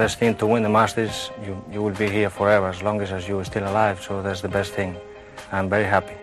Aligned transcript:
Best 0.00 0.18
thing 0.18 0.34
to 0.36 0.46
win 0.46 0.62
the 0.62 0.68
Masters, 0.70 1.30
you, 1.44 1.62
you 1.70 1.82
will 1.82 1.92
be 1.92 2.08
here 2.08 2.30
forever 2.30 2.68
as 2.68 2.82
long 2.82 3.02
as, 3.02 3.28
you 3.28 3.38
are 3.38 3.44
still 3.44 3.64
alive. 3.64 4.00
So 4.00 4.22
that's 4.22 4.40
the 4.40 4.48
best 4.48 4.72
thing. 4.72 4.96
I'm 5.52 5.68
very 5.68 5.84
happy. 5.84 6.14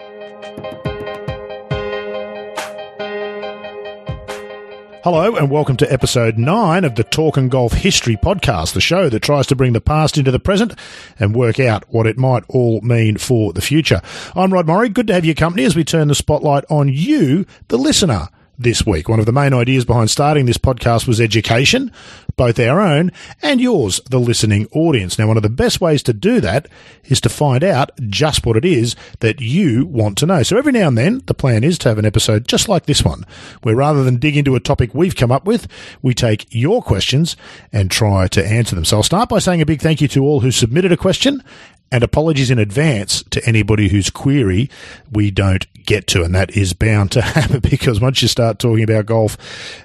Hello, 5.04 5.36
and 5.36 5.52
welcome 5.52 5.78
to 5.78 5.94
episode 5.94 6.40
9 6.40 6.86
of 6.86 6.96
the 6.96 7.04
Talking 7.04 7.50
Golf 7.50 7.74
History 7.74 8.16
Podcast, 8.16 8.74
the 8.74 8.82
show 8.82 9.10
that 9.10 9.22
tries 9.22 9.46
to 9.46 9.56
bring 9.56 9.74
the 9.74 9.80
past 9.80 10.18
into 10.18 10.32
the 10.32 10.40
present 10.40 10.74
and 11.20 11.36
work 11.36 11.60
out 11.60 11.84
what 11.90 12.08
it 12.08 12.18
might 12.18 12.46
all 12.48 12.82
mean 12.82 13.18
for 13.18 13.54
the 13.54 13.62
future. 13.62 14.02
I'm 14.36 14.52
Rod 14.52 14.66
Morri. 14.66 14.92
Good 14.92 15.06
to 15.06 15.14
have 15.14 15.24
your 15.24 15.36
company 15.36 15.66
as 15.66 15.76
we 15.76 15.84
turn 15.84 16.08
the 16.08 16.16
spotlight 16.16 16.66
on 16.72 16.88
you, 16.88 17.46
the 17.68 17.78
listener 17.78 18.30
this 18.58 18.86
week. 18.86 19.08
One 19.08 19.20
of 19.20 19.26
the 19.26 19.32
main 19.32 19.54
ideas 19.54 19.86
behind 19.86 20.10
starting 20.10 20.46
this 20.46 20.58
podcast 20.58 21.08
was 21.08 21.22
education, 21.22 21.92
both 22.36 22.60
our 22.60 22.80
own 22.80 23.12
and 23.42 23.62
yours, 23.62 24.00
the 24.10 24.20
listening 24.20 24.68
audience. 24.72 25.18
Now, 25.18 25.28
one 25.28 25.38
of 25.38 25.44
the 25.44 25.50
best 25.50 25.80
ways 25.82 26.04
to 26.04 26.14
do 26.14 26.42
that 26.42 26.68
is 27.06 27.22
to 27.22 27.30
find 27.30 27.64
out 27.64 27.92
just 28.10 28.46
what 28.46 28.58
it 28.58 28.66
is 28.66 28.96
that 29.20 29.42
you 29.42 29.86
want 29.86 30.18
to 30.20 30.26
know. 30.26 30.44
So 30.44 30.58
every 30.58 30.72
now 30.72 30.88
and 30.88 30.98
then, 30.98 31.22
the 31.26 31.34
plan 31.34 31.64
is 31.64 31.78
to 31.80 31.90
have 31.90 31.98
an 31.98 32.06
episode 32.06 32.48
just 32.48 32.70
like 32.70 32.86
this 32.86 33.04
one, 33.04 33.26
where 33.62 33.76
rather 33.76 34.04
than 34.04 34.18
dig 34.18 34.38
into 34.38 34.56
a 34.56 34.60
topic 34.60 34.94
we've 34.94 35.16
come 35.16 35.32
up 35.32 35.46
with, 35.46 35.68
we 36.02 36.14
take 36.14 36.48
your 36.50 36.82
questions 36.82 37.36
and 37.72 37.92
try 37.92 38.28
to 38.28 38.46
answer 38.46 38.76
them. 38.76 38.86
So 38.86 38.98
I'll 38.98 39.04
start 39.04 39.30
by 39.30 39.40
saying 39.40 39.62
a 39.62 39.66
big 39.66 39.82
thank 39.82 40.02
you 40.02 40.08
to 40.10 40.24
all 40.24 40.42
who 40.42 40.52
submitted 40.52 40.92
a 40.92 40.98
question 40.98 41.44
and 41.92 42.04
apologies 42.04 42.52
in 42.52 42.60
advance 42.60 43.24
to 43.32 43.46
anybody 43.46 43.90
whose 43.90 44.10
query 44.10 44.70
we 45.12 45.32
don't 45.32 45.66
get 45.86 46.08
to. 46.08 46.24
And 46.24 46.36
that 46.36 46.56
is 46.56 46.74
bound 46.74 47.12
to 47.14 47.22
happen 47.24 47.60
because 47.60 48.00
once 48.00 48.22
you 48.22 48.28
start 48.28 48.60
talking 48.60 48.84
about 48.84 49.06
golf 49.06 49.38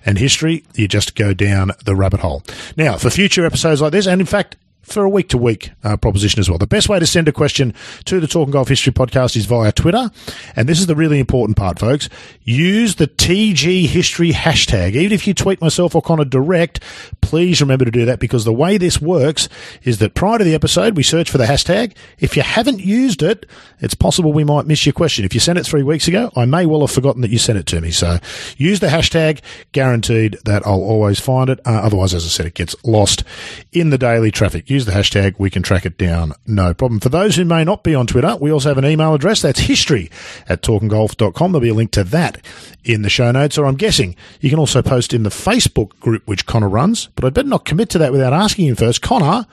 and 0.05 0.19
history, 0.19 0.64
you 0.75 0.89
just 0.89 1.14
go 1.14 1.33
down 1.33 1.72
the 1.84 1.94
rabbit 1.94 2.20
hole. 2.20 2.42
Now, 2.77 2.98
for 2.98 3.11
future 3.11 3.47
episodes 3.47 3.81
like 3.81 3.92
this, 3.92 4.06
and 4.06 4.20
in 4.20 4.27
fact, 4.27 4.56
for 4.83 5.05
a 5.05 5.08
week 5.11 5.28
to 5.30 5.38
week 5.38 5.70
proposition 5.83 6.41
as 6.41 6.48
well. 6.48 6.58
The 6.58 6.66
best 6.66 6.88
way 6.88 6.98
to 6.98 7.06
send 7.06 7.28
a 7.28 7.33
question 7.33 7.75
to 8.05 8.20
the 8.20 8.27
Talking 8.27 8.52
Golf 8.52 8.69
History 8.69 8.92
podcast 8.92 9.36
is 9.36 9.47
via 9.47 9.72
Twitter. 9.72 10.11
And 10.56 10.69
this 10.69 10.80
is 10.80 10.86
the 10.86 10.97
really 10.97 11.19
important 11.19 11.56
part, 11.56 11.78
folks. 11.78 12.08
Use 12.42 12.97
the 12.97 13.06
TG 13.06 13.86
History 13.86 14.30
hashtag. 14.30 14.94
Even 14.94 15.12
if 15.12 15.27
you 15.27 15.34
tweet 15.34 15.60
myself 15.60 15.94
or 15.94 16.03
Connor 16.03 16.25
direct, 16.25 16.80
please 17.20 17.60
remember 17.60 17.84
to 17.84 17.91
do 17.91 18.05
that 18.05 18.19
because 18.19 18.44
the 18.44 18.53
way 18.53 18.78
this 18.78 19.00
works 19.00 19.48
is 19.84 19.98
that 19.98 20.14
prior 20.14 20.38
to 20.38 20.44
the 20.44 20.55
episode, 20.55 20.97
we 20.97 21.03
search 21.03 21.30
for 21.30 21.38
the 21.38 21.44
hashtag. 21.44 21.94
If 22.19 22.36
you 22.36 22.42
haven't 22.42 22.80
used 22.80 23.22
it, 23.22 23.47
it's 23.80 23.94
possible 23.94 24.33
we 24.33 24.44
might 24.44 24.66
miss 24.66 24.84
your 24.84 24.92
question. 24.92 25.25
If 25.25 25.34
you 25.34 25.41
sent 25.41 25.58
it 25.58 25.66
three 25.66 25.83
weeks 25.83 26.08
ago, 26.08 26.30
I 26.36 26.44
may 26.44 26.66
well 26.66 26.80
have 26.80 26.91
forgotten 26.91 27.22
that 27.22 27.30
you 27.30 27.38
sent 27.38 27.58
it 27.58 27.66
to 27.66 27.80
me. 27.80 27.91
So 27.91 28.19
use 28.56 28.80
the 28.80 28.88
hashtag, 28.88 29.41
guaranteed 29.72 30.38
that 30.44 30.66
I'll 30.66 30.83
always 30.83 31.20
find 31.20 31.50
it. 31.50 31.60
Uh, 31.64 31.80
otherwise, 31.83 32.14
as 32.14 32.25
I 32.25 32.28
said, 32.28 32.47
it 32.47 32.55
gets 32.55 32.75
lost 32.84 33.25
in 33.72 33.91
the 33.91 33.98
daily 33.98 34.30
traffic 34.30 34.70
use 34.73 34.84
the 34.87 34.92
hashtag, 34.92 35.34
we 35.38 35.50
can 35.50 35.62
track 35.62 35.87
it 35.87 35.99
down, 35.99 36.33
no 36.47 36.75
problem. 36.75 37.00
For 37.00 37.09
those 37.09 37.37
who 37.37 37.44
may 37.44 37.62
not 37.62 37.84
be 37.84 37.94
on 37.94 38.06
Twitter, 38.06 38.37
we 38.41 38.50
also 38.50 38.71
have 38.71 38.78
an 38.78 38.87
email 38.87 39.15
address. 39.15 39.43
That's 39.43 39.60
history 39.60 40.10
at 40.49 40.62
talkinggolf.com. 40.62 41.53
There'll 41.53 41.62
be 41.62 41.69
a 41.69 41.75
link 41.75 41.93
to 41.93 42.05
that 42.05 42.44
in 42.84 43.03
the 43.03 43.10
show 43.10 43.31
notes, 43.31 43.59
or 43.59 43.66
I'm 43.66 43.77
guessing 43.77 44.16
you 44.41 44.50
can 44.50 44.59
also 44.59 44.83
post 44.83 45.12
in 45.12 45.22
the 45.22 45.31
Facebook 45.31 45.91
group, 46.00 46.27
which 46.27 46.47
Connor 46.47 46.69
runs, 46.69 47.09
but 47.15 47.25
I'd 47.25 47.34
better 47.34 47.49
not 47.49 47.65
commit 47.65 47.91
to 47.91 47.99
that 47.99 48.12
without 48.12 48.33
asking 48.33 48.66
him 48.66 48.77
first. 48.77 49.03
Connor, 49.03 49.47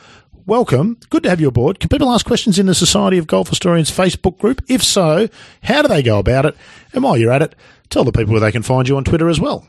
welcome. 0.45 0.97
Good 1.09 1.23
to 1.23 1.29
have 1.29 1.41
you 1.41 1.47
aboard. 1.49 1.79
Can 1.79 1.89
people 1.89 2.09
ask 2.09 2.25
questions 2.25 2.57
in 2.57 2.65
the 2.65 2.75
Society 2.75 3.17
of 3.17 3.27
Golf 3.27 3.49
Historians 3.49 3.91
Facebook 3.91 4.39
group? 4.39 4.63
If 4.67 4.83
so, 4.83 5.27
how 5.63 5.81
do 5.81 5.87
they 5.87 6.01
go 6.01 6.19
about 6.19 6.45
it? 6.45 6.55
And 6.93 7.03
while 7.03 7.17
you're 7.17 7.31
at 7.31 7.41
it, 7.41 7.55
tell 7.89 8.03
the 8.03 8.11
people 8.11 8.31
where 8.31 8.41
they 8.41 8.51
can 8.51 8.63
find 8.63 8.87
you 8.87 8.97
on 8.97 9.03
Twitter 9.03 9.29
as 9.29 9.39
well. 9.39 9.67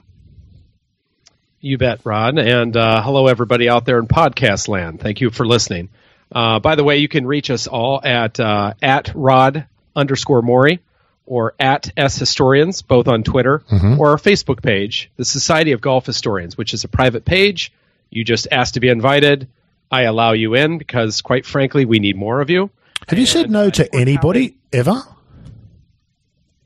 You 1.63 1.77
bet, 1.77 2.01
Rod. 2.05 2.39
And 2.39 2.75
uh, 2.75 3.03
hello, 3.03 3.27
everybody 3.27 3.69
out 3.69 3.85
there 3.85 3.99
in 3.99 4.07
podcast 4.07 4.67
land. 4.67 5.01
Thank 5.01 5.21
you 5.21 5.29
for 5.29 5.47
listening. 5.47 5.91
Uh, 6.33 6.59
by 6.59 6.75
the 6.75 6.85
way, 6.85 6.99
you 6.99 7.09
can 7.09 7.27
reach 7.27 7.51
us 7.51 7.67
all 7.67 8.01
at 8.03 8.41
uh, 8.41 8.73
at 8.81 9.13
Rod 9.15 9.67
underscore 9.95 10.41
Morri 10.41 10.79
or 11.27 11.55
at 11.61 11.93
S 11.99 12.17
Historians, 12.19 12.81
both 12.81 13.09
on 13.09 13.25
Twitter 13.25 13.59
mm-hmm. 13.71 14.01
or 14.01 14.11
our 14.11 14.17
Facebook 14.17 14.63
page, 14.63 15.11
the 15.17 15.25
Society 15.25 15.73
of 15.73 15.83
Golf 15.83 16.07
Historians, 16.07 16.57
which 16.57 16.73
is 16.73 16.85
a 16.85 16.89
private 16.89 17.27
page. 17.27 17.73
You 18.09 18.25
just 18.25 18.49
ask 18.51 18.75
to 18.75 18.81
be 18.81 18.89
invited. 18.89 19.47
I 19.91 20.03
allow 20.03 20.33
you 20.33 20.55
in 20.55 20.79
because, 20.79 21.21
quite 21.21 21.45
frankly, 21.45 21.85
we 21.85 21.99
need 21.99 22.17
more 22.17 22.41
of 22.41 22.49
you. 22.49 22.71
Have 23.07 23.19
you 23.19 23.27
said 23.27 23.51
no 23.51 23.69
to 23.69 23.95
anybody 23.95 24.57
ever? 24.73 25.03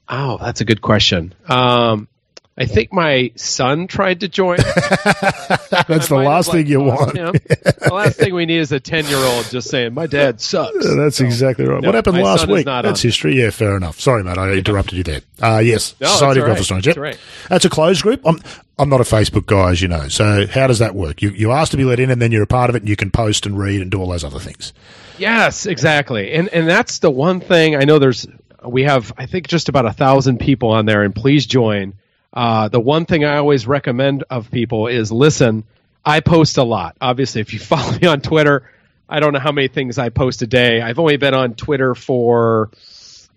Oh, 0.08 0.38
that's 0.38 0.60
a 0.60 0.64
good 0.64 0.82
question. 0.82 1.34
Um, 1.48 2.06
I 2.56 2.66
think 2.66 2.92
my 2.92 3.32
son 3.34 3.88
tried 3.88 4.20
to 4.20 4.28
join. 4.28 4.58
That's 5.88 6.06
the 6.06 6.22
last 6.24 6.52
thing 6.52 6.68
you 6.68 6.80
want. 6.80 7.14
the 7.14 7.90
last 7.92 8.16
thing 8.16 8.32
we 8.32 8.46
need 8.46 8.60
is 8.60 8.70
a 8.70 8.78
10 8.78 9.06
year 9.06 9.18
old 9.18 9.50
just 9.50 9.68
saying, 9.70 9.92
My 9.92 10.06
dad 10.06 10.40
sucks. 10.40 10.72
That's 10.96 11.16
so, 11.16 11.24
exactly 11.24 11.66
right. 11.66 11.82
No, 11.82 11.88
what 11.88 11.96
happened 11.96 12.18
last 12.18 12.46
week? 12.46 12.64
That's 12.64 13.02
history. 13.02 13.40
Yeah, 13.40 13.50
fair 13.50 13.76
enough. 13.76 13.98
Sorry, 13.98 14.22
mate. 14.22 14.38
I 14.38 14.52
interrupted 14.52 14.96
you 14.96 15.02
there. 15.02 15.20
Uh, 15.42 15.58
yes. 15.58 15.96
No, 16.00 16.06
Society 16.06 16.40
of 16.40 16.46
Golf 16.46 16.58
Historians. 16.58 16.86
Yep. 16.86 16.96
Right. 16.96 17.18
That's 17.48 17.64
a 17.64 17.70
closed 17.70 18.04
group. 18.04 18.20
I'm, 18.24 18.40
I'm 18.78 18.88
not 18.88 19.00
a 19.00 19.04
Facebook 19.04 19.46
guy, 19.46 19.72
as 19.72 19.82
you 19.82 19.88
know. 19.88 20.06
So 20.06 20.46
how 20.46 20.68
does 20.68 20.78
that 20.78 20.94
work? 20.94 21.22
You, 21.22 21.30
you 21.30 21.50
ask 21.50 21.72
to 21.72 21.76
be 21.76 21.84
let 21.84 21.98
in 21.98 22.08
and 22.08 22.22
then 22.22 22.30
you're 22.30 22.44
a 22.44 22.46
part 22.46 22.70
of 22.70 22.76
it 22.76 22.82
and 22.82 22.88
you 22.88 22.96
can 22.96 23.10
post 23.10 23.46
and 23.46 23.58
read 23.58 23.82
and 23.82 23.90
do 23.90 24.00
all 24.00 24.08
those 24.08 24.22
other 24.22 24.38
things. 24.38 24.72
Yes, 25.18 25.66
exactly. 25.66 26.32
And, 26.32 26.48
and 26.50 26.68
that's 26.68 27.00
the 27.00 27.10
one 27.10 27.40
thing 27.40 27.74
I 27.74 27.80
know 27.80 27.98
there's, 27.98 28.28
we 28.64 28.84
have, 28.84 29.12
I 29.18 29.26
think, 29.26 29.48
just 29.48 29.68
about 29.68 29.86
a 29.86 29.92
thousand 29.92 30.38
people 30.38 30.70
on 30.70 30.86
there, 30.86 31.02
and 31.02 31.12
please 31.12 31.46
join 31.46 31.94
uh, 32.34 32.68
the 32.68 32.80
one 32.80 33.06
thing 33.06 33.24
I 33.24 33.36
always 33.36 33.66
recommend 33.66 34.24
of 34.28 34.50
people 34.50 34.88
is 34.88 35.10
listen. 35.10 35.64
I 36.04 36.20
post 36.20 36.58
a 36.58 36.64
lot. 36.64 36.96
Obviously, 37.00 37.40
if 37.40 37.54
you 37.54 37.58
follow 37.60 37.96
me 37.98 38.06
on 38.06 38.20
Twitter, 38.20 38.68
I 39.08 39.20
don't 39.20 39.32
know 39.32 39.38
how 39.38 39.52
many 39.52 39.68
things 39.68 39.96
I 39.96 40.08
post 40.10 40.42
a 40.42 40.46
day. 40.46 40.82
I've 40.82 40.98
only 40.98 41.16
been 41.16 41.34
on 41.34 41.54
Twitter 41.54 41.94
for 41.94 42.70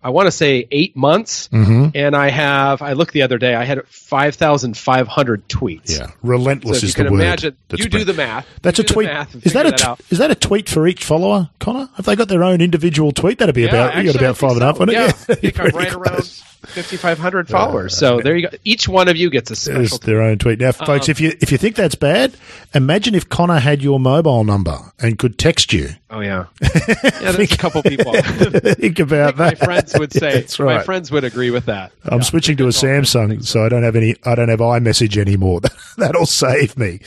I 0.04 0.12
want 0.12 0.28
to 0.28 0.32
say 0.32 0.68
eight 0.72 0.96
months, 0.96 1.50
mm-hmm. 1.50 1.90
and 1.96 2.16
I 2.16 2.30
have. 2.30 2.82
I 2.82 2.94
looked 2.94 3.14
the 3.14 3.24
other 3.24 3.38
day. 3.38 3.56
I 3.56 3.66
had 3.66 3.86
five 3.88 4.36
thousand 4.36 4.78
five 4.78 5.08
hundred 5.08 5.50
tweets. 5.50 6.00
Yeah, 6.00 6.12
relentless 6.22 6.82
so 6.82 6.86
is 6.86 6.94
the 6.94 7.04
word. 7.04 7.14
Imagine, 7.14 7.58
you 7.72 7.90
do 7.90 8.04
the 8.04 8.14
math. 8.14 8.48
That's 8.62 8.80
a 8.80 8.84
tweet. 8.84 9.10
Is 9.44 9.54
that 9.54 9.66
a 9.66 9.72
that 9.72 10.00
is 10.10 10.20
that 10.20 10.32
a 10.32 10.36
tweet 10.36 10.70
for 10.70 10.88
each 10.88 11.04
follower, 11.04 11.50
Connor? 11.60 11.90
Have 11.96 12.06
they 12.06 12.16
got 12.16 12.30
their 12.30 12.44
own 12.44 12.62
individual 12.62 13.12
tweet? 13.12 13.40
That'd 13.40 13.56
be 13.56 13.64
yeah, 13.64 13.70
about. 13.70 13.88
Actually, 13.90 14.06
you 14.06 14.14
got 14.14 14.22
about 14.22 14.38
five 14.38 14.52
so. 14.52 14.56
and 14.56 14.64
a 14.64 14.66
half 14.66 14.82
on 14.82 14.90
yeah, 14.90 15.10
it. 15.10 15.16
Yeah, 15.18 15.26
I 15.30 15.36
think 15.36 15.60
I'm 15.60 15.70
right 15.72 15.94
around 15.94 16.44
5,500 16.84 17.48
followers. 17.50 17.98
So 17.98 18.22
there 18.22 18.36
you 18.36 18.50
go. 18.50 18.56
Each 18.64 18.88
one 18.88 19.08
of 19.08 19.18
you 19.18 19.30
gets 19.30 19.50
a 19.52 19.56
special. 19.56 19.80
There's 19.82 20.00
their 20.00 20.22
own 20.22 20.38
tweet. 20.38 20.60
Now, 20.60 20.72
folks, 20.72 21.08
Um, 21.08 21.12
if 21.12 21.20
you 21.20 21.34
if 21.42 21.52
you 21.52 21.58
think 21.58 21.76
that's 21.76 21.96
bad, 21.96 22.36
imagine 22.74 23.16
if 23.16 23.28
Connor 23.30 23.60
had 23.60 23.82
your 23.82 24.00
mobile 24.00 24.44
number 24.44 24.78
and 25.00 25.18
could 25.18 25.38
text 25.38 25.74
you. 25.74 25.90
Oh 26.10 26.20
yeah, 26.22 26.46
yeah. 26.62 27.32
There's 27.32 27.40
a 27.52 27.58
couple 27.58 27.84
people. 27.84 28.14
think 28.22 29.00
about 29.00 29.38
My 29.38 29.50
that. 29.52 29.60
friends 29.60 29.94
would 29.98 30.14
say. 30.14 30.32
That's 30.42 30.60
right. 30.60 30.78
My 30.78 30.84
friends 30.84 31.12
would 31.12 31.24
agree 31.24 31.50
with 31.52 31.66
that. 31.66 31.92
I'm 32.06 32.20
Yeah. 32.20 32.24
switching 32.24 32.58
to 32.58 32.66
a 32.66 32.70
Samsung, 32.70 33.44
so 33.46 33.66
I 33.66 33.70
don't 33.70 33.84
have 33.84 33.96
any. 33.96 34.16
I 34.24 34.36
don't 34.36 34.50
have 34.50 34.60
iMessage 34.60 35.18
anymore. 35.18 35.62
That'll 35.98 36.26
save 36.26 36.78
me. 36.78 37.00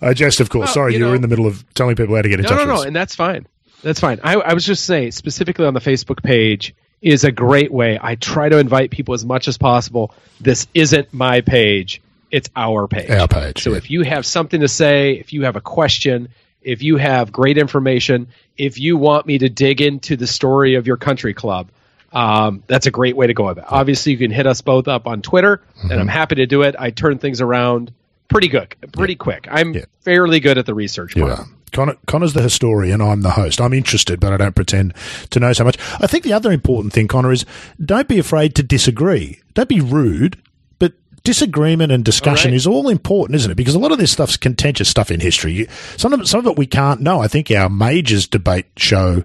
I 0.00 0.14
just, 0.14 0.40
of 0.40 0.48
course. 0.50 0.66
Well, 0.68 0.74
sorry, 0.74 0.92
you 0.94 1.00
you 1.00 1.06
were 1.06 1.14
in 1.16 1.22
the 1.22 1.28
middle 1.28 1.46
of 1.46 1.64
telling 1.74 1.96
people 1.96 2.14
how 2.16 2.22
to 2.22 2.28
get 2.28 2.38
in 2.40 2.44
No, 2.44 2.48
touch 2.50 2.66
no, 2.66 2.72
with 2.74 2.82
no, 2.82 2.86
and 2.86 2.94
that's 2.96 3.14
fine. 3.14 3.46
That's 3.82 4.00
fine. 4.00 4.18
I, 4.24 4.34
I 4.34 4.54
was 4.54 4.64
just 4.64 4.84
saying, 4.86 5.12
specifically 5.12 5.64
on 5.66 5.74
the 5.74 5.80
Facebook 5.80 6.22
page, 6.22 6.74
is 7.02 7.24
a 7.24 7.32
great 7.32 7.72
way. 7.72 7.98
I 8.00 8.14
try 8.16 8.48
to 8.48 8.58
invite 8.58 8.90
people 8.90 9.14
as 9.14 9.24
much 9.24 9.48
as 9.48 9.56
possible. 9.58 10.12
This 10.40 10.66
isn't 10.74 11.12
my 11.14 11.40
page; 11.42 12.00
it's 12.30 12.50
our 12.56 12.88
page. 12.88 13.10
Our 13.10 13.28
page, 13.28 13.62
So 13.62 13.70
yeah. 13.70 13.76
if 13.76 13.90
you 13.90 14.02
have 14.02 14.26
something 14.26 14.60
to 14.60 14.68
say, 14.68 15.12
if 15.12 15.32
you 15.32 15.42
have 15.44 15.56
a 15.56 15.60
question, 15.60 16.28
if 16.62 16.82
you 16.82 16.96
have 16.96 17.30
great 17.32 17.56
information, 17.58 18.28
if 18.56 18.78
you 18.78 18.96
want 18.96 19.26
me 19.26 19.38
to 19.38 19.48
dig 19.48 19.80
into 19.80 20.16
the 20.16 20.26
story 20.26 20.74
of 20.74 20.86
your 20.86 20.96
country 20.96 21.32
club, 21.34 21.68
um, 22.12 22.62
that's 22.66 22.86
a 22.86 22.90
great 22.90 23.16
way 23.16 23.26
to 23.28 23.34
go 23.34 23.48
about 23.48 23.64
it. 23.66 23.72
Obviously, 23.72 24.12
you 24.12 24.18
can 24.18 24.30
hit 24.30 24.46
us 24.46 24.60
both 24.60 24.88
up 24.88 25.06
on 25.06 25.22
Twitter, 25.22 25.62
Mm-hmm. 25.78 25.90
and 25.92 26.00
I'm 26.00 26.08
happy 26.08 26.36
to 26.36 26.46
do 26.46 26.62
it. 26.62 26.74
I 26.78 26.90
turn 26.90 27.18
things 27.18 27.40
around 27.40 27.92
pretty 28.28 28.48
good, 28.48 28.74
pretty 28.92 29.14
quick. 29.14 29.46
I'm 29.50 29.72
Yeah. 29.74 29.84
fairly 30.00 30.40
good 30.40 30.58
at 30.58 30.66
the 30.66 30.74
research 30.74 31.16
are. 31.16 31.46
Connor, 31.72 31.96
Connor's 32.06 32.32
the 32.34 32.42
historian. 32.42 33.00
I'm 33.00 33.22
the 33.22 33.30
host. 33.30 33.60
I'm 33.60 33.72
interested, 33.72 34.20
but 34.20 34.32
I 34.32 34.36
don't 34.36 34.54
pretend 34.54 34.94
to 35.30 35.40
know 35.40 35.52
so 35.52 35.64
much. 35.64 35.76
I 36.00 36.06
think 36.06 36.24
the 36.24 36.32
other 36.32 36.52
important 36.52 36.92
thing, 36.92 37.08
Connor, 37.08 37.32
is 37.32 37.44
don't 37.84 38.08
be 38.08 38.18
afraid 38.18 38.54
to 38.56 38.62
disagree. 38.62 39.40
Don't 39.54 39.68
be 39.68 39.80
rude, 39.80 40.40
but 40.78 40.92
disagreement 41.24 41.92
and 41.92 42.04
discussion 42.04 42.50
All 42.50 42.52
right. 42.52 42.56
is 42.56 42.66
all 42.66 42.88
important, 42.88 43.36
isn't 43.36 43.50
it? 43.50 43.56
Because 43.56 43.74
a 43.74 43.78
lot 43.78 43.92
of 43.92 43.98
this 43.98 44.10
stuff's 44.12 44.36
contentious 44.36 44.88
stuff 44.88 45.10
in 45.10 45.20
history. 45.20 45.52
You- 45.52 45.68
Some 45.96 46.12
of, 46.12 46.28
some 46.28 46.40
of 46.40 46.46
it 46.46 46.56
we 46.56 46.66
can't 46.66 47.00
know. 47.00 47.20
I 47.20 47.28
think 47.28 47.50
our 47.50 47.68
majors 47.68 48.26
debate 48.26 48.66
show 48.76 49.24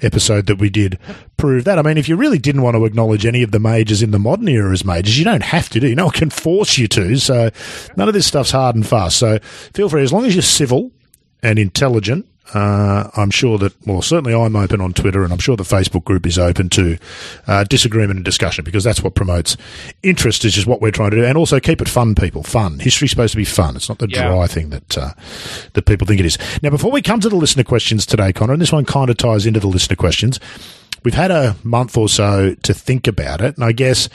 episode 0.00 0.46
that 0.46 0.56
we 0.56 0.68
did 0.68 0.98
proved 1.36 1.66
that. 1.66 1.78
I 1.78 1.82
mean, 1.82 1.96
if 1.96 2.08
you 2.08 2.16
really 2.16 2.38
didn't 2.38 2.62
want 2.62 2.74
to 2.76 2.84
acknowledge 2.84 3.24
any 3.24 3.42
of 3.42 3.52
the 3.52 3.60
majors 3.60 4.02
in 4.02 4.10
the 4.10 4.18
modern 4.18 4.48
era 4.48 4.72
as 4.72 4.84
majors, 4.84 5.18
you 5.18 5.24
don't 5.24 5.42
have 5.42 5.68
to 5.70 5.80
do. 5.80 5.88
You 5.88 5.94
know, 5.94 6.08
it 6.08 6.14
can 6.14 6.30
force 6.30 6.76
you 6.76 6.88
to. 6.88 7.16
So 7.16 7.50
none 7.96 8.08
of 8.08 8.14
this 8.14 8.26
stuff's 8.26 8.50
hard 8.50 8.74
and 8.76 8.86
fast. 8.86 9.16
So 9.18 9.38
feel 9.72 9.88
free, 9.88 10.02
as 10.02 10.12
long 10.12 10.26
as 10.26 10.34
you're 10.34 10.42
civil 10.42 10.90
and 11.44 11.58
intelligent. 11.58 12.26
Uh, 12.52 13.08
I'm 13.16 13.30
sure 13.30 13.56
that, 13.58 13.72
well, 13.86 14.02
certainly 14.02 14.34
I'm 14.34 14.54
open 14.54 14.80
on 14.80 14.92
Twitter, 14.92 15.24
and 15.24 15.32
I'm 15.32 15.38
sure 15.38 15.56
the 15.56 15.62
Facebook 15.64 16.04
group 16.04 16.26
is 16.26 16.38
open 16.38 16.68
to 16.70 16.98
uh, 17.46 17.64
disagreement 17.64 18.18
and 18.18 18.24
discussion 18.24 18.64
because 18.64 18.84
that's 18.84 19.02
what 19.02 19.14
promotes 19.14 19.56
interest, 20.02 20.44
is 20.44 20.52
just 20.52 20.66
what 20.66 20.80
we're 20.82 20.90
trying 20.90 21.10
to 21.12 21.16
do, 21.16 21.24
and 21.24 21.38
also 21.38 21.58
keep 21.58 21.80
it 21.80 21.88
fun, 21.88 22.14
people. 22.14 22.42
Fun. 22.42 22.78
History's 22.80 23.10
supposed 23.10 23.32
to 23.32 23.38
be 23.38 23.46
fun. 23.46 23.76
It's 23.76 23.88
not 23.88 23.98
the 23.98 24.08
Yeah. 24.10 24.28
dry 24.28 24.46
thing 24.46 24.68
that 24.70 24.98
uh, 24.98 25.10
that 25.72 25.86
people 25.86 26.06
think 26.06 26.20
it 26.20 26.26
is. 26.26 26.36
Now, 26.62 26.70
before 26.70 26.92
we 26.92 27.00
come 27.02 27.18
to 27.20 27.28
the 27.30 27.36
listener 27.36 27.64
questions 27.64 28.04
today, 28.04 28.32
Connor, 28.32 28.52
and 28.52 28.62
this 28.62 28.72
one 28.72 28.84
kind 28.84 29.08
of 29.10 29.16
ties 29.16 29.46
into 29.46 29.58
the 29.60 29.66
listener 29.68 29.96
questions. 29.96 30.38
We've 31.02 31.14
had 31.14 31.30
a 31.30 31.56
month 31.64 31.96
or 31.98 32.08
so 32.08 32.54
to 32.62 32.72
think 32.74 33.06
about 33.06 33.40
it, 33.40 33.56
and 33.56 33.64
I 33.64 33.72
guess 33.72 34.08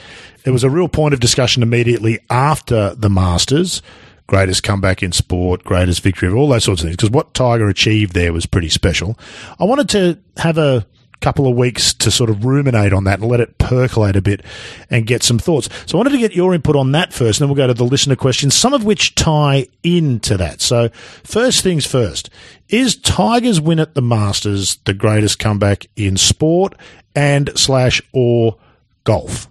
there 0.44 0.52
was 0.52 0.64
a 0.64 0.70
real 0.70 0.88
point 0.88 1.14
of 1.14 1.20
discussion 1.20 1.62
immediately 1.62 2.18
after 2.30 2.94
the 2.94 3.10
Masters 3.10 3.82
greatest 4.30 4.62
comeback 4.62 5.02
in 5.02 5.10
sport, 5.10 5.64
greatest 5.64 6.02
victory, 6.02 6.28
of 6.28 6.36
all 6.36 6.48
those 6.48 6.62
sorts 6.62 6.82
of 6.82 6.86
things. 6.86 6.96
Because 6.96 7.10
what 7.10 7.34
Tiger 7.34 7.68
achieved 7.68 8.14
there 8.14 8.32
was 8.32 8.46
pretty 8.46 8.68
special. 8.68 9.18
I 9.58 9.64
wanted 9.64 9.88
to 9.88 10.18
have 10.36 10.56
a 10.56 10.86
couple 11.20 11.48
of 11.48 11.56
weeks 11.56 11.92
to 11.94 12.12
sort 12.12 12.30
of 12.30 12.44
ruminate 12.44 12.92
on 12.92 13.02
that 13.04 13.18
and 13.18 13.28
let 13.28 13.40
it 13.40 13.58
percolate 13.58 14.14
a 14.14 14.22
bit 14.22 14.42
and 14.88 15.04
get 15.04 15.24
some 15.24 15.40
thoughts. 15.40 15.68
So 15.84 15.96
I 15.96 15.98
wanted 15.98 16.10
to 16.10 16.18
get 16.18 16.32
your 16.32 16.54
input 16.54 16.76
on 16.76 16.92
that 16.92 17.12
first, 17.12 17.40
and 17.40 17.44
then 17.44 17.48
we'll 17.48 17.66
go 17.66 17.66
to 17.66 17.74
the 17.74 17.84
listener 17.84 18.14
questions, 18.14 18.54
some 18.54 18.72
of 18.72 18.84
which 18.84 19.16
tie 19.16 19.66
into 19.82 20.36
that. 20.36 20.60
So 20.60 20.90
first 21.24 21.64
things 21.64 21.84
first, 21.84 22.30
is 22.68 22.94
Tiger's 22.94 23.60
win 23.60 23.80
at 23.80 23.94
the 23.94 24.00
Masters 24.00 24.76
the 24.84 24.94
greatest 24.94 25.40
comeback 25.40 25.88
in 25.96 26.16
sport 26.16 26.74
and 27.16 27.50
slash 27.56 28.00
or 28.12 28.58
golf? 29.02 29.48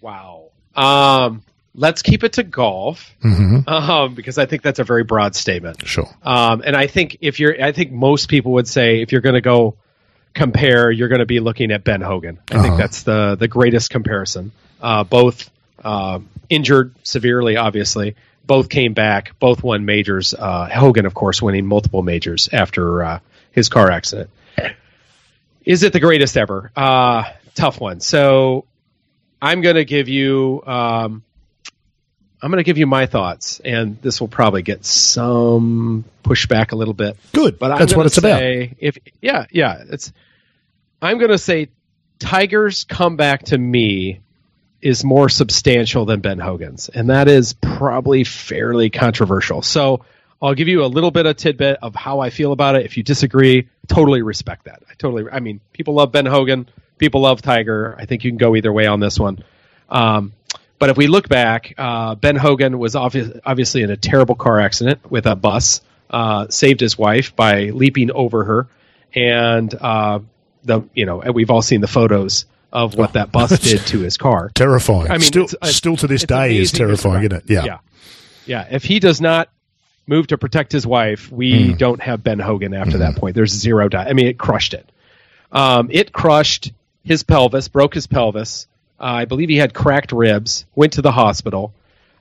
Wow. 0.00 0.52
Um, 0.76 1.42
let's 1.74 2.02
keep 2.02 2.22
it 2.24 2.34
to 2.34 2.42
golf 2.42 3.10
Mm-hmm. 3.24 3.68
um, 3.68 4.14
because 4.14 4.36
I 4.38 4.46
think 4.46 4.62
that's 4.62 4.78
a 4.78 4.84
very 4.84 5.04
broad 5.04 5.34
statement. 5.34 5.86
Sure. 5.86 6.08
Um, 6.22 6.62
and 6.64 6.76
I 6.76 6.86
think 6.86 7.18
if 7.20 7.40
you're, 7.40 7.62
I 7.64 7.72
think 7.72 7.92
most 7.92 8.28
people 8.28 8.52
would 8.52 8.68
say 8.68 9.00
if 9.02 9.12
you're 9.12 9.20
going 9.22 9.34
to 9.36 9.40
go 9.40 9.76
compare, 10.34 10.90
you're 10.90 11.08
going 11.08 11.20
to 11.20 11.26
be 11.26 11.40
looking 11.40 11.70
at 11.72 11.84
Ben 11.84 12.00
Hogan. 12.00 12.38
I 12.50 12.54
Uh-huh. 12.54 12.62
think 12.62 12.76
that's 12.78 13.02
the 13.04 13.36
the 13.36 13.48
greatest 13.48 13.90
comparison. 13.90 14.52
Uh, 14.80 15.04
both 15.04 15.50
uh, 15.84 16.18
injured 16.48 16.94
severely, 17.04 17.56
obviously. 17.56 18.16
Both 18.44 18.68
came 18.68 18.92
back. 18.92 19.38
Both 19.38 19.62
won 19.62 19.84
majors. 19.84 20.34
Uh, 20.34 20.68
Hogan, 20.68 21.06
of 21.06 21.14
course, 21.14 21.40
winning 21.40 21.64
multiple 21.66 22.02
majors 22.02 22.48
after 22.52 23.04
uh, 23.04 23.18
his 23.52 23.68
car 23.68 23.90
accident. 23.90 24.30
Is 25.64 25.84
it 25.84 25.92
the 25.92 26.00
greatest 26.00 26.36
ever? 26.36 26.72
Uh, 26.74 27.24
tough 27.54 27.80
one. 27.80 28.00
So 28.00 28.64
I'm 29.40 29.60
going 29.60 29.76
to 29.76 29.84
give 29.84 30.08
you. 30.08 30.62
Um, 30.66 31.22
I'm 32.42 32.50
going 32.50 32.58
to 32.58 32.64
give 32.64 32.76
you 32.76 32.88
my 32.88 33.06
thoughts, 33.06 33.60
and 33.60 34.02
this 34.02 34.20
will 34.20 34.28
probably 34.28 34.62
get 34.62 34.84
some 34.84 36.04
pushback 36.24 36.72
a 36.72 36.76
little 36.76 36.94
bit. 36.94 37.16
Good. 37.32 37.58
But 37.58 37.70
I'm 37.70 37.78
That's 37.78 37.94
what 37.94 38.06
it's 38.06 38.18
about. 38.18 38.42
If 38.42 38.98
yeah, 39.20 39.46
yeah, 39.50 39.84
it's. 39.88 40.12
I'm 41.00 41.18
going 41.18 41.30
to 41.30 41.38
say 41.38 41.68
Tiger's 42.18 42.82
comeback 42.82 43.44
to 43.44 43.58
me 43.58 44.20
is 44.80 45.04
more 45.04 45.28
substantial 45.28 46.04
than 46.04 46.20
Ben 46.20 46.40
Hogan's, 46.40 46.88
and 46.88 47.10
that 47.10 47.28
is 47.28 47.52
probably 47.52 48.24
fairly 48.24 48.90
controversial. 48.90 49.62
So 49.62 50.04
I'll 50.42 50.54
give 50.54 50.66
you 50.66 50.84
a 50.84 50.86
little 50.86 51.12
bit 51.12 51.26
of 51.26 51.36
tidbit 51.36 51.78
of 51.80 51.94
how 51.94 52.18
I 52.18 52.30
feel 52.30 52.50
about 52.50 52.74
it. 52.74 52.84
If 52.84 52.96
you 52.96 53.04
disagree, 53.04 53.68
totally 53.86 54.22
respect 54.22 54.64
that. 54.64 54.82
I 54.90 54.94
totally. 54.94 55.30
I 55.30 55.38
mean, 55.38 55.60
people 55.72 55.94
love 55.94 56.10
Ben 56.10 56.26
Hogan. 56.26 56.68
People 56.98 57.20
love 57.20 57.40
Tiger. 57.40 57.94
I 57.96 58.06
think 58.06 58.24
you 58.24 58.32
can 58.32 58.38
go 58.38 58.56
either 58.56 58.72
way 58.72 58.86
on 58.86 58.98
this 58.98 59.18
one. 59.20 59.44
Um, 59.88 60.32
but 60.82 60.90
if 60.90 60.96
we 60.96 61.06
look 61.06 61.28
back, 61.28 61.74
uh, 61.78 62.16
Ben 62.16 62.34
Hogan 62.34 62.76
was 62.76 62.96
obvi- 62.96 63.38
obviously 63.46 63.82
in 63.82 63.90
a 63.92 63.96
terrible 63.96 64.34
car 64.34 64.58
accident 64.58 65.08
with 65.08 65.26
a 65.26 65.36
bus. 65.36 65.80
Uh, 66.10 66.48
saved 66.50 66.80
his 66.80 66.98
wife 66.98 67.36
by 67.36 67.66
leaping 67.70 68.10
over 68.10 68.42
her, 68.42 68.66
and 69.14 69.72
uh, 69.80 70.18
the 70.64 70.82
you 70.92 71.06
know 71.06 71.18
we've 71.32 71.50
all 71.50 71.62
seen 71.62 71.80
the 71.80 71.86
photos 71.86 72.46
of 72.72 72.96
what 72.96 73.12
that 73.12 73.30
bus 73.30 73.56
did 73.70 73.78
to 73.86 74.00
his 74.00 74.16
car. 74.16 74.50
Terrifying. 74.54 75.06
I 75.08 75.12
mean, 75.14 75.20
still, 75.20 75.44
it's- 75.44 75.54
it's- 75.62 75.76
still 75.76 75.96
to 75.98 76.08
this 76.08 76.24
day 76.24 76.56
is 76.56 76.72
terrifying, 76.72 77.22
isn't 77.22 77.32
it? 77.32 77.44
Yeah. 77.46 77.64
yeah, 77.64 77.78
yeah. 78.44 78.66
If 78.72 78.82
he 78.82 78.98
does 78.98 79.20
not 79.20 79.50
move 80.08 80.26
to 80.26 80.36
protect 80.36 80.72
his 80.72 80.84
wife, 80.84 81.30
we 81.30 81.68
Hmm. 81.70 81.76
don't 81.76 82.02
have 82.02 82.24
Ben 82.24 82.40
Hogan 82.40 82.74
after 82.74 82.98
that 82.98 83.14
point. 83.16 83.36
There's 83.36 83.52
zero 83.52 83.88
doubt. 83.88 84.08
I 84.08 84.14
mean, 84.14 84.26
it 84.26 84.36
crushed 84.36 84.74
it. 84.74 84.90
Um, 85.52 85.88
it 85.92 86.12
crushed 86.12 86.72
his 87.04 87.22
pelvis, 87.22 87.68
broke 87.68 87.94
his 87.94 88.06
pelvis. 88.08 88.66
Uh, 89.02 89.06
I 89.06 89.24
believe 89.24 89.48
he 89.48 89.56
had 89.56 89.74
cracked 89.74 90.12
ribs. 90.12 90.64
Went 90.76 90.92
to 90.94 91.02
the 91.02 91.10
hospital. 91.10 91.74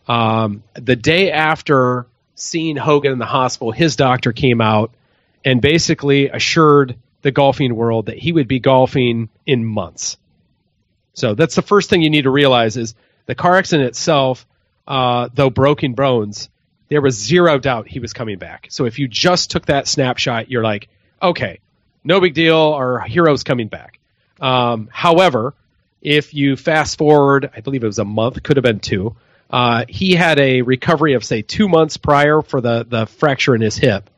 Um, 0.08 0.64
the 0.74 0.96
day 0.96 1.32
after 1.32 2.08
seeing 2.34 2.76
Hogan 2.76 3.12
in 3.12 3.20
the 3.20 3.26
hospital, 3.26 3.72
his 3.72 3.96
doctor 3.96 4.34
came 4.34 4.62
out 4.62 4.92
and 5.46 5.62
basically 5.62 6.30
assured 6.30 6.96
the 7.22 7.32
golfing 7.32 7.76
world 7.76 8.08
that 8.08 8.18
he 8.18 8.32
would 8.32 8.48
be 8.48 8.60
golfing 8.60 9.30
in 9.46 9.64
months. 9.64 10.18
So 11.14 11.36
that's 11.36 11.56
the 11.56 11.62
first 11.62 11.90
thing 11.90 12.02
you 12.02 12.10
need 12.10 12.24
to 12.24 12.32
realize 12.32 12.78
is 12.78 12.96
the 13.28 13.36
car 13.36 13.58
accident 13.58 13.88
itself, 13.90 14.48
uh, 14.88 15.30
though 15.34 15.52
broken 15.52 15.94
bones, 15.94 16.50
there 16.90 17.02
was 17.02 17.16
zero 17.16 17.60
doubt 17.60 17.88
he 17.88 18.00
was 18.00 18.12
coming 18.12 18.40
back. 18.40 18.68
So 18.70 18.86
if 18.86 18.98
you 18.98 19.08
just 19.08 19.52
took 19.52 19.68
that 19.68 19.88
snapshot, 19.88 20.50
you're 20.50 20.64
like, 20.64 20.90
okay, 21.22 21.60
no 22.04 22.20
big 22.20 22.34
deal. 22.34 22.58
Our 22.58 23.00
hero's 23.00 23.44
coming 23.44 23.68
back. 23.68 24.00
Um, 24.40 24.90
however, 24.92 25.54
if 26.02 26.34
you 26.34 26.56
fast 26.56 26.98
forward, 26.98 27.50
I 27.56 27.62
believe 27.62 27.84
it 27.84 27.88
was 27.88 28.00
a 28.00 28.06
month, 28.06 28.42
could 28.44 28.58
have 28.58 28.64
been 28.64 28.80
two. 28.80 29.16
Uh, 29.50 29.86
he 29.88 30.16
had 30.16 30.40
a 30.40 30.62
recovery 30.62 31.14
of 31.14 31.24
say 31.24 31.42
two 31.42 31.68
months 31.68 31.98
prior 31.98 32.42
for 32.42 32.62
the 32.62 32.86
the 32.88 33.06
fracture 33.06 33.54
in 33.54 33.62
his 33.62 33.78
hip, 33.78 34.10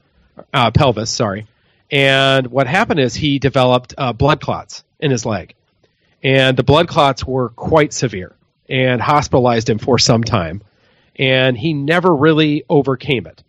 uh, 0.53 0.71
pelvis. 0.71 1.09
Sorry, 1.09 1.47
and 1.91 2.47
what 2.47 2.67
happened 2.67 2.99
is 2.99 3.15
he 3.15 3.39
developed 3.39 3.95
uh, 3.97 4.13
blood 4.13 4.39
clots 4.39 4.83
in 4.99 5.11
his 5.11 5.25
leg, 5.25 5.55
and 6.21 6.55
the 6.55 6.63
blood 6.63 6.87
clots 6.87 7.25
were 7.25 7.49
quite 7.49 7.93
severe 7.93 8.35
and 8.69 9.01
hospitalized 9.01 9.69
him 9.69 9.79
for 9.79 9.97
some 9.97 10.23
time, 10.23 10.61
and 11.15 11.57
he 11.57 11.73
never 11.73 12.15
really 12.15 12.63
overcame 12.69 13.25
it, 13.25 13.43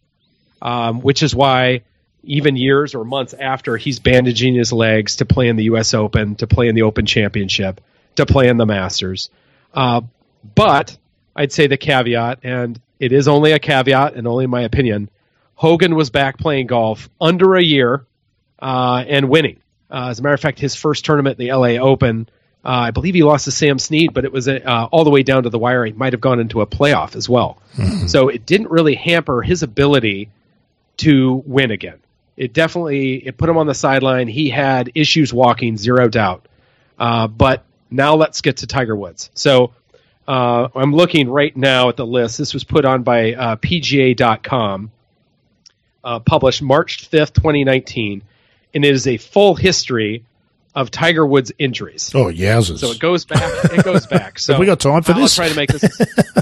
um, 0.63 1.03
which 1.03 1.23
is 1.23 1.35
why 1.35 1.83
even 2.23 2.57
years 2.57 2.95
or 2.95 3.05
months 3.05 3.35
after 3.35 3.77
he's 3.77 3.99
bandaging 3.99 4.55
his 4.55 4.73
legs 4.73 5.17
to 5.17 5.27
play 5.27 5.49
in 5.49 5.57
the 5.57 5.65
U.S. 5.65 5.93
Open, 5.93 6.35
to 6.37 6.47
play 6.47 6.69
in 6.69 6.75
the 6.75 6.83
Open 6.83 7.05
Championship, 7.05 7.83
to 8.17 8.27
play 8.27 8.49
in 8.49 8.57
the 8.57 8.67
Masters. 8.67 9.31
Uh, 9.73 10.03
but 10.55 10.97
I'd 11.35 11.53
say 11.53 11.67
the 11.67 11.77
caveat, 11.77 12.41
and 12.43 12.81
it 12.99 13.13
is 13.13 13.29
only 13.29 13.53
a 13.53 13.59
caveat 13.59 14.15
and 14.15 14.27
only 14.27 14.47
my 14.47 14.63
opinion, 14.63 15.11
Hogan 15.55 15.95
was 15.95 16.11
back 16.11 16.39
playing 16.39 16.67
golf 16.67 17.09
under 17.21 17.55
a 17.57 17.63
year 17.63 18.07
uh, 18.61 19.05
and 19.07 19.29
winning. 19.29 19.61
Uh, 19.91 20.09
as 20.09 20.19
a 20.19 20.23
matter 20.23 20.35
of 20.35 20.41
fact, 20.41 20.59
his 20.59 20.75
first 20.75 21.05
tournament, 21.05 21.39
the 21.39 21.53
LA 21.53 21.77
Open, 21.81 22.29
uh, 22.65 22.69
I 22.69 22.91
believe 22.91 23.15
he 23.15 23.23
lost 23.23 23.45
to 23.45 23.51
Sam 23.51 23.79
Snead, 23.79 24.15
but 24.15 24.25
it 24.25 24.33
was 24.33 24.49
uh, 24.49 24.89
all 24.91 25.05
the 25.05 25.11
way 25.11 25.23
down 25.23 25.43
to 25.43 25.51
the 25.51 25.59
wire. 25.59 25.85
He 25.85 25.93
might 25.93 26.13
have 26.15 26.21
gone 26.21 26.41
into 26.41 26.63
a 26.63 26.67
playoff 26.67 27.15
as 27.15 27.29
well. 27.29 27.59
So 28.09 28.29
it 28.29 28.47
didn't 28.47 28.71
really 28.71 28.95
hamper 28.95 29.43
his 29.43 29.63
ability 29.63 30.31
to 30.99 31.43
win 31.47 31.71
again. 31.71 31.99
It 32.37 32.53
definitely 32.53 33.17
it 33.17 33.37
put 33.37 33.49
him 33.49 33.59
on 33.59 33.67
the 33.67 33.75
sideline. 33.75 34.29
He 34.29 34.49
had 34.49 34.93
issues 34.95 35.33
walking, 35.33 35.77
zero 35.77 36.09
doubt. 36.09 36.49
Uh, 36.99 37.27
but 37.29 37.65
now 37.95 38.17
let's 38.17 38.41
get 38.41 38.59
to 38.59 38.67
Tiger 38.67 38.95
Woods. 38.97 39.31
So 39.35 39.73
uh, 40.27 40.69
I'm 40.75 40.95
looking 40.95 41.29
right 41.29 41.57
now 41.57 41.89
at 41.89 41.97
the 41.97 42.07
list. 42.07 42.39
This 42.39 42.53
was 42.55 42.65
put 42.65 42.85
on 42.85 43.03
by 43.03 43.35
uh, 43.35 43.57
PGA.com, 43.57 44.91
uh, 46.03 46.19
published 46.21 46.63
March 46.63 47.11
5th, 47.11 47.35
2019, 47.35 48.23
and 48.75 48.85
it 48.85 48.91
is 48.95 49.07
a 49.07 49.17
full 49.17 49.55
history 49.55 50.25
of 50.75 50.91
Tiger 50.91 51.25
Woods' 51.25 51.53
injuries. 51.59 52.11
Oh, 52.15 52.25
yowzers. 52.27 52.79
So 52.81 52.91
it 52.91 52.99
goes 52.99 53.25
back. 53.25 53.43
It 53.67 53.85
goes 53.85 54.07
back. 54.07 54.39
So 54.41 54.59
we 54.59 54.67
got 54.67 54.81
time 54.81 55.03
for 55.03 55.13
I'll 55.13 55.21
this? 55.21 55.37
try 55.37 55.49
to 55.49 55.55
make 55.55 55.71
this. 55.71 55.85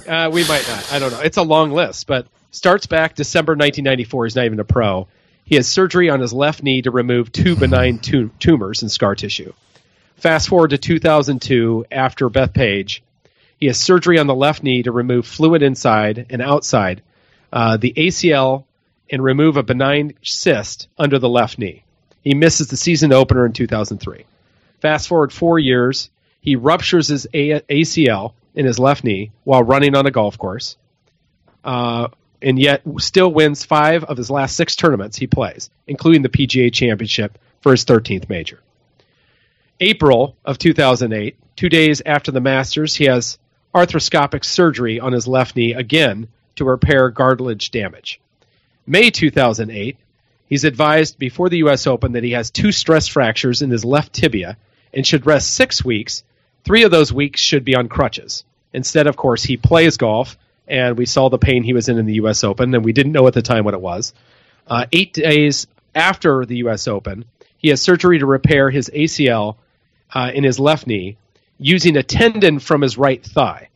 Uh, 0.09 0.30
we 0.32 0.47
might 0.49 0.66
not. 0.68 0.92
I 0.92 0.99
don't 0.99 1.12
know. 1.12 1.21
It's 1.21 1.37
a 1.37 1.42
long 1.42 1.73
list, 1.73 2.06
but 2.06 2.26
starts 2.50 2.87
back 2.87 3.14
December 3.14 3.52
1994. 3.52 4.25
He's 4.25 4.37
not 4.37 4.47
even 4.47 4.59
a 4.61 4.64
pro. 4.64 5.06
He 5.44 5.56
has 5.56 5.68
surgery 5.68 6.09
on 6.09 6.21
his 6.21 6.32
left 6.32 6.62
knee 6.62 6.80
to 6.82 6.90
remove 6.90 7.30
two 7.30 7.54
benign 7.56 7.99
tu- 7.99 8.30
tumors 8.38 8.80
and 8.80 8.90
scar 8.90 9.14
tissue. 9.14 9.52
Fast 10.23 10.49
forward 10.49 10.71
to 10.71 10.79
2002, 10.79 11.87
after 11.91 12.31
Bethpage. 12.31 13.00
he 13.59 13.67
has 13.67 13.76
surgery 13.76 14.21
on 14.21 14.29
the 14.29 14.35
left 14.37 14.62
knee 14.62 14.85
to 14.85 14.93
remove 14.93 15.26
fluid 15.26 15.64
inside 15.64 16.26
and 16.31 16.41
outside 16.41 17.02
uh, 17.52 17.76
the 17.76 17.93
ACL 17.97 18.62
and 19.11 19.21
remove 19.21 19.57
a 19.57 19.64
benign 19.64 20.14
cyst 20.23 20.87
under 20.97 21.19
the 21.19 21.29
left 21.29 21.59
knee. 21.59 21.83
He 22.23 22.35
misses 22.35 22.69
the 22.69 22.76
season 22.76 23.12
opener 23.12 23.45
in 23.45 23.52
2003. 23.52 24.25
Fast 24.81 25.09
forward 25.09 25.33
four 25.33 25.59
years, 25.59 26.09
he 26.41 26.55
ruptures 26.55 27.09
his 27.09 27.26
A- 27.35 27.62
ACL 27.62 28.35
in 28.55 28.64
his 28.64 28.79
left 28.79 29.02
knee 29.02 29.33
while 29.43 29.64
running 29.64 29.97
on 29.97 30.07
a 30.07 30.12
golf 30.12 30.38
course, 30.38 30.76
uh, 31.64 32.07
and 32.41 32.61
yet 32.61 32.83
still 33.00 33.33
wins 33.33 33.64
five 33.64 34.05
of 34.05 34.19
his 34.19 34.31
last 34.31 34.55
six 34.55 34.76
tournaments 34.76 35.17
he 35.17 35.26
plays, 35.26 35.69
including 35.88 36.23
the 36.23 36.29
PGA 36.29 36.73
Championship 36.73 37.38
for 37.61 37.73
his 37.73 37.85
13th 37.85 38.29
major. 38.29 38.61
April 39.82 40.36
of 40.44 40.58
2008, 40.58 41.36
two 41.56 41.68
days 41.68 42.02
after 42.06 42.30
the 42.30 42.40
Masters, 42.40 42.94
he 42.94 43.06
has 43.06 43.36
arthroscopic 43.74 44.44
surgery 44.44 45.00
on 45.00 45.12
his 45.12 45.26
left 45.26 45.56
knee 45.56 45.74
again 45.74 46.28
to 46.54 46.64
repair 46.64 47.10
cartilage 47.10 47.72
damage. 47.72 48.20
May 48.86 49.10
2008, 49.10 49.96
he's 50.46 50.62
advised 50.62 51.18
before 51.18 51.48
the 51.48 51.58
U.S. 51.58 51.88
Open 51.88 52.12
that 52.12 52.22
he 52.22 52.30
has 52.30 52.52
two 52.52 52.70
stress 52.70 53.08
fractures 53.08 53.60
in 53.60 53.70
his 53.70 53.84
left 53.84 54.12
tibia 54.12 54.56
and 54.94 55.04
should 55.04 55.26
rest 55.26 55.52
six 55.52 55.84
weeks. 55.84 56.22
Three 56.64 56.84
of 56.84 56.92
those 56.92 57.12
weeks 57.12 57.40
should 57.40 57.64
be 57.64 57.74
on 57.74 57.88
crutches. 57.88 58.44
Instead, 58.72 59.08
of 59.08 59.16
course, 59.16 59.42
he 59.42 59.56
plays 59.56 59.96
golf, 59.96 60.38
and 60.68 60.96
we 60.96 61.06
saw 61.06 61.28
the 61.28 61.38
pain 61.38 61.64
he 61.64 61.72
was 61.72 61.88
in 61.88 61.98
in 61.98 62.06
the 62.06 62.14
U.S. 62.14 62.44
Open, 62.44 62.72
and 62.72 62.84
we 62.84 62.92
didn't 62.92 63.10
know 63.10 63.26
at 63.26 63.34
the 63.34 63.42
time 63.42 63.64
what 63.64 63.74
it 63.74 63.80
was. 63.80 64.14
Uh, 64.68 64.86
eight 64.92 65.12
days 65.12 65.66
after 65.92 66.46
the 66.46 66.58
U.S. 66.58 66.86
Open, 66.86 67.24
he 67.58 67.70
has 67.70 67.82
surgery 67.82 68.20
to 68.20 68.26
repair 68.26 68.70
his 68.70 68.88
ACL 68.94 69.56
uh, 70.14 70.31
in 70.35 70.45
his 70.45 70.59
left 70.59 70.87
knee 70.87 71.16
using 71.59 71.97
a 71.97 72.02
tendon 72.02 72.59
from 72.59 72.83
his 72.83 72.99
right 72.99 73.25
thigh. 73.25 73.69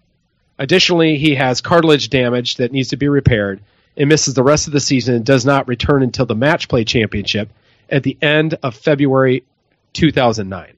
Additionally, 0.59 1.19
he 1.19 1.35
has 1.35 1.61
cartilage 1.61 2.09
damage 2.09 2.57
that 2.57 2.73
needs 2.73 2.89
to 2.89 2.97
be 2.97 3.09
repaired 3.09 3.61
and 3.97 4.09
misses 4.09 4.35
the 4.35 4.43
rest 4.43 4.67
of 4.67 4.73
the 4.73 4.81
season 4.81 5.15
and 5.15 5.25
does 5.25 5.45
not 5.45 5.69
return 5.69 6.03
until 6.03 6.27
the 6.27 6.35
match 6.35 6.69
play 6.69 6.85
championship 6.85 7.51
at 7.89 8.03
the 8.03 8.17
end 8.21 8.55
of 8.63 8.75
February 8.75 9.45
2009. 9.93 10.73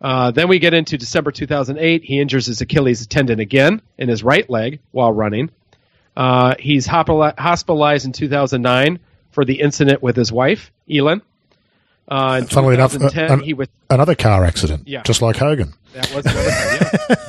Uh, 0.00 0.32
then 0.32 0.48
we 0.48 0.58
get 0.58 0.74
into 0.74 0.98
December 0.98 1.30
2008. 1.30 2.02
He 2.02 2.20
injures 2.20 2.46
his 2.46 2.60
Achilles 2.60 3.06
tendon 3.06 3.38
again 3.38 3.80
in 3.98 4.08
his 4.08 4.24
right 4.24 4.48
leg 4.50 4.80
while 4.90 5.12
running. 5.12 5.50
Uh, 6.16 6.56
he's 6.58 6.86
hospitalized 6.86 8.04
in 8.04 8.12
2009 8.12 8.98
for 9.30 9.44
the 9.44 9.60
incident 9.60 10.02
with 10.02 10.16
his 10.16 10.32
wife, 10.32 10.72
Elin. 10.90 11.22
Uh, 12.12 12.44
Funnily 12.44 12.74
enough, 12.74 12.94
uh, 12.94 13.08
an, 13.14 13.40
he 13.40 13.54
was, 13.54 13.68
another 13.88 14.14
car 14.14 14.44
accident, 14.44 14.86
yeah. 14.86 15.02
just 15.02 15.22
like 15.22 15.38
Hogan. 15.38 15.72
That 15.94 16.14
was 16.14 16.26
another 16.26 16.50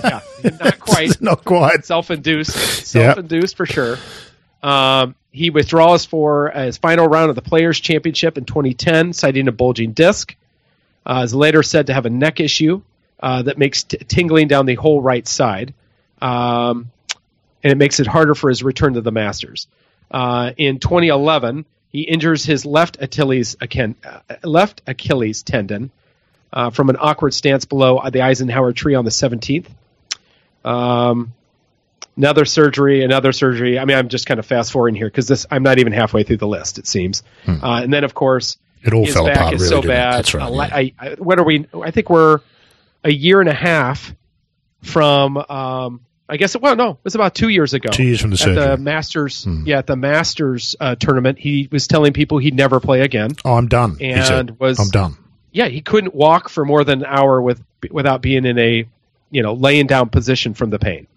yeah. 0.04 0.20
yeah. 0.44 0.58
Not 0.62 0.80
quite. 0.82 1.22
Not 1.22 1.46
quite. 1.46 1.86
Self-induced. 1.86 2.52
Self-induced 2.86 3.54
yep. 3.54 3.58
for 3.58 3.66
sure. 3.66 3.98
Um, 4.62 5.16
he 5.32 5.52
withdraws 5.52 6.04
for 6.04 6.50
his 6.50 6.76
final 6.80 7.08
round 7.08 7.30
of 7.30 7.38
the 7.38 7.42
Players' 7.42 7.80
Championship 7.80 8.38
in 8.38 8.44
2010, 8.44 9.14
citing 9.14 9.48
a 9.48 9.54
bulging 9.54 9.94
disc. 9.94 10.36
Uh, 11.06 11.22
is 11.24 11.34
later 11.34 11.64
said 11.64 11.88
to 11.88 11.94
have 11.94 12.06
a 12.06 12.10
neck 12.10 12.42
issue 12.42 12.82
uh, 13.22 13.42
that 13.44 13.58
makes 13.58 13.84
t- 13.84 13.96
tingling 14.06 14.50
down 14.50 14.66
the 14.66 14.76
whole 14.76 15.02
right 15.02 15.26
side, 15.26 15.74
um, 16.22 16.92
and 17.64 17.72
it 17.72 17.78
makes 17.78 18.02
it 18.02 18.08
harder 18.08 18.36
for 18.36 18.50
his 18.50 18.62
return 18.62 18.96
to 18.96 19.02
the 19.02 19.14
Masters. 19.14 19.68
Uh, 20.12 20.52
in 20.58 20.80
2011, 20.80 21.64
he 21.94 22.02
injures 22.02 22.44
his 22.44 22.66
left 22.66 22.98
Achilles, 23.00 23.56
uh, 23.62 24.18
left 24.44 24.82
Achilles 24.88 25.44
tendon 25.44 25.92
uh, 26.52 26.72
from 26.72 26.90
an 26.90 26.98
awkward 27.00 27.34
stance 27.34 27.66
below 27.66 28.02
the 28.12 28.24
Eisenhower 28.24 28.74
tree 28.74 28.96
on 28.96 29.06
the 29.06 29.12
17th. 29.12 29.68
Um, 30.66 31.34
another 32.18 32.46
surgery, 32.46 33.04
another 33.04 33.32
surgery. 33.32 33.78
I 33.78 33.86
mean, 33.86 33.96
I'm 33.96 34.10
just 34.10 34.26
kind 34.26 34.40
of 34.40 34.46
fast 34.46 34.72
forwarding 34.72 34.96
here 34.96 35.08
because 35.08 35.28
this 35.28 35.46
I'm 35.52 35.62
not 35.62 35.78
even 35.78 35.94
halfway 35.94 36.24
through 36.24 36.38
the 36.38 36.48
list. 36.48 36.80
It 36.80 36.88
seems, 36.88 37.22
hmm. 37.46 37.64
uh, 37.64 37.84
and 37.84 37.94
then 37.94 38.04
of 38.04 38.16
course 38.16 38.58
it 38.82 38.94
all 38.94 39.06
fell 39.06 39.28
apart. 39.28 39.54
Is 39.54 39.62
really, 39.62 39.82
so 39.84 39.88
bad. 39.88 40.14
That's 40.14 40.34
right. 40.34 40.52
Yeah. 40.52 40.60
I, 40.60 40.94
I, 41.00 41.16
what 41.16 41.40
are 41.40 41.44
we? 41.44 41.68
I 41.80 41.92
think 41.92 42.10
we're 42.10 42.40
a 43.04 43.12
year 43.12 43.40
and 43.40 43.50
a 43.50 43.54
half 43.54 44.16
from 44.82 45.38
um, 45.38 46.02
I 46.28 46.38
guess 46.38 46.56
well 46.56 46.76
no, 46.76 46.92
it 46.92 47.04
was 47.04 47.16
about 47.16 47.36
two 47.36 47.50
years 47.50 47.74
ago. 47.74 47.90
Two 47.90 48.04
years 48.04 48.22
from 48.22 48.32
the 48.32 48.44
at 48.44 48.56
the 48.56 48.78
Masters. 48.78 49.44
Hmm. 49.44 49.66
Yeah, 49.66 49.80
at 49.80 49.88
the 49.88 49.96
Masters 49.96 50.76
uh, 50.80 50.96
tournament, 50.96 51.38
he 51.38 51.68
was 51.72 51.88
telling 51.88 52.14
people 52.14 52.38
he'd 52.38 52.56
never 52.56 52.80
play 52.80 53.02
again. 53.02 53.32
Oh, 53.44 53.54
I'm 53.54 53.68
done. 53.68 53.98
And 54.00 54.60
was 54.60 54.80
I'm 54.80 54.90
done. 54.90 55.18
Yeah, 55.52 55.68
he 55.68 55.82
couldn't 55.82 56.16
walk 56.16 56.50
for 56.50 56.66
more 56.66 56.84
than 56.84 57.02
an 57.02 57.06
hour 57.06 57.42
with 57.42 57.62
without 57.92 58.22
being 58.22 58.46
in 58.46 58.58
a 58.58 58.88
you 59.32 59.44
know 59.44 59.54
laying 59.54 59.88
down 59.88 60.10
position 60.10 60.54
from 60.54 60.70
the 60.70 60.80
pain. 60.80 61.08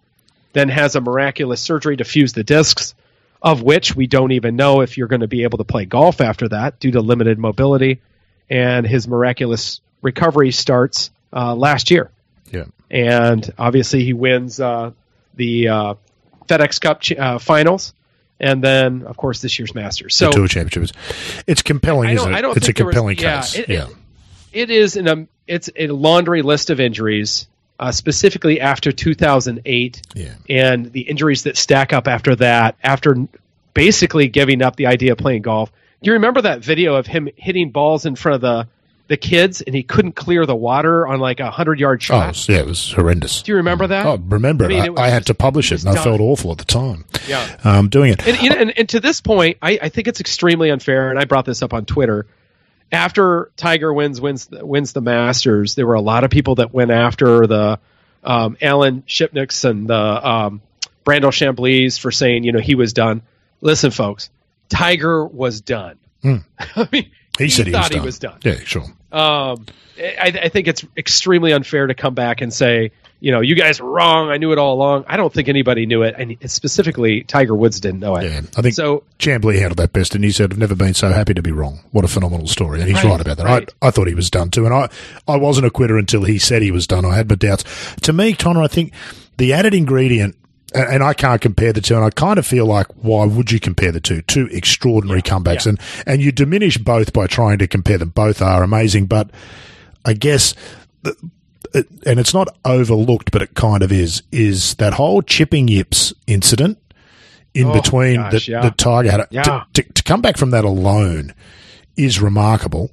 Then 0.53 0.69
has 0.69 0.97
a 0.97 1.01
miraculous 1.01 1.61
surgery 1.61 1.99
to 1.99 2.05
fuse 2.05 2.33
the 2.33 2.45
discs, 2.45 2.95
of 3.43 3.63
which 3.63 3.95
we 3.95 4.07
don't 4.07 4.33
even 4.33 4.57
know 4.57 4.81
if 4.81 4.97
you're 4.97 5.09
going 5.09 5.21
to 5.21 5.29
be 5.29 5.45
able 5.45 5.59
to 5.59 5.65
play 5.65 5.85
golf 5.85 6.21
after 6.21 6.49
that 6.49 6.81
due 6.81 6.91
to 6.93 7.01
limited 7.01 7.39
mobility. 7.39 8.01
And 8.49 8.87
his 8.87 9.07
miraculous 9.07 9.81
recovery 10.03 10.51
starts 10.53 11.11
uh, 11.33 11.55
last 11.55 11.91
year. 11.91 12.11
And 12.91 13.53
obviously 13.59 14.05
he 14.05 14.13
wins 14.13 14.61
uh, 14.61 14.93
the 15.35 15.69
uh, 15.69 15.95
FedEx 16.47 16.81
Cup 16.81 17.01
ch- 17.01 17.13
uh, 17.13 17.39
finals, 17.39 17.95
and 18.39 18.63
then 18.63 19.03
of 19.03 19.17
course 19.17 19.41
this 19.41 19.59
year's 19.59 19.75
Masters. 19.75 20.15
So 20.15 20.27
the 20.27 20.33
tour 20.33 20.49
championships. 20.49 20.93
It's 21.47 21.63
compelling, 21.63 22.11
isn't 22.11 22.35
it? 22.35 22.45
it's 22.57 22.69
a 22.69 22.73
compelling 22.73 23.17
was, 23.17 23.25
case. 23.25 23.57
Yeah, 23.57 23.63
it, 23.63 23.69
yeah. 23.69 23.87
It, 24.53 24.71
it 24.71 24.71
is 24.71 24.97
in 24.97 25.09
a 25.09 25.27
it's 25.47 25.71
a 25.77 25.89
laundry 25.89 26.43
list 26.43 26.71
of 26.71 26.81
injuries. 26.81 27.49
Uh, 27.79 27.93
specifically 27.93 28.59
after 28.59 28.91
2008 28.91 30.01
yeah. 30.15 30.33
and 30.49 30.91
the 30.93 31.03
injuries 31.03 31.43
that 31.43 31.59
stack 31.59 31.93
up 31.93 32.09
after 32.09 32.35
that, 32.35 32.75
after 32.83 33.29
basically 33.75 34.29
giving 34.29 34.63
up 34.63 34.77
the 34.77 34.87
idea 34.87 35.13
of 35.13 35.19
playing 35.19 35.43
golf. 35.43 35.71
Do 36.03 36.09
you 36.09 36.15
remember 36.15 36.41
that 36.41 36.65
video 36.65 36.95
of 36.95 37.07
him 37.07 37.29
hitting 37.37 37.71
balls 37.71 38.07
in 38.07 38.17
front 38.17 38.37
of 38.37 38.41
the 38.41 38.69
the 39.09 39.17
kids 39.17 39.61
and 39.61 39.75
he 39.75 39.83
couldn't 39.83 40.13
clear 40.13 40.47
the 40.47 40.57
water 40.57 41.07
on 41.07 41.21
like 41.21 41.41
a 41.41 41.51
hundred 41.51 41.79
yard 41.79 42.03
shot. 42.03 42.37
Oh, 42.37 42.53
yeah, 42.53 42.61
it 42.61 42.67
was 42.67 42.93
horrendous. 42.93 43.43
Do 43.43 43.53
you 43.53 43.57
remember 43.57 43.87
that? 43.87 44.07
Oh, 44.07 44.17
remember 44.17 44.65
I, 44.65 44.69
mean, 44.69 44.85
it. 44.85 44.99
I, 44.99 45.05
I 45.05 45.09
had 45.09 45.27
to 45.27 45.35
publish 45.35 45.71
it, 45.73 45.85
and 45.85 45.95
done. 45.95 45.99
I 45.99 46.05
felt 46.05 46.21
awful 46.21 46.53
at 46.53 46.59
the 46.59 46.65
time. 46.65 47.05
Yeah, 47.29 47.57
um, 47.65 47.89
doing 47.89 48.13
it. 48.13 48.27
And, 48.27 48.53
and, 48.53 48.79
and, 48.79 48.89
to 48.91 49.01
this 49.01 49.21
point, 49.21 49.59
I, 49.63 49.79
I 49.81 49.89
think 49.91 50.09
it's 50.09 50.21
extremely 50.21 50.71
unfair. 50.71 51.11
And 51.11 51.19
I 51.19 51.25
brought 51.25 51.45
this 51.45 51.63
up 51.63 51.73
on 51.73 51.85
Twitter. 51.85 52.27
After 52.91 53.51
Tiger 53.57 53.93
wins 53.93 54.21
wins 54.21 54.49
wins 54.51 54.93
the 54.93 55.01
Masters, 55.01 55.75
there 55.75 55.87
were 55.87 55.95
a 55.95 56.01
lot 56.01 56.25
of 56.25 56.31
people 56.31 56.57
that 56.57 56.73
went 56.73 56.91
after 56.91 57.47
the 57.47 57.79
um, 58.25 58.57
Alan 58.61 59.03
Shipnucks 59.03 59.69
and 59.69 59.89
the 59.89 60.29
um, 60.29 60.63
Brandel 61.05 61.33
Chamblees 61.33 61.99
for 61.99 62.11
saying 62.11 62.45
you 62.45 62.53
know 62.53 62.61
he 62.61 62.75
was 62.75 62.93
done. 62.93 63.23
Listen, 63.61 63.91
folks, 63.91 64.31
Tiger 64.69 65.25
was 65.25 65.61
done. 65.61 65.99
Mm. 66.23 66.45
I 66.59 66.89
mean, 66.93 67.11
he, 67.39 67.45
he 67.45 67.51
said 67.51 67.67
he 67.67 67.73
thought 67.73 67.91
was, 67.91 68.01
he 68.01 68.01
was 68.01 68.19
done. 68.19 68.39
Yeah, 68.43 68.59
sure. 68.65 68.85
Um, 69.13 69.67
I, 69.99 70.41
I, 70.43 70.49
think 70.49 70.69
it's 70.69 70.85
extremely 70.97 71.53
unfair 71.53 71.87
to 71.87 71.95
come 71.95 72.15
back 72.15 72.43
and 72.43 72.53
say, 72.53 72.93
you 73.19 73.33
know, 73.33 73.41
you 73.41 73.55
guys 73.55 73.81
were 73.81 73.91
wrong. 73.91 74.29
I 74.29 74.37
knew 74.37 74.53
it 74.53 74.59
all 74.59 74.75
along. 74.75 75.07
I 75.09 75.17
don't 75.17 75.33
think 75.33 75.49
anybody 75.49 75.87
knew 75.87 76.03
it, 76.03 76.15
and 76.19 76.37
specifically 76.51 77.23
Tiger 77.23 77.55
Woods 77.55 77.81
didn't 77.81 78.01
know 78.01 78.17
it. 78.17 78.25
Yeah, 78.25 78.43
I 78.57 78.63
think 78.63 78.75
so. 78.75 79.05
Chamblee 79.19 79.59
handled 79.59 79.79
that 79.79 79.93
best, 79.93 80.15
and 80.15 80.23
he 80.23 80.31
said, 80.31 80.53
"I've 80.53 80.59
never 80.59 80.75
been 80.75 80.93
so 80.93 81.09
happy 81.09 81.33
to 81.33 81.43
be 81.43 81.51
wrong." 81.51 81.81
What 81.93 82.05
a 82.05 82.09
phenomenal 82.09 82.47
story, 82.47 82.81
and 82.81 82.89
he's 82.89 83.03
right, 83.03 83.13
right 83.13 83.21
about 83.21 83.39
that. 83.39 83.47
Right. 83.47 83.75
I, 83.81 83.89
I 83.89 83.91
thought 83.91 84.07
he 84.07 84.15
was 84.15 84.29
done 84.29 84.51
too, 84.51 84.67
and 84.67 84.75
I, 84.75 84.91
I 85.27 85.37
wasn't 85.37 85.67
a 85.67 85.71
quitter 85.71 85.97
until 85.97 86.25
he 86.25 86.39
said 86.39 86.61
he 86.61 86.71
was 86.71 86.87
done. 86.87 87.07
I 87.07 87.17
had 87.17 87.29
my 87.29 87.37
doubts. 87.37 87.65
To 88.03 88.13
me, 88.13 88.35
Connor, 88.35 88.63
I 88.63 88.69
think 88.69 88.93
the 89.39 89.55
added 89.55 89.73
ingredient 89.73 90.37
and 90.75 91.03
I 91.03 91.15
can't 91.15 91.41
compare 91.41 91.73
the 91.73 91.81
two. 91.81 91.95
And 91.95 92.05
I 92.05 92.11
kind 92.11 92.39
of 92.39 92.47
feel 92.47 92.67
like, 92.67 92.87
why 92.97 93.25
would 93.25 93.51
you 93.51 93.61
compare 93.61 93.93
the 93.93 94.01
two? 94.01 94.23
Two 94.23 94.49
extraordinary 94.51 95.23
yeah, 95.25 95.33
comebacks, 95.33 95.67
yeah. 95.67 95.71
and 95.71 95.81
and 96.07 96.23
you 96.23 96.33
diminish 96.33 96.79
both 96.79 97.13
by 97.13 97.27
trying 97.27 97.59
to 97.59 97.67
compare 97.67 97.99
them. 97.99 98.11
Both 98.11 98.43
are 98.43 98.63
amazing, 98.63 99.07
but 99.07 99.31
I 100.05 100.13
guess. 100.13 100.55
It, 101.75 101.89
and 102.07 102.19
it's 102.19 102.33
not 102.33 102.57
overlooked, 102.65 103.33
but 103.33 103.43
it 103.43 103.55
kind 103.55 103.83
of 103.83 103.93
is. 103.93 104.23
Is 104.33 104.77
that 104.77 104.95
whole 104.95 105.21
chipping 105.21 105.69
yips 105.69 106.15
incident 106.27 106.79
in 107.55 107.67
oh, 107.67 107.73
between 107.73 108.17
gosh, 108.17 108.47
the, 108.47 108.53
yeah. 108.53 108.61
the 108.63 108.71
Tiger 108.71 109.11
had 109.11 109.31
to, 109.31 109.67
to, 109.75 109.83
to, 109.83 110.03
come 110.03 110.23
back 110.23 110.37
from 110.37 110.51
that 110.51 110.65
alone 110.65 111.35
is 111.97 112.21
remarkable. 112.21 112.91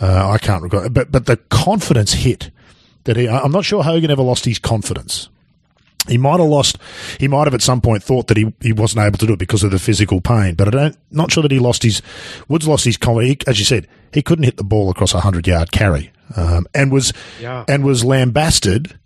Uh, 0.00 0.30
I 0.30 0.38
can't 0.38 0.62
regret, 0.62 0.92
but 0.92 1.12
but 1.12 1.26
the 1.26 1.36
confidence 1.36 2.12
hit 2.14 2.50
that 3.04 3.16
he. 3.16 3.28
I'm 3.28 3.52
not 3.52 3.64
sure 3.64 3.82
Hogan 3.82 4.10
ever 4.10 4.22
lost 4.22 4.44
his 4.44 4.58
confidence 4.58 5.28
he 6.08 6.18
might 6.18 6.40
have 6.40 6.48
lost, 6.48 6.78
he 7.18 7.28
might 7.28 7.46
have 7.46 7.54
at 7.54 7.62
some 7.62 7.80
point 7.80 8.02
thought 8.02 8.28
that 8.28 8.36
he, 8.36 8.52
he 8.60 8.72
wasn't 8.72 9.04
able 9.04 9.18
to 9.18 9.26
do 9.26 9.32
it 9.32 9.38
because 9.38 9.62
of 9.62 9.70
the 9.70 9.78
physical 9.78 10.20
pain, 10.20 10.54
but 10.54 10.68
I 10.68 10.70
don't, 10.70 10.96
not 11.10 11.30
sure 11.30 11.42
that 11.42 11.50
he 11.50 11.58
lost 11.58 11.82
his, 11.82 12.02
Woods 12.48 12.68
lost 12.68 12.84
his 12.84 12.96
confidence. 12.96 13.44
As 13.46 13.58
you 13.58 13.64
said, 13.64 13.86
he 14.12 14.22
couldn't 14.22 14.44
hit 14.44 14.56
the 14.56 14.64
ball 14.64 14.90
across 14.90 15.14
a 15.14 15.20
hundred 15.20 15.46
yard 15.46 15.72
carry, 15.72 16.12
um, 16.36 16.66
and 16.74 16.92
was, 16.92 17.12
yeah. 17.40 17.64
and 17.68 17.84
was 17.84 18.04
lambasted 18.04 18.98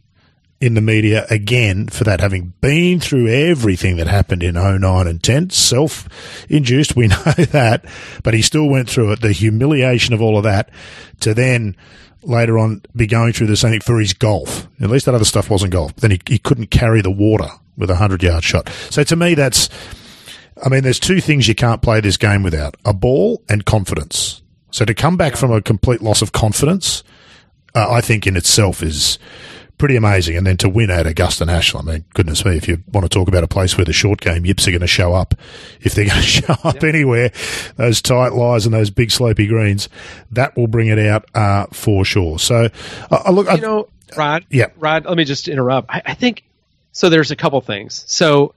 in 0.61 0.75
the 0.75 0.81
media 0.81 1.27
again 1.31 1.89
for 1.89 2.05
that, 2.05 2.21
having 2.21 2.53
been 2.61 3.01
through 3.01 3.29
everything 3.29 3.97
that 3.97 4.07
happened 4.07 4.43
in 4.43 4.55
09 4.55 5.07
and 5.07 5.23
10, 5.23 5.51
self 5.51 6.07
induced, 6.51 6.95
we 6.95 7.07
know 7.09 7.17
that, 7.17 7.85
but 8.23 8.35
he 8.35 8.43
still 8.43 8.69
went 8.69 8.89
through 8.89 9.13
it, 9.13 9.21
the 9.23 9.33
humiliation 9.33 10.13
of 10.13 10.21
all 10.21 10.37
of 10.37 10.45
that 10.45 10.71
to 11.21 11.33
then, 11.33 11.77
later 12.23 12.59
on 12.59 12.83
be 12.95 13.07
going 13.07 13.33
through 13.33 13.47
the 13.47 13.57
same 13.57 13.81
for 13.81 13.99
his 13.99 14.13
golf. 14.13 14.69
At 14.81 14.91
least 14.91 15.07
that 15.07 15.15
other 15.15 15.25
stuff 15.25 15.51
wasn't 15.51 15.73
golf. 15.73 15.95
Then 15.97 16.11
he, 16.11 16.21
he 16.27 16.39
couldn't 16.39 16.71
carry 16.71 17.03
the 17.03 17.11
water 17.11 17.49
with 17.77 17.91
a 17.91 17.97
hundred 17.97 18.23
yard 18.23 18.45
shot. 18.45 18.69
So 18.91 19.03
to 19.05 19.17
me, 19.17 19.35
that's, 19.35 19.69
I 20.63 20.69
mean, 20.69 20.83
there's 20.83 21.01
two 21.01 21.21
things 21.21 21.49
you 21.49 21.55
can't 21.55 21.83
play 21.83 22.01
this 22.01 22.17
game 22.17 22.43
without 22.43 22.77
a 22.85 22.93
ball 22.93 23.43
and 23.49 23.65
confidence. 23.65 24.43
So 24.71 24.85
to 24.85 24.95
come 24.95 25.17
back 25.17 25.37
from 25.37 25.51
a 25.51 25.63
complete 25.63 26.03
loss 26.03 26.23
of 26.23 26.33
confidence, 26.33 27.03
uh, 27.75 27.91
I 27.91 28.01
think 28.01 28.27
in 28.27 28.37
itself 28.37 28.83
is 28.83 29.19
pretty 29.81 29.97
amazing. 29.97 30.37
And 30.37 30.47
then 30.47 30.59
to 30.59 30.69
win 30.69 30.91
at 30.91 31.07
Augusta 31.07 31.45
National, 31.45 31.83
I 31.83 31.93
mean, 31.95 32.05
goodness 32.15 32.45
me, 32.45 32.57
if 32.57 32.69
you 32.69 32.85
want 32.93 33.05
to 33.05 33.09
talk 33.09 33.27
about 33.27 33.43
a 33.43 33.49
place 33.49 33.77
where 33.77 33.85
the 33.85 33.93
short 33.93 34.21
game 34.21 34.45
yips 34.45 34.69
are 34.69 34.71
going 34.71 34.83
to 34.83 34.87
show 34.87 35.15
up, 35.15 35.35
if 35.81 35.95
they're 35.95 36.07
going 36.07 36.17
to 36.21 36.27
show 36.27 36.55
up 36.63 36.85
anywhere, 36.85 37.33
those 37.77 38.01
tight 38.01 38.33
lies 38.35 38.67
and 38.67 38.75
those 38.75 38.91
big 38.91 39.09
slopey 39.09 39.49
greens, 39.49 39.89
that 40.31 40.57
will 40.57 40.69
bring 40.69 40.89
it 40.89 40.99
out 41.01 41.25
uh, 41.35 41.67
for 41.73 42.05
sure. 42.05 42.39
So, 42.39 42.69
uh, 43.11 43.31
look, 43.33 43.47
you 43.47 43.53
I, 43.53 43.57
know, 43.57 43.89
Rod. 44.17 44.45
Yeah, 44.51 44.67
Rod. 44.77 45.07
Let 45.07 45.17
me 45.17 45.25
just 45.25 45.49
interrupt. 45.49 45.91
I, 45.91 46.03
I 46.05 46.15
think 46.15 46.45
so. 46.93 47.09
There's 47.09 47.33
a 47.33 47.37
couple 47.37 47.61
things. 47.61 48.05
So. 48.07 48.55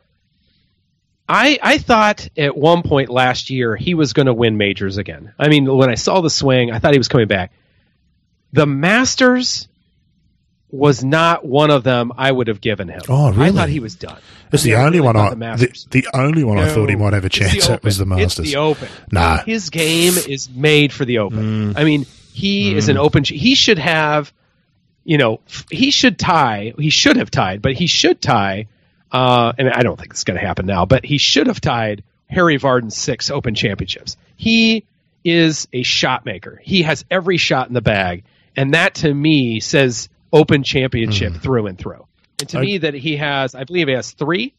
I, 1.27 1.57
I 1.63 1.77
thought 1.77 2.27
at 2.37 2.55
one 2.55 2.83
point 2.83 3.09
last 3.09 3.49
year 3.49 3.77
he 3.77 3.93
was 3.93 4.11
going 4.11 4.25
to 4.25 4.33
win 4.33 4.57
majors 4.57 4.97
again. 4.97 5.33
I 5.39 5.47
mean, 5.47 5.73
when 5.73 5.89
I 5.89 5.95
saw 5.95 6.19
the 6.19 6.29
swing, 6.29 6.69
I 6.69 6.79
thought 6.79 6.91
he 6.91 6.97
was 6.97 7.07
coming 7.07 7.29
back. 7.29 7.53
The 8.51 8.65
Masters 8.65 9.69
was 10.73 11.03
not 11.03 11.45
one 11.45 11.69
of 11.69 11.83
them 11.83 12.11
I 12.17 12.31
would 12.31 12.47
have 12.47 12.59
given 12.59 12.89
him. 12.89 13.03
Oh, 13.07 13.31
really? 13.31 13.49
I 13.49 13.51
thought 13.51 13.69
he 13.69 13.79
was 13.79 13.93
done. 13.93 14.19
It's 14.51 14.63
the 14.63 14.73
only 14.73 14.99
really 14.99 15.01
one 15.01 15.15
I 15.15 15.55
the, 15.55 15.85
the, 15.91 16.07
only 16.15 16.43
one 16.43 16.57
no, 16.57 16.63
I 16.63 16.69
thought 16.69 16.89
he 16.89 16.95
might 16.95 17.13
have 17.13 17.25
a 17.25 17.29
chance 17.29 17.69
at 17.69 17.83
was 17.83 17.99
the 17.99 18.07
Masters. 18.07 18.39
It's 18.39 18.53
the 18.53 18.55
Open. 18.57 18.89
Nah, 19.11 19.43
his 19.43 19.69
game 19.69 20.15
is 20.27 20.49
made 20.49 20.91
for 20.91 21.05
the 21.05 21.19
Open. 21.19 21.73
Mm. 21.73 21.77
I 21.77 21.83
mean, 21.83 22.07
he 22.33 22.73
mm. 22.73 22.77
is 22.77 22.89
an 22.89 22.97
Open. 22.97 23.23
He 23.23 23.53
should 23.53 23.77
have, 23.77 24.33
you 25.03 25.19
know, 25.19 25.41
he 25.69 25.91
should 25.91 26.17
tie. 26.17 26.73
He 26.75 26.89
should 26.89 27.17
have 27.17 27.29
tied, 27.29 27.61
but 27.61 27.73
he 27.73 27.85
should 27.85 28.19
tie. 28.19 28.67
Uh, 29.11 29.53
and 29.59 29.69
I 29.69 29.83
don't 29.83 29.99
think 29.99 30.11
it's 30.13 30.23
going 30.23 30.39
to 30.39 30.45
happen 30.45 30.65
now, 30.65 30.85
but 30.85 31.05
he 31.05 31.19
should 31.19 31.45
have 31.45 31.61
tied 31.61 32.03
Harry 32.27 32.57
Vardon's 32.57 32.97
six 32.97 33.29
Open 33.29 33.53
championships. 33.53 34.17
He 34.37 34.85
is 35.23 35.67
a 35.71 35.83
shot 35.83 36.25
maker. 36.25 36.59
He 36.63 36.81
has 36.81 37.05
every 37.11 37.37
shot 37.37 37.67
in 37.67 37.75
the 37.75 37.81
bag, 37.81 38.23
and 38.55 38.73
that 38.73 38.95
to 38.95 39.13
me 39.13 39.59
says 39.59 40.09
Open 40.33 40.63
Championship 40.63 41.33
mm. 41.33 41.41
through 41.41 41.67
and 41.67 41.77
through. 41.77 42.05
And 42.39 42.49
to 42.49 42.57
I, 42.57 42.61
me, 42.61 42.77
that 42.79 42.95
he 42.95 43.15
has, 43.17 43.55
I 43.55 43.63
believe 43.63 43.87
he 43.87 43.93
has 43.93 44.11
three. 44.11 44.53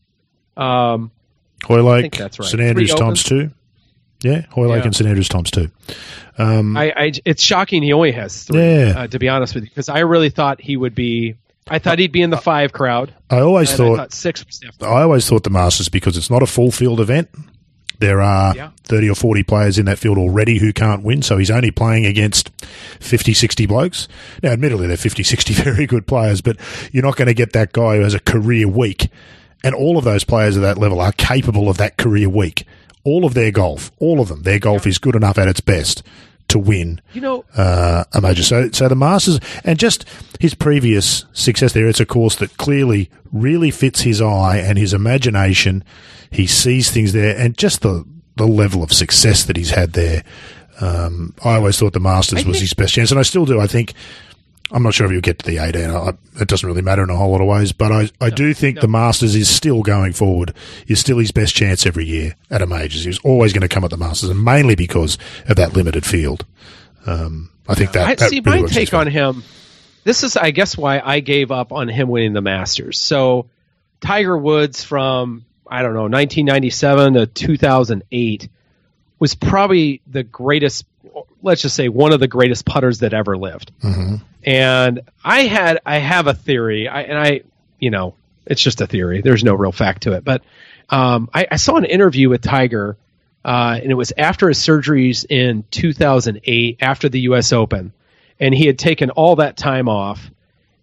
Um, 0.56 1.10
Hoylake, 1.64 2.16
that's 2.16 2.38
right. 2.38 2.48
St 2.48 2.62
Andrews 2.62 2.94
times 2.94 3.22
two. 3.24 3.50
Yeah, 4.22 4.46
Hoylake 4.50 4.80
yeah. 4.80 4.86
and 4.86 4.96
St 4.96 5.08
Andrews 5.08 5.28
times 5.28 5.50
two. 5.50 5.70
Um, 6.38 6.76
I, 6.76 6.92
I, 6.96 7.12
it's 7.24 7.42
shocking 7.42 7.82
he 7.82 7.92
only 7.92 8.12
has 8.12 8.44
three. 8.44 8.60
Yeah. 8.60 8.94
Uh, 8.96 9.06
to 9.08 9.18
be 9.18 9.28
honest 9.28 9.54
with 9.54 9.64
you, 9.64 9.70
because 9.70 9.88
I 9.88 10.00
really 10.00 10.30
thought 10.30 10.60
he 10.60 10.76
would 10.76 10.94
be. 10.94 11.36
I 11.66 11.78
thought 11.78 11.98
he'd 11.98 12.12
be 12.12 12.20
in 12.20 12.30
the 12.30 12.36
five 12.36 12.72
crowd. 12.72 13.14
I 13.30 13.40
always 13.40 13.74
thought, 13.74 13.94
I 13.94 13.96
thought 13.96 14.12
six. 14.12 14.44
I 14.82 15.02
always 15.02 15.28
thought 15.28 15.44
the 15.44 15.50
Masters 15.50 15.88
because 15.88 16.16
it's 16.16 16.30
not 16.30 16.42
a 16.42 16.46
full 16.46 16.70
field 16.70 17.00
event. 17.00 17.30
There 17.98 18.20
are 18.20 18.54
yeah. 18.54 18.70
30 18.84 19.10
or 19.10 19.14
40 19.14 19.42
players 19.44 19.78
in 19.78 19.86
that 19.86 19.98
field 19.98 20.18
already 20.18 20.58
who 20.58 20.72
can't 20.72 21.02
win, 21.02 21.22
so 21.22 21.38
he's 21.38 21.50
only 21.50 21.70
playing 21.70 22.06
against 22.06 22.50
50, 23.00 23.34
60 23.34 23.66
blokes. 23.66 24.08
Now, 24.42 24.50
admittedly, 24.50 24.86
they're 24.86 24.96
50, 24.96 25.22
60 25.24 25.54
very 25.54 25.86
good 25.86 26.06
players, 26.06 26.40
but 26.40 26.56
you're 26.92 27.04
not 27.04 27.16
going 27.16 27.28
to 27.28 27.34
get 27.34 27.52
that 27.52 27.72
guy 27.72 27.96
who 27.96 28.02
has 28.02 28.14
a 28.14 28.20
career 28.20 28.68
week. 28.68 29.08
And 29.62 29.74
all 29.74 29.96
of 29.96 30.04
those 30.04 30.24
players 30.24 30.56
at 30.56 30.60
that 30.60 30.78
level 30.78 31.00
are 31.00 31.12
capable 31.12 31.68
of 31.68 31.78
that 31.78 31.96
career 31.96 32.28
week. 32.28 32.66
All 33.02 33.24
of 33.24 33.34
their 33.34 33.50
golf, 33.50 33.90
all 33.98 34.20
of 34.20 34.28
them, 34.28 34.42
their 34.42 34.58
golf 34.58 34.84
yeah. 34.84 34.90
is 34.90 34.98
good 34.98 35.14
enough 35.14 35.38
at 35.38 35.48
its 35.48 35.60
best 35.60 36.02
to 36.48 36.58
win 36.58 37.00
you 37.12 37.20
know, 37.20 37.44
uh, 37.56 38.04
a 38.12 38.20
major. 38.20 38.42
So, 38.42 38.70
so 38.70 38.88
the 38.88 38.94
Masters, 38.94 39.40
and 39.64 39.78
just 39.78 40.04
his 40.40 40.54
previous 40.54 41.24
success 41.32 41.72
there, 41.72 41.88
it's 41.88 42.00
a 42.00 42.06
course 42.06 42.36
that 42.36 42.56
clearly 42.56 43.10
really 43.32 43.70
fits 43.70 44.02
his 44.02 44.20
eye 44.20 44.58
and 44.58 44.78
his 44.78 44.92
imagination. 44.92 45.84
He 46.30 46.46
sees 46.46 46.90
things 46.90 47.12
there, 47.12 47.36
and 47.36 47.56
just 47.56 47.82
the, 47.82 48.04
the 48.36 48.46
level 48.46 48.82
of 48.82 48.92
success 48.92 49.44
that 49.44 49.56
he's 49.56 49.70
had 49.70 49.92
there. 49.92 50.24
Um, 50.80 51.34
I 51.44 51.54
always 51.54 51.78
thought 51.78 51.92
the 51.92 52.00
Masters 52.00 52.44
was 52.44 52.60
his 52.60 52.74
best 52.74 52.94
chance, 52.94 53.10
and 53.10 53.20
I 53.20 53.22
still 53.22 53.46
do. 53.46 53.60
I 53.60 53.66
think 53.66 53.94
I'm 54.70 54.82
not 54.82 54.94
sure 54.94 55.06
if 55.06 55.12
you'll 55.12 55.20
get 55.20 55.38
to 55.40 55.46
the 55.46 55.58
18. 55.58 55.90
I, 55.90 56.08
it 56.40 56.48
doesn't 56.48 56.66
really 56.66 56.82
matter 56.82 57.02
in 57.02 57.10
a 57.10 57.16
whole 57.16 57.32
lot 57.32 57.40
of 57.40 57.46
ways, 57.46 57.72
but 57.72 57.92
I, 57.92 58.08
I 58.20 58.30
no, 58.30 58.36
do 58.36 58.54
think 58.54 58.76
no. 58.76 58.82
the 58.82 58.88
Masters 58.88 59.34
is 59.34 59.48
still 59.48 59.82
going 59.82 60.12
forward, 60.12 60.54
is 60.86 60.98
still 60.98 61.18
his 61.18 61.32
best 61.32 61.54
chance 61.54 61.86
every 61.86 62.06
year 62.06 62.34
at 62.50 62.62
a 62.62 62.66
majors. 62.66 63.02
He 63.02 63.08
was 63.08 63.18
always 63.20 63.52
going 63.52 63.62
to 63.62 63.68
come 63.68 63.84
at 63.84 63.90
the 63.90 63.96
Masters, 63.96 64.30
and 64.30 64.42
mainly 64.42 64.74
because 64.74 65.18
of 65.48 65.56
that 65.56 65.74
limited 65.74 66.06
field. 66.06 66.46
Um, 67.06 67.50
I 67.68 67.74
think 67.74 67.92
that. 67.92 68.08
I, 68.08 68.14
that 68.14 68.30
see, 68.30 68.40
really 68.40 68.62
my 68.62 68.68
take 68.68 68.94
on 68.94 69.06
him. 69.06 69.42
This 70.02 70.22
is, 70.22 70.36
I 70.36 70.50
guess, 70.50 70.76
why 70.76 71.00
I 71.00 71.20
gave 71.20 71.50
up 71.50 71.72
on 71.72 71.88
him 71.88 72.08
winning 72.08 72.32
the 72.32 72.42
Masters. 72.42 73.00
So, 73.00 73.46
Tiger 74.00 74.36
Woods 74.36 74.82
from 74.82 75.44
I 75.66 75.82
don't 75.82 75.94
know 75.94 76.02
1997 76.02 77.14
to 77.14 77.26
2008 77.26 78.48
was 79.18 79.34
probably 79.34 80.02
the 80.06 80.22
greatest 80.22 80.84
let's 81.42 81.62
just 81.62 81.76
say 81.76 81.88
one 81.88 82.12
of 82.12 82.20
the 82.20 82.28
greatest 82.28 82.64
putters 82.64 83.00
that 83.00 83.14
ever 83.14 83.36
lived. 83.36 83.72
Mm-hmm. 83.82 84.16
And 84.44 85.00
I 85.24 85.42
had 85.42 85.80
I 85.84 85.98
have 85.98 86.26
a 86.26 86.34
theory, 86.34 86.88
I, 86.88 87.02
and 87.02 87.18
I 87.18 87.42
you 87.78 87.90
know 87.90 88.14
it's 88.46 88.62
just 88.62 88.80
a 88.80 88.86
theory. 88.86 89.22
There's 89.22 89.44
no 89.44 89.54
real 89.54 89.72
fact 89.72 90.02
to 90.02 90.12
it, 90.12 90.24
but 90.24 90.42
um, 90.90 91.30
I, 91.32 91.46
I, 91.50 91.56
saw 91.56 91.76
an 91.76 91.86
interview 91.86 92.28
with 92.28 92.42
Tiger, 92.42 92.98
uh, 93.42 93.78
and 93.82 93.90
it 93.90 93.94
was 93.94 94.12
after 94.18 94.48
his 94.48 94.58
surgeries 94.58 95.24
in 95.26 95.64
2008, 95.70 96.78
after 96.82 97.08
the 97.08 97.20
U.S. 97.20 97.54
Open, 97.54 97.92
and 98.38 98.54
he 98.54 98.66
had 98.66 98.78
taken 98.78 99.08
all 99.10 99.36
that 99.36 99.56
time 99.56 99.88
off, 99.88 100.30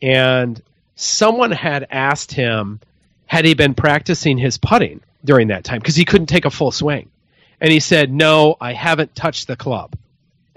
and 0.02 0.62
someone 0.96 1.52
had 1.52 1.88
asked 1.92 2.32
him 2.32 2.80
had 3.28 3.46
he 3.46 3.54
been 3.54 3.76
practicing 3.76 4.40
his 4.40 4.58
putting 4.58 5.02
during 5.24 5.50
that 5.50 5.64
time 5.64 5.80
because 5.80 5.96
he 5.96 6.06
couldn't 6.06 6.28
take 6.28 6.46
a 6.46 6.52
full 6.52 6.72
swing, 6.72 7.10
and 7.60 7.72
he 7.72 7.80
said, 7.80 8.12
"No, 8.12 8.56
I 8.60 8.74
haven't 8.74 9.16
touched 9.16 9.48
the 9.48 9.56
club." 9.56 9.96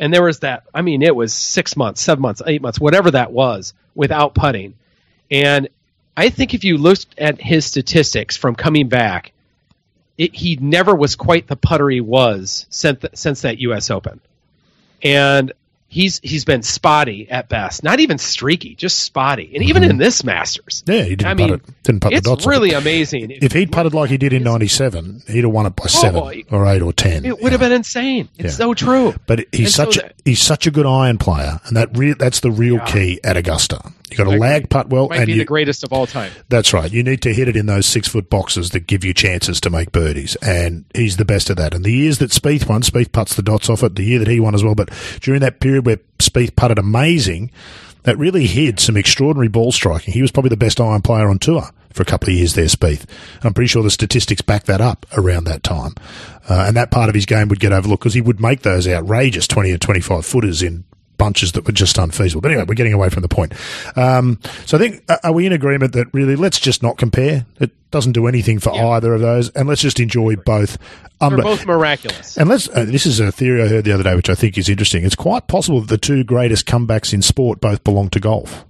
And 0.04 0.12
there 0.12 0.22
was 0.22 0.40
that, 0.40 0.64
I 0.74 0.82
mean, 0.82 1.00
it 1.00 1.16
was 1.16 1.32
six 1.32 1.78
months, 1.78 2.02
seven 2.02 2.20
months, 2.20 2.42
eight 2.46 2.60
months, 2.60 2.78
whatever 2.78 3.10
that 3.12 3.32
was, 3.32 3.72
without 3.94 4.34
putting. 4.34 4.74
And 5.30 5.70
I 6.14 6.28
think 6.28 6.52
if 6.52 6.62
you 6.62 6.76
looked 6.76 7.18
at 7.18 7.40
his 7.40 7.64
statistics 7.64 8.36
from 8.36 8.54
coming 8.54 8.90
back, 8.90 9.32
it, 10.18 10.34
he 10.34 10.56
never 10.56 10.94
was 10.94 11.16
quite 11.16 11.46
the 11.46 11.56
putter 11.56 11.88
he 11.88 12.02
was 12.02 12.66
since, 12.68 13.02
since 13.14 13.40
that 13.40 13.60
U.S. 13.60 13.90
Open. 13.90 14.20
And 15.02 15.54
he's 15.94 16.20
he's 16.22 16.44
been 16.44 16.62
spotty 16.62 17.30
at 17.30 17.48
best, 17.48 17.84
not 17.84 18.00
even 18.00 18.18
streaky, 18.18 18.74
just 18.74 18.98
spotty. 18.98 19.52
And 19.54 19.64
even 19.64 19.82
mm-hmm. 19.82 19.92
in 19.92 19.98
this 19.98 20.24
Masters, 20.24 20.82
yeah, 20.86 21.02
he 21.02 21.16
didn't 21.16 21.26
I 21.26 21.34
mean, 21.34 21.54
it, 21.54 21.82
didn't 21.84 22.00
putt 22.00 22.12
it's 22.12 22.28
the 22.28 22.34
dots. 22.34 22.46
really 22.46 22.72
amazing. 22.72 23.30
If, 23.30 23.44
if 23.44 23.52
he'd 23.52 23.70
putted 23.70 23.94
like 23.94 24.10
he 24.10 24.18
did 24.18 24.32
in 24.32 24.42
'97, 24.42 25.22
he'd 25.28 25.44
have 25.44 25.52
won 25.52 25.66
it 25.66 25.76
by 25.76 25.86
seven 25.86 26.20
oh, 26.20 26.56
or 26.56 26.66
eight 26.66 26.82
or 26.82 26.92
ten. 26.92 27.24
It 27.24 27.40
would 27.40 27.52
have 27.52 27.60
been 27.60 27.72
insane. 27.72 28.28
It's 28.36 28.44
yeah. 28.44 28.50
so 28.50 28.74
true. 28.74 29.14
But 29.26 29.46
he's 29.52 29.66
and 29.66 29.70
such 29.70 29.94
so 29.94 30.00
that, 30.02 30.14
he's 30.24 30.42
such 30.42 30.66
a 30.66 30.70
good 30.70 30.86
iron 30.86 31.18
player, 31.18 31.60
and 31.66 31.76
that 31.76 31.96
re- 31.96 32.14
that's 32.14 32.40
the 32.40 32.50
real 32.50 32.76
yeah. 32.76 32.86
key 32.86 33.20
at 33.22 33.36
Augusta. 33.36 33.92
You 34.18 34.24
got 34.24 34.30
to 34.30 34.38
lag 34.38 34.70
putt 34.70 34.88
well, 34.88 35.08
might 35.08 35.18
and 35.18 35.26
be 35.26 35.32
you, 35.32 35.38
the 35.38 35.44
greatest 35.44 35.84
of 35.84 35.92
all 35.92 36.06
time. 36.06 36.32
That's 36.48 36.72
right. 36.72 36.90
You 36.90 37.02
need 37.02 37.22
to 37.22 37.34
hit 37.34 37.48
it 37.48 37.56
in 37.56 37.66
those 37.66 37.86
six 37.86 38.08
foot 38.08 38.30
boxes 38.30 38.70
that 38.70 38.86
give 38.86 39.04
you 39.04 39.14
chances 39.14 39.60
to 39.62 39.70
make 39.70 39.92
birdies, 39.92 40.36
and 40.36 40.84
he's 40.94 41.16
the 41.16 41.24
best 41.24 41.50
of 41.50 41.56
that. 41.56 41.74
And 41.74 41.84
the 41.84 41.92
years 41.92 42.18
that 42.18 42.30
Spieth 42.30 42.68
won, 42.68 42.82
Spieth 42.82 43.12
puts 43.12 43.34
the 43.34 43.42
dots 43.42 43.68
off 43.68 43.82
it. 43.82 43.96
The 43.96 44.04
year 44.04 44.18
that 44.18 44.28
he 44.28 44.40
won 44.40 44.54
as 44.54 44.64
well, 44.64 44.74
but 44.74 44.90
during 45.20 45.40
that 45.40 45.60
period 45.60 45.86
where 45.86 45.98
Spieth 46.18 46.56
putted 46.56 46.78
amazing, 46.78 47.50
that 48.04 48.18
really 48.18 48.46
hid 48.46 48.78
some 48.78 48.96
extraordinary 48.96 49.48
ball 49.48 49.72
striking. 49.72 50.14
He 50.14 50.22
was 50.22 50.30
probably 50.30 50.50
the 50.50 50.56
best 50.56 50.80
iron 50.80 51.02
player 51.02 51.28
on 51.28 51.38
tour 51.38 51.70
for 51.92 52.02
a 52.02 52.06
couple 52.06 52.28
of 52.28 52.34
years 52.34 52.54
there, 52.54 52.66
Spieth. 52.66 53.02
And 53.36 53.44
I'm 53.44 53.54
pretty 53.54 53.68
sure 53.68 53.82
the 53.82 53.90
statistics 53.90 54.42
back 54.42 54.64
that 54.64 54.80
up 54.80 55.06
around 55.16 55.44
that 55.44 55.62
time. 55.62 55.94
Uh, 56.48 56.64
and 56.66 56.76
that 56.76 56.90
part 56.90 57.08
of 57.08 57.14
his 57.14 57.24
game 57.24 57.48
would 57.48 57.60
get 57.60 57.72
overlooked 57.72 58.02
because 58.02 58.14
he 58.14 58.20
would 58.20 58.40
make 58.40 58.62
those 58.62 58.86
outrageous 58.86 59.46
20 59.46 59.70
and 59.72 59.80
25 59.80 60.26
footers 60.26 60.62
in 60.62 60.84
bunches 61.18 61.52
that 61.52 61.66
were 61.66 61.72
just 61.72 61.98
unfeasible. 61.98 62.40
But 62.40 62.50
anyway, 62.50 62.64
we're 62.66 62.74
getting 62.74 62.92
away 62.92 63.08
from 63.08 63.22
the 63.22 63.28
point. 63.28 63.52
Um, 63.96 64.38
so 64.66 64.76
I 64.76 64.80
think, 64.80 65.04
are 65.22 65.32
we 65.32 65.46
in 65.46 65.52
agreement 65.52 65.92
that 65.92 66.12
really 66.12 66.36
let's 66.36 66.58
just 66.58 66.82
not 66.82 66.98
compare? 66.98 67.46
It 67.60 67.70
doesn't 67.90 68.12
do 68.12 68.26
anything 68.26 68.58
for 68.58 68.74
yeah. 68.74 68.88
either 68.88 69.14
of 69.14 69.20
those, 69.20 69.50
and 69.50 69.68
let's 69.68 69.80
just 69.80 70.00
enjoy 70.00 70.36
both. 70.36 70.78
Um, 71.20 71.34
They're 71.34 71.42
both 71.42 71.66
miraculous. 71.66 72.36
And 72.36 72.48
let's. 72.48 72.68
Uh, 72.68 72.84
this 72.84 73.06
is 73.06 73.20
a 73.20 73.32
theory 73.32 73.62
I 73.62 73.68
heard 73.68 73.84
the 73.84 73.92
other 73.92 74.02
day, 74.02 74.14
which 74.14 74.30
I 74.30 74.34
think 74.34 74.58
is 74.58 74.68
interesting. 74.68 75.04
It's 75.04 75.14
quite 75.14 75.46
possible 75.46 75.80
that 75.80 75.88
the 75.88 75.98
two 75.98 76.24
greatest 76.24 76.66
comebacks 76.66 77.12
in 77.12 77.22
sport 77.22 77.60
both 77.60 77.84
belong 77.84 78.10
to 78.10 78.20
golf. 78.20 78.64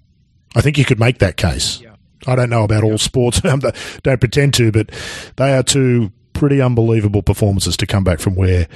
I 0.54 0.60
think 0.60 0.78
you 0.78 0.84
could 0.84 1.00
make 1.00 1.18
that 1.18 1.36
case. 1.36 1.80
Yeah. 1.80 1.96
I 2.26 2.36
don't 2.36 2.50
know 2.50 2.64
about 2.64 2.84
all 2.84 2.98
sports. 2.98 3.40
don't 4.02 4.20
pretend 4.20 4.54
to, 4.54 4.72
but 4.72 4.90
they 5.36 5.56
are 5.56 5.62
two 5.62 6.12
pretty 6.34 6.60
unbelievable 6.60 7.22
performances 7.22 7.76
to 7.78 7.86
come 7.86 8.04
back 8.04 8.20
from 8.20 8.34
where 8.34 8.68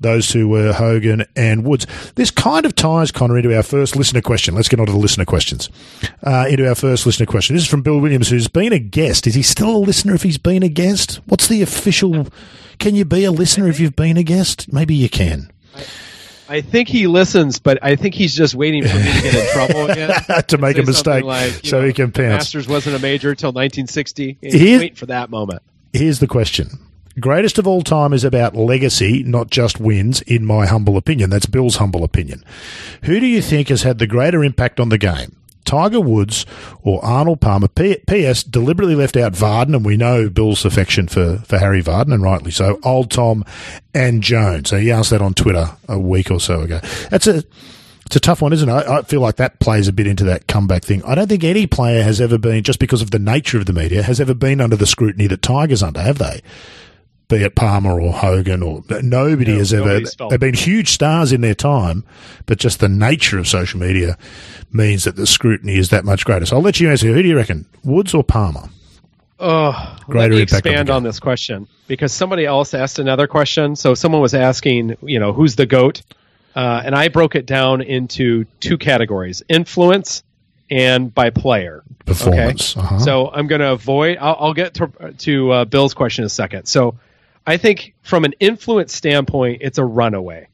those 0.00 0.28
two 0.28 0.46
were 0.46 0.72
Hogan 0.72 1.24
and 1.34 1.64
Woods. 1.64 1.86
This 2.14 2.30
kind 2.30 2.64
of 2.64 2.74
ties, 2.76 3.10
Connor, 3.10 3.36
into 3.36 3.54
our 3.56 3.62
first 3.62 3.96
listener 3.96 4.20
question. 4.20 4.54
Let's 4.54 4.68
get 4.68 4.78
on 4.78 4.86
to 4.86 4.92
the 4.92 4.98
listener 4.98 5.24
questions. 5.24 5.68
Uh, 6.22 6.46
into 6.48 6.68
our 6.68 6.74
first 6.74 7.04
listener 7.06 7.26
question. 7.26 7.56
This 7.56 7.64
is 7.64 7.70
from 7.70 7.82
Bill 7.82 7.98
Williams, 7.98 8.28
who's 8.28 8.48
been 8.48 8.72
a 8.72 8.78
guest. 8.78 9.26
Is 9.26 9.34
he 9.34 9.42
still 9.42 9.76
a 9.76 9.78
listener 9.78 10.14
if 10.14 10.22
he's 10.22 10.38
been 10.38 10.62
a 10.62 10.68
guest? 10.68 11.20
What's 11.26 11.48
the 11.48 11.62
official. 11.62 12.28
Can 12.78 12.94
you 12.94 13.04
be 13.04 13.24
a 13.24 13.32
listener 13.32 13.68
if 13.68 13.80
you've 13.80 13.96
been 13.96 14.16
a 14.16 14.22
guest? 14.22 14.72
Maybe 14.72 14.94
you 14.94 15.08
can. 15.08 15.50
I 16.48 16.62
think 16.62 16.88
he 16.88 17.06
listens, 17.06 17.58
but 17.58 17.78
I 17.82 17.96
think 17.96 18.14
he's 18.14 18.34
just 18.34 18.54
waiting 18.54 18.82
for 18.82 18.96
me 18.96 19.12
to 19.12 19.22
get 19.22 19.34
in 19.34 19.52
trouble 19.52 19.86
again 19.90 20.12
to 20.48 20.58
make 20.58 20.78
a 20.78 20.82
mistake, 20.82 21.22
like, 21.24 21.60
so 21.64 21.80
know, 21.80 21.86
he 21.86 21.92
can 21.92 22.10
pounce. 22.10 22.44
Masters 22.44 22.66
wasn't 22.66 22.96
a 22.96 22.98
major 22.98 23.30
until 23.30 23.48
1960. 23.48 24.38
He's 24.40 24.54
waiting 24.54 24.94
for 24.94 25.06
that 25.06 25.28
moment. 25.28 25.62
Here's 25.92 26.20
the 26.20 26.26
question: 26.26 26.78
Greatest 27.18 27.58
of 27.58 27.66
all 27.66 27.82
time 27.82 28.12
is 28.12 28.24
about 28.24 28.56
legacy, 28.56 29.22
not 29.22 29.50
just 29.50 29.80
wins, 29.80 30.22
in 30.22 30.44
my 30.44 30.66
humble 30.66 30.96
opinion. 30.96 31.30
That's 31.30 31.46
Bill's 31.46 31.76
humble 31.76 32.04
opinion. 32.04 32.44
Who 33.04 33.20
do 33.20 33.26
you 33.26 33.42
think 33.42 33.68
has 33.68 33.82
had 33.82 33.98
the 33.98 34.06
greater 34.06 34.44
impact 34.44 34.80
on 34.80 34.88
the 34.88 34.98
game? 34.98 35.36
Tiger 35.64 36.00
Woods 36.00 36.46
or 36.82 37.04
Arnold 37.04 37.42
Palmer. 37.42 37.68
P- 37.68 38.02
P.S. 38.06 38.42
deliberately 38.42 38.94
left 38.94 39.18
out 39.18 39.34
Vardon, 39.34 39.76
and 39.76 39.84
we 39.84 39.98
know 39.98 40.30
Bill's 40.30 40.64
affection 40.64 41.08
for, 41.08 41.38
for 41.44 41.58
Harry 41.58 41.82
Vardon, 41.82 42.14
and 42.14 42.22
rightly 42.22 42.50
so. 42.50 42.80
Old 42.82 43.10
Tom 43.10 43.44
and 43.92 44.22
Jones. 44.22 44.70
So 44.70 44.78
he 44.78 44.90
asked 44.90 45.10
that 45.10 45.20
on 45.20 45.34
Twitter 45.34 45.70
a 45.86 45.98
week 45.98 46.30
or 46.30 46.40
so 46.40 46.62
ago. 46.62 46.80
That's 47.10 47.26
a 47.26 47.44
it's 48.06 48.16
a 48.16 48.20
tough 48.20 48.40
one, 48.40 48.54
isn't 48.54 48.66
it? 48.66 48.72
I, 48.72 49.00
I 49.00 49.02
feel 49.02 49.20
like 49.20 49.36
that 49.36 49.60
plays 49.60 49.86
a 49.86 49.92
bit 49.92 50.06
into 50.06 50.24
that 50.24 50.46
comeback 50.46 50.82
thing. 50.82 51.04
I 51.04 51.14
don't 51.14 51.28
think 51.28 51.44
any 51.44 51.66
player 51.66 52.02
has 52.02 52.22
ever 52.22 52.38
been, 52.38 52.62
just 52.62 52.78
because 52.78 53.02
of 53.02 53.10
the 53.10 53.18
nature 53.18 53.58
of 53.58 53.66
the 53.66 53.74
media, 53.74 54.02
has 54.02 54.18
ever 54.18 54.32
been 54.32 54.62
under 54.62 54.76
the 54.76 54.86
scrutiny 54.86 55.26
that 55.26 55.42
Tiger's 55.42 55.82
under, 55.82 56.00
have 56.00 56.16
they? 56.16 56.40
Be 57.28 57.44
it 57.44 57.54
Palmer 57.54 58.00
or 58.00 58.12
Hogan 58.12 58.62
or 58.62 58.82
nobody 59.02 59.52
No, 59.52 59.58
has 59.58 59.74
ever. 59.74 60.00
They've 60.30 60.40
been 60.40 60.54
huge 60.54 60.88
stars 60.88 61.30
in 61.30 61.42
their 61.42 61.54
time, 61.54 62.04
but 62.46 62.58
just 62.58 62.80
the 62.80 62.88
nature 62.88 63.38
of 63.38 63.46
social 63.46 63.78
media 63.78 64.16
means 64.72 65.04
that 65.04 65.16
the 65.16 65.26
scrutiny 65.26 65.76
is 65.76 65.90
that 65.90 66.06
much 66.06 66.24
greater. 66.24 66.46
So 66.46 66.56
I'll 66.56 66.62
let 66.62 66.80
you 66.80 66.90
answer. 66.90 67.06
Who 67.08 67.22
do 67.22 67.28
you 67.28 67.36
reckon, 67.36 67.66
Woods 67.84 68.14
or 68.14 68.24
Palmer? 68.24 68.70
Oh, 69.38 69.96
Greater 70.06 70.30
let 70.30 70.36
me 70.36 70.40
impact 70.42 70.66
on 70.66 70.72
expand 70.72 70.90
on 70.90 71.02
this 71.02 71.20
question 71.20 71.68
because 71.86 72.12
somebody 72.12 72.46
else 72.46 72.72
asked 72.74 72.98
another 72.98 73.26
question. 73.26 73.76
So 73.76 73.94
someone 73.94 74.22
was 74.22 74.34
asking, 74.34 74.96
you 75.02 75.20
know, 75.20 75.32
who's 75.32 75.54
the 75.54 75.66
goat? 75.66 76.02
Uh, 76.56 76.82
and 76.84 76.94
I 76.94 77.08
broke 77.08 77.36
it 77.36 77.46
down 77.46 77.82
into 77.82 78.44
two 78.58 78.78
categories: 78.78 79.42
influence 79.48 80.24
and 80.70 81.14
by 81.14 81.30
player. 81.30 81.84
Performance. 82.04 82.76
Okay? 82.76 82.86
Uh-huh. 82.86 82.98
So 82.98 83.30
I'm 83.30 83.46
going 83.46 83.60
to 83.60 83.72
avoid. 83.72 84.18
I'll, 84.18 84.36
I'll 84.40 84.54
get 84.54 84.74
to, 84.74 84.90
to 85.18 85.50
uh, 85.52 85.64
Bill's 85.66 85.94
question 85.94 86.22
in 86.22 86.26
a 86.26 86.30
second. 86.30 86.66
So 86.66 86.98
I 87.48 87.56
think 87.56 87.94
from 88.02 88.26
an 88.26 88.34
influence 88.40 88.94
standpoint, 88.94 89.62
it's 89.62 89.78
a 89.78 89.84
runaway. 89.84 90.48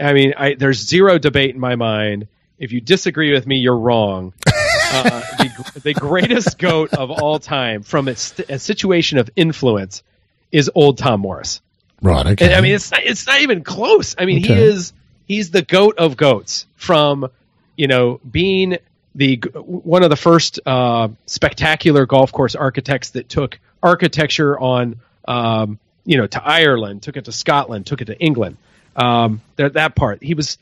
I 0.00 0.12
mean, 0.12 0.34
I, 0.36 0.54
there's 0.54 0.86
zero 0.86 1.18
debate 1.18 1.52
in 1.52 1.60
my 1.60 1.74
mind. 1.74 2.28
If 2.58 2.70
you 2.70 2.80
disagree 2.80 3.32
with 3.32 3.44
me, 3.44 3.56
you're 3.56 3.78
wrong. 3.78 4.32
Uh, 4.90 5.20
the, 5.36 5.80
the 5.84 5.92
greatest 5.92 6.56
goat 6.56 6.94
of 6.94 7.10
all 7.10 7.38
time 7.38 7.82
from 7.82 8.08
a, 8.08 8.16
st- 8.16 8.48
a 8.48 8.58
situation 8.58 9.18
of 9.18 9.28
influence 9.36 10.02
is 10.50 10.70
old 10.74 10.96
Tom 10.96 11.20
Morris. 11.20 11.60
Right. 12.00 12.26
Okay. 12.26 12.46
And, 12.46 12.54
I 12.54 12.62
mean, 12.62 12.74
it's 12.74 12.90
not, 12.90 13.02
it's 13.04 13.26
not 13.26 13.42
even 13.42 13.64
close. 13.64 14.14
I 14.16 14.24
mean, 14.24 14.42
he 14.42 14.50
is 14.50 14.94
he's 15.26 15.50
the 15.50 15.60
goat 15.60 15.98
of 15.98 16.16
goats 16.16 16.64
from 16.74 17.30
you 17.76 17.86
know 17.86 18.18
being 18.28 18.78
the 19.14 19.36
one 19.56 20.02
of 20.02 20.08
the 20.08 20.16
first 20.16 20.58
uh, 20.64 21.08
spectacular 21.26 22.06
golf 22.06 22.32
course 22.32 22.54
architects 22.54 23.10
that 23.10 23.28
took 23.28 23.60
architecture 23.82 24.58
on 24.58 25.00
um, 25.26 25.78
you 26.08 26.16
know 26.16 26.26
to 26.26 26.42
Ireland, 26.42 27.02
took 27.02 27.16
it 27.16 27.26
to 27.26 27.32
Scotland, 27.32 27.86
took 27.86 28.00
it 28.00 28.06
to 28.06 28.18
England. 28.18 28.56
Um, 28.96 29.42
that 29.56 29.74
that 29.74 29.94
part 29.94 30.22
he 30.22 30.34
was 30.34 30.58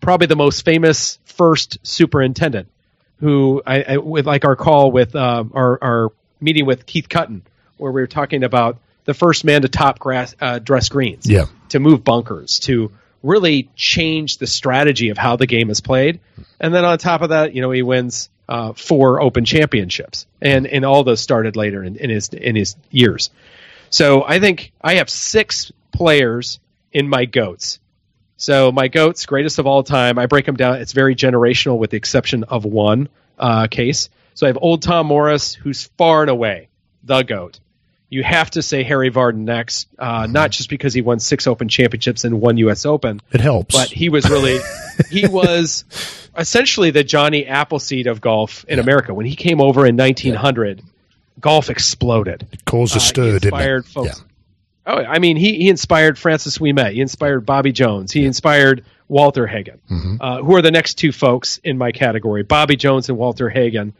probably 0.00 0.26
the 0.26 0.36
most 0.36 0.64
famous 0.64 1.18
first 1.24 1.78
superintendent 1.82 2.68
who 3.20 3.62
I, 3.64 3.82
I 3.82 3.96
with 3.98 4.26
like 4.26 4.44
our 4.44 4.56
call 4.56 4.90
with 4.90 5.14
uh, 5.14 5.44
our 5.54 5.78
our 5.82 6.12
meeting 6.40 6.66
with 6.66 6.84
Keith 6.84 7.08
Cutten 7.08 7.42
where 7.76 7.92
we 7.92 8.00
were 8.00 8.06
talking 8.06 8.42
about 8.42 8.78
the 9.04 9.14
first 9.14 9.44
man 9.44 9.62
to 9.62 9.68
top 9.68 9.98
grass 9.98 10.34
uh, 10.40 10.58
dress 10.58 10.88
greens 10.88 11.28
yeah. 11.28 11.46
to 11.68 11.78
move 11.78 12.02
bunkers, 12.04 12.58
to 12.60 12.90
really 13.22 13.70
change 13.74 14.38
the 14.38 14.46
strategy 14.46 15.10
of 15.10 15.18
how 15.18 15.36
the 15.36 15.46
game 15.46 15.70
is 15.70 15.80
played. 15.80 16.20
And 16.60 16.74
then 16.74 16.84
on 16.84 16.98
top 16.98 17.22
of 17.22 17.30
that, 17.30 17.54
you 17.54 17.62
know, 17.62 17.70
he 17.70 17.82
wins 17.82 18.28
uh, 18.48 18.72
four 18.72 19.20
Open 19.20 19.44
championships, 19.44 20.26
and 20.40 20.66
and 20.66 20.84
all 20.84 21.04
those 21.04 21.20
started 21.20 21.56
later 21.56 21.82
in, 21.82 21.96
in 21.96 22.10
his 22.10 22.28
in 22.28 22.56
his 22.56 22.76
years. 22.90 23.30
So 23.90 24.24
I 24.24 24.40
think 24.40 24.72
I 24.80 24.94
have 24.96 25.08
six 25.10 25.72
players 25.92 26.58
in 26.92 27.08
my 27.08 27.24
goats. 27.24 27.78
So 28.36 28.70
my 28.70 28.88
goats, 28.88 29.24
greatest 29.26 29.58
of 29.58 29.66
all 29.66 29.82
time, 29.82 30.18
I 30.18 30.26
break 30.26 30.44
them 30.44 30.56
down. 30.56 30.76
It's 30.76 30.92
very 30.92 31.14
generational, 31.14 31.78
with 31.78 31.90
the 31.90 31.96
exception 31.96 32.44
of 32.44 32.64
one 32.64 33.08
uh, 33.38 33.66
case. 33.68 34.10
So 34.34 34.46
I 34.46 34.48
have 34.48 34.58
old 34.60 34.82
Tom 34.82 35.06
Morris, 35.06 35.54
who's 35.54 35.84
far 35.96 36.20
and 36.22 36.30
away 36.30 36.68
the 37.02 37.22
goat. 37.22 37.60
You 38.08 38.22
have 38.22 38.50
to 38.52 38.62
say 38.62 38.82
Harry 38.84 39.10
Vardon 39.10 39.38
next, 39.44 39.88
uh, 39.98 40.26
not 40.30 40.50
just 40.50 40.68
because 40.68 40.94
he 40.94 41.00
won 41.00 41.18
six 41.18 41.46
Open 41.46 41.68
championships 41.68 42.24
and 42.24 42.40
one 42.40 42.56
U.S. 42.58 42.86
Open, 42.86 43.20
It 43.32 43.40
helps. 43.40 43.74
but 43.74 43.88
he 43.88 44.10
was 44.10 44.28
really 44.30 44.58
he 45.10 45.26
was 45.26 45.84
essentially 46.36 46.90
the 46.90 47.02
Johnny 47.02 47.46
Appleseed 47.46 48.06
of 48.06 48.20
golf 48.20 48.64
in 48.68 48.78
America. 48.78 49.12
When 49.14 49.26
he 49.26 49.34
came 49.34 49.60
over 49.60 49.86
in 49.86 49.96
1900, 49.96 50.82
golf 51.40 51.70
exploded. 51.70 52.46
caused 52.64 52.94
a 52.94 52.96
Uh, 52.96 53.00
stir, 53.00 53.24
didn't 53.38 53.44
it? 53.44 53.44
inspired 53.54 53.86
folks. 53.86 54.24
Oh, 54.88 54.98
I 54.98 55.18
mean, 55.18 55.36
he, 55.36 55.54
he 55.56 55.68
inspired 55.68 56.16
Francis 56.18 56.58
Ouimet. 56.58 56.92
He 56.92 57.00
inspired 57.00 57.44
Bobby 57.44 57.72
Jones. 57.72 58.12
He 58.12 58.24
inspired 58.24 58.84
Walter 59.08 59.46
Hagen, 59.46 59.80
Mm-hmm. 59.90 60.16
uh, 60.20 60.42
who 60.42 60.54
are 60.56 60.62
the 60.62 60.70
next 60.70 60.94
two 60.94 61.10
folks 61.12 61.58
in 61.64 61.76
my 61.76 61.90
category, 61.92 62.42
Bobby 62.44 62.76
Jones 62.76 63.08
and 63.08 63.18
Walter 63.18 63.48
Hagen. 63.48 63.92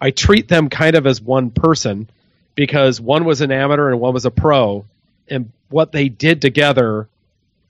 I 0.00 0.10
treat 0.10 0.48
them 0.48 0.68
kind 0.68 0.96
of 0.96 1.06
as 1.06 1.20
one 1.20 1.50
person 1.50 2.08
because 2.54 3.00
one 3.00 3.24
was 3.24 3.40
an 3.40 3.50
amateur 3.52 3.90
and 3.90 4.00
one 4.00 4.12
was 4.12 4.26
a 4.26 4.30
pro, 4.30 4.84
and 5.28 5.50
what 5.70 5.92
they 5.92 6.08
did 6.10 6.42
together 6.42 7.08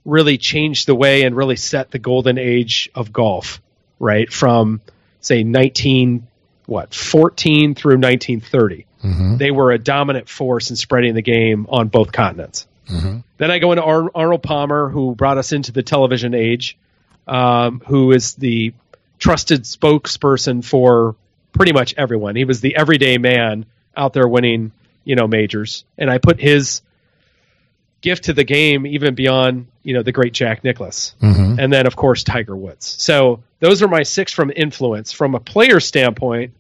really 0.04 0.37
changed 0.37 0.87
the 0.87 0.94
way 0.94 1.22
and 1.22 1.37
really 1.37 1.56
set 1.56 1.90
the 1.92 1.98
golden 1.98 2.38
age 2.38 2.90
of 2.94 3.12
golf, 3.12 3.62
right? 4.00 4.30
From 4.32 4.80
say 5.20 5.42
19 5.44 6.26
what 6.66 6.92
14 6.94 7.74
through 7.74 7.98
1930 7.98 8.84
Mm-hmm. 9.04 9.36
they 9.36 9.50
were 9.50 9.70
a 9.70 9.78
dominant 9.78 10.30
force 10.30 10.70
in 10.70 10.76
spreading 10.76 11.14
the 11.14 11.22
game 11.22 11.66
on 11.68 11.88
both 11.88 12.10
continents. 12.10 12.66
Mm-hmm. 12.88 13.18
Then 13.36 13.50
I 13.50 13.58
go 13.58 13.72
into 13.72 13.82
Ar- 13.82 14.10
Arnold 14.14 14.42
Palmer, 14.42 14.88
who 14.88 15.14
brought 15.14 15.36
us 15.36 15.52
into 15.52 15.72
the 15.72 15.82
television 15.82 16.34
age, 16.34 16.78
um, 17.26 17.82
who 17.86 18.12
is 18.12 18.34
the 18.34 18.72
trusted 19.18 19.64
spokesperson 19.64 20.64
for 20.64 21.16
pretty 21.52 21.72
much 21.72 21.94
everyone. 21.96 22.34
He 22.36 22.44
was 22.44 22.60
the 22.60 22.76
everyday 22.76 23.18
man 23.18 23.66
out 23.96 24.12
there 24.12 24.26
winning, 24.26 24.72
you 25.04 25.16
know, 25.16 25.26
majors. 25.26 25.84
And 25.96 26.10
I 26.10 26.18
put 26.18 26.40
his 26.40 26.82
gift 28.00 28.24
to 28.24 28.32
the 28.32 28.44
game 28.44 28.86
even 28.86 29.14
beyond, 29.14 29.66
you 29.82 29.94
know, 29.94 30.02
the 30.02 30.12
great 30.12 30.32
Jack 30.32 30.64
Nicklaus. 30.64 31.14
Mm-hmm. 31.22 31.58
And 31.58 31.72
then, 31.72 31.86
of 31.86 31.96
course, 31.96 32.24
Tiger 32.24 32.56
Woods. 32.56 32.86
So 32.86 33.42
those 33.60 33.82
are 33.82 33.88
my 33.88 34.02
six 34.02 34.32
from 34.32 34.52
influence. 34.54 35.12
From 35.12 35.34
a 35.34 35.40
player 35.40 35.80
standpoint, 35.80 36.52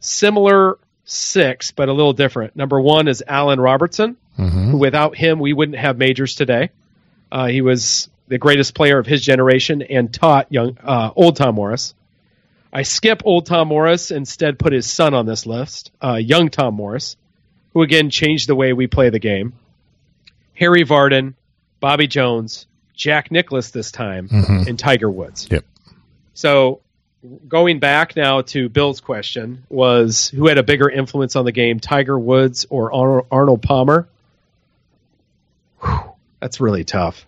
similar 0.00 0.78
six, 1.10 1.70
but 1.70 1.88
a 1.88 1.92
little 1.92 2.12
different. 2.12 2.54
Number 2.54 2.80
one 2.80 3.08
is 3.08 3.24
Allan 3.26 3.60
Robertson, 3.60 4.16
who 4.36 4.76
without 4.76 5.16
him, 5.16 5.40
we 5.40 5.52
wouldn't 5.52 5.78
have 5.78 5.96
majors 5.98 6.34
today. 6.34 6.70
Uh, 7.32 7.46
he 7.46 7.62
was 7.62 8.08
the 8.28 8.38
greatest 8.38 8.74
player 8.74 8.98
of 8.98 9.06
his 9.06 9.22
generation 9.22 9.82
and 9.82 10.12
taught 10.12 10.46
young 10.50 10.76
uh, 10.84 11.10
old 11.16 11.36
Tom 11.36 11.54
Morris. 11.54 11.94
I 12.72 12.82
skip 12.82 13.22
old 13.24 13.46
Tom 13.46 13.68
Morris, 13.68 14.10
instead 14.10 14.58
put 14.58 14.74
his 14.74 14.86
son 14.86 15.14
on 15.14 15.24
this 15.24 15.46
list, 15.46 15.90
uh, 16.02 16.16
young 16.16 16.50
Tom 16.50 16.74
Morris, 16.74 17.16
who 17.72 17.82
again 17.82 18.10
changed 18.10 18.48
the 18.48 18.54
way 18.54 18.74
we 18.74 18.86
play 18.86 19.08
the 19.08 19.18
game. 19.18 19.54
Harry 20.54 20.84
Vardon, 20.84 21.34
Bobby 21.80 22.06
Jones, 22.06 22.66
Jack 22.94 23.30
Nicklaus 23.30 23.70
this 23.70 23.90
time, 23.90 24.28
and 24.68 24.78
Tiger 24.78 25.08
Woods. 25.10 25.48
Yep. 25.50 25.64
So 26.34 26.80
going 27.48 27.78
back 27.80 28.16
now 28.16 28.42
to 28.42 28.68
Bill's 28.68 29.00
question 29.00 29.64
was 29.68 30.28
who 30.28 30.46
had 30.46 30.58
a 30.58 30.62
bigger 30.62 30.88
influence 30.88 31.36
on 31.36 31.44
the 31.44 31.52
game, 31.52 31.80
Tiger 31.80 32.18
Woods 32.18 32.66
or 32.70 32.92
Arnold 33.32 33.62
Palmer? 33.62 34.08
Whew, 35.82 35.98
that's 36.40 36.60
really 36.60 36.84
tough. 36.84 37.24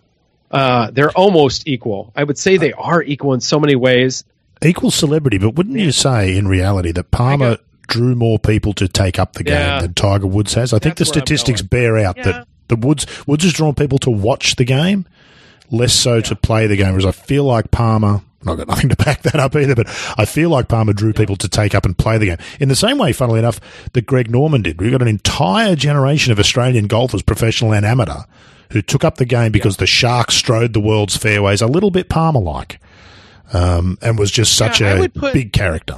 Uh, 0.51 0.91
they're 0.91 1.11
almost 1.13 1.69
equal. 1.69 2.13
I 2.17 2.25
would 2.25 2.39
say 2.39 2.57
they 2.57 2.73
are 2.73 3.03
equal 3.03 3.35
in 3.35 3.41
so 3.41 3.61
many 3.61 3.77
ways. 3.77 4.25
Equal 4.63 4.91
celebrity, 4.91 5.39
but 5.39 5.55
wouldn't 5.55 5.79
you 5.79 5.93
say 5.93 6.37
in 6.37 6.49
reality 6.49 6.93
that 6.93 7.11
Palmer 7.11 7.51
got- 7.57 7.61
drew 7.87 8.15
more 8.15 8.39
people 8.39 8.73
to 8.75 8.87
take 8.89 9.19
up 9.19 9.33
the 9.35 9.43
game 9.45 9.55
Yeah. 9.55 9.81
than 9.81 9.95
Tiger 9.95 10.27
Woods 10.27 10.55
has? 10.55 10.73
I 10.73 10.79
think 10.79 10.97
the 10.97 11.05
That's 11.05 11.11
where 11.17 11.23
I'm 11.23 11.27
statistics 11.27 11.63
bear 11.63 11.99
out 11.99 12.17
Yeah. 12.17 12.23
that 12.25 12.49
the 12.69 12.77
Woods 12.77 13.07
Woods 13.27 13.45
has 13.45 13.53
drawn 13.53 13.75
people 13.75 13.99
to 14.01 14.11
watch 14.11 14.57
the 14.57 14.65
game, 14.65 15.07
less 15.71 15.93
so 15.93 16.21
to 16.21 16.37
play 16.37 16.67
the 16.67 16.77
game. 16.77 16.91
Whereas 16.91 17.07
I 17.07 17.13
feel 17.13 17.45
like 17.45 17.71
Palmer. 17.71 18.23
I've 18.47 18.57
got 18.57 18.69
nothing 18.69 18.89
to 18.89 18.97
back 18.97 19.23
that 19.23 19.37
up 19.37 19.55
either, 19.55 19.75
but 19.75 19.87
I 20.17 20.25
feel 20.25 20.49
like 20.51 20.69
Palmer 20.69 20.93
drew 20.95 21.13
people 21.13 21.37
to 21.37 21.49
take 21.49 21.75
up 21.75 21.85
and 21.85 21.97
play 21.97 22.17
the 22.19 22.27
game. 22.27 22.39
In 22.59 22.69
the 22.71 22.77
same 22.77 22.97
way, 22.97 23.13
funnily 23.13 23.39
enough, 23.39 23.61
that 23.93 24.07
Greg 24.07 24.31
Norman 24.31 24.63
did. 24.63 24.81
We've 24.81 24.93
got 24.93 25.03
an 25.03 25.09
entire 25.09 25.77
generation 25.77 26.33
of 26.33 26.39
Australian 26.39 26.87
golfers, 26.87 27.21
professional 27.23 27.75
and 27.75 27.85
amateur, 27.85 28.23
who 28.73 28.81
took 28.81 29.05
up 29.05 29.17
the 29.17 29.27
game 29.27 29.53
because 29.53 29.77
the 29.77 29.87
Sharks 29.87 30.35
strode 30.37 30.73
the 30.73 30.81
world's 30.81 31.17
fairways 31.17 31.61
a 31.61 31.67
little 31.67 31.91
bit 31.91 32.09
Palmer 32.09 32.41
like. 32.41 32.81
Um, 33.53 33.99
and 34.01 34.19
was 34.19 34.31
just 34.31 34.57
such 34.57 34.81
Yeah, 34.81 35.03
a 35.03 35.09
put- 35.09 35.33
big 35.35 35.53
character. 35.53 35.97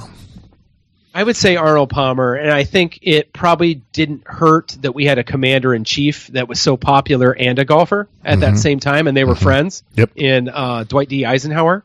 I 1.15 1.23
would 1.23 1.35
say 1.37 1.55
Arnold 1.55 1.91
Palmer, 1.91 2.33
and 2.33 2.49
I 2.51 2.63
think 2.63 2.97
it 3.03 3.31
probably 3.33 3.75
didn't 3.93 4.23
hurt 4.27 4.75
that 4.81 4.93
we 4.95 5.05
had 5.05 5.19
a 5.19 5.23
commander 5.23 5.71
in 5.75 5.83
chief 5.83 6.25
that 6.29 6.47
was 6.49 6.59
so 6.59 6.75
popular 6.75 7.31
and 7.31 7.59
a 7.59 7.65
golfer 7.65 8.09
at 8.25 8.39
that 8.39 8.57
same 8.57 8.79
time, 8.79 9.05
and 9.07 9.15
they 9.15 9.23
were 9.23 9.35
friends 9.35 9.83
Yep. 9.95 10.11
in 10.15 10.49
uh, 10.49 10.85
Dwight 10.85 11.09
D. 11.09 11.23
Eisenhower. 11.23 11.83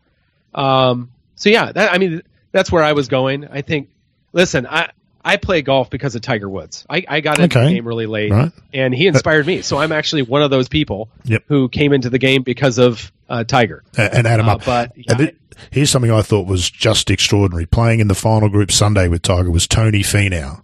Um, 0.58 1.10
so 1.36 1.48
yeah, 1.50 1.72
that, 1.72 1.92
I 1.92 1.98
mean 1.98 2.22
that's 2.52 2.70
where 2.72 2.82
I 2.82 2.92
was 2.92 3.08
going. 3.08 3.46
I 3.46 3.62
think. 3.62 3.88
Listen, 4.32 4.66
I 4.66 4.90
I 5.24 5.36
play 5.36 5.62
golf 5.62 5.90
because 5.90 6.14
of 6.14 6.22
Tiger 6.22 6.48
Woods. 6.48 6.86
I, 6.88 7.04
I 7.08 7.20
got 7.20 7.38
into 7.38 7.58
Okay. 7.58 7.68
the 7.68 7.74
game 7.74 7.86
really 7.88 8.06
late, 8.06 8.30
Right. 8.30 8.52
and 8.72 8.94
he 8.94 9.06
inspired 9.06 9.46
me. 9.46 9.62
So 9.62 9.78
I'm 9.78 9.92
actually 9.92 10.22
one 10.22 10.42
of 10.42 10.50
those 10.50 10.68
people 10.68 11.08
Yep. 11.24 11.44
who 11.48 11.68
came 11.68 11.92
into 11.92 12.08
the 12.10 12.18
game 12.18 12.42
because 12.42 12.78
of 12.78 13.10
uh, 13.28 13.44
Tiger. 13.44 13.82
And 13.98 14.26
Adam. 14.26 14.48
Uh, 14.48 14.58
but, 14.64 14.92
yeah, 14.96 15.04
And 15.12 15.20
it- 15.20 15.36
here's 15.70 15.90
something 15.90 16.10
I 16.10 16.22
thought 16.22 16.46
was 16.46 16.70
just 16.70 17.10
extraordinary. 17.10 17.66
Playing 17.66 18.00
in 18.00 18.08
the 18.08 18.14
final 18.14 18.48
group 18.48 18.70
Sunday 18.72 19.06
with 19.08 19.20
Tiger 19.22 19.50
was 19.50 19.66
Tony 19.66 20.00
Finau, 20.00 20.62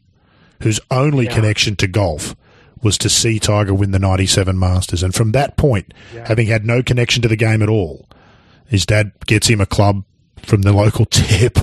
whose 0.62 0.80
only 0.90 1.26
connection 1.26 1.76
to 1.76 1.86
golf 1.86 2.34
was 2.82 2.96
to 2.98 3.08
see 3.10 3.38
Tiger 3.38 3.74
win 3.74 3.90
the 3.90 3.98
97 3.98 4.58
Masters. 4.58 5.02
And 5.02 5.14
from 5.14 5.32
that 5.32 5.56
point, 5.58 5.92
having 6.26 6.46
had 6.46 6.64
no 6.64 6.82
connection 6.82 7.20
to 7.22 7.28
the 7.28 7.36
game 7.36 7.62
at 7.62 7.68
all, 7.68 8.08
his 8.66 8.86
dad 8.86 9.12
gets 9.26 9.48
him 9.48 9.60
a 9.60 9.66
club 9.66 10.04
from 10.38 10.60
the 10.60 10.72
local 10.74 11.04
tip 11.10 11.56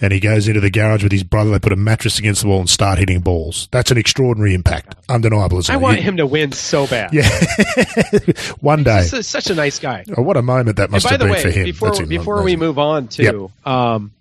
and 0.00 0.12
he 0.12 0.18
goes 0.18 0.48
into 0.48 0.60
the 0.60 0.70
garage 0.70 1.02
with 1.04 1.12
his 1.12 1.22
brother. 1.22 1.50
They 1.50 1.58
put 1.60 1.72
a 1.72 1.76
mattress 1.76 2.18
against 2.18 2.42
the 2.42 2.48
wall 2.48 2.58
and 2.60 2.68
start 2.68 2.98
hitting 2.98 3.20
balls. 3.20 3.68
That's 3.70 3.90
an 3.92 3.98
extraordinary 3.98 4.52
impact. 4.54 4.96
Undeniable, 5.08 5.62
I 5.68 5.76
want 5.76 5.98
him 6.00 6.16
to 6.16 6.26
win 6.26 6.50
so 6.52 6.86
bad. 6.88 7.12
Yeah. 7.12 7.28
One 8.60 8.82
day. 8.82 9.06
He's 9.06 9.26
such 9.28 9.48
a 9.50 9.54
nice 9.54 9.78
guy. 9.78 10.04
Oh, 10.16 10.22
what 10.22 10.36
a 10.36 10.42
moment 10.42 10.76
that 10.78 10.90
must 10.90 11.04
by 11.04 11.10
have 11.12 11.20
the 11.20 11.26
been 11.26 11.32
way, 11.34 11.42
for 11.42 11.50
him. 11.50 11.64
before 11.64 11.88
That's 11.90 12.08
before 12.08 12.42
we 12.42 12.56
move 12.56 12.78
on 12.78 13.08
to, 13.08 13.50
um, 13.64 14.12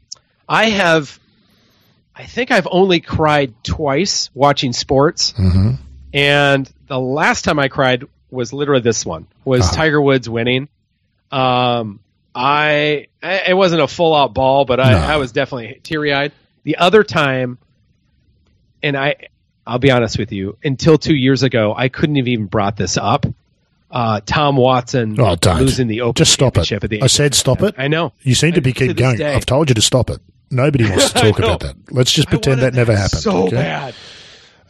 I 0.47 0.65
have, 0.69 1.19
I 2.15 2.25
think 2.25 2.51
I've 2.51 2.67
only 2.69 2.99
cried 2.99 3.53
twice 3.63 4.29
watching 4.35 4.71
sports, 4.73 5.33
Mm-hmm. 5.33 5.71
and 6.13 6.71
the 6.88 6.99
last 6.99 7.43
time 7.43 7.57
I 7.57 7.67
cried 7.69 8.03
was 8.29 8.53
literally 8.53 8.81
this 8.81 9.03
one 9.03 9.25
was 9.43 9.61
Uh-huh. 9.61 9.75
Tiger 9.75 9.99
Woods 10.01 10.29
winning. 10.29 10.67
Um, 11.31 11.99
I, 12.35 13.07
I 13.23 13.43
it 13.49 13.53
wasn't 13.55 13.81
a 13.81 13.87
full 13.87 14.13
out 14.13 14.33
ball, 14.33 14.65
but 14.65 14.79
I, 14.79 14.91
No. 14.91 14.97
I 14.97 15.17
was 15.17 15.31
definitely 15.31 15.79
teary 15.83 16.13
eyed. 16.13 16.33
The 16.63 16.77
other 16.77 17.03
time, 17.03 17.57
and 18.83 18.97
I, 18.97 19.15
I'll 19.65 19.79
be 19.79 19.91
honest 19.91 20.17
with 20.19 20.31
you, 20.31 20.57
until 20.63 20.97
two 20.97 21.15
years 21.15 21.43
ago, 21.43 21.73
I 21.75 21.89
couldn't 21.89 22.17
have 22.17 22.27
even 22.27 22.45
brought 22.47 22.75
this 22.75 22.97
up. 22.97 23.25
Uh, 23.89 24.19
Tom 24.25 24.57
Watson 24.57 25.17
Oh, 25.19 25.35
don't. 25.37 25.59
losing 25.59 25.87
the 25.87 26.01
Open 26.01 26.15
Just 26.19 26.33
stop 26.33 26.57
it. 26.57 26.65
Championship 26.65 26.83
at 26.83 26.89
the 26.89 27.01
I 27.03 27.07
said 27.07 27.33
stop 27.33 27.61
it. 27.61 27.75
I 27.77 27.87
know. 27.87 28.11
You 28.23 28.35
seem 28.35 28.53
to 28.53 28.61
be 28.61 28.73
To 28.73 28.79
keep 28.79 28.97
this 28.97 28.99
going. 28.99 29.17
day. 29.17 29.33
I've 29.33 29.45
told 29.45 29.69
you 29.69 29.75
to 29.75 29.81
stop 29.81 30.09
it. 30.09 30.19
Nobody 30.51 30.83
wants 30.89 31.13
to 31.13 31.19
talk 31.19 31.39
about 31.39 31.61
that. 31.61 31.75
Let's 31.91 32.11
just 32.11 32.27
pretend 32.27 32.61
that 32.61 32.73
never 32.73 32.95
happened. 32.95 33.21
So 33.21 33.45
okay? 33.47 33.93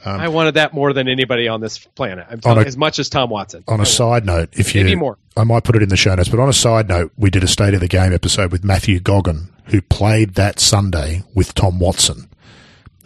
Um. 0.06 0.20
I 0.22 0.28
wanted 0.28 0.54
that 0.54 0.74
more 0.74 0.94
than 0.94 1.08
anybody 1.08 1.48
on 1.48 1.62
this 1.62 1.80
planet. 1.80 2.28
I'm 2.30 2.40
telling, 2.40 2.64
a- 2.64 2.68
as 2.68 2.78
much 2.78 3.00
as 3.00 3.10
Tom 3.10 3.30
Watson. 3.30 3.64
On 3.68 3.80
I 3.80 3.84
a 3.84 3.86
side 3.86 4.26
note, 4.26 4.50
if 4.54 4.76
you, 4.76 4.84
Maybe 4.84 4.96
more. 4.96 5.18
I 5.36 5.44
might 5.44 5.64
put 5.64 5.76
it 5.76 5.82
in 5.82 5.90
the 5.90 5.98
show 5.98 6.14
notes, 6.14 6.30
but 6.30 6.40
on 6.40 6.48
a 6.48 6.54
side 6.54 6.88
note, 6.88 7.12
we 7.18 7.30
did 7.30 7.44
a 7.44 7.48
State 7.48 7.74
of 7.74 7.80
the 7.80 7.88
Game 7.88 8.14
episode 8.14 8.52
with 8.52 8.64
Matthew 8.64 9.00
Goggin, 9.00 9.50
who 9.66 9.82
played 9.82 10.36
that 10.36 10.60
Sunday 10.60 11.24
with 11.34 11.54
Tom 11.56 11.80
Watson. 11.80 12.30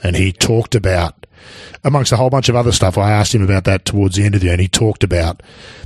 And 0.04 0.16
he 0.16 0.32
talked 0.32 0.76
about, 0.76 1.26
amongst 1.84 2.12
a 2.12 2.18
whole 2.18 2.30
bunch 2.30 2.50
of 2.50 2.56
other 2.56 2.72
stuff, 2.72 2.98
I 2.98 3.12
asked 3.12 3.34
him 3.34 3.42
about 3.44 3.64
that 3.66 3.86
towards 3.86 4.16
the 4.16 4.24
end 4.24 4.36
of 4.36 4.42
the 4.42 4.46
year, 4.46 4.54
and 4.54 4.62
he 4.62 4.68
talked 4.68 5.04
about 5.04 5.42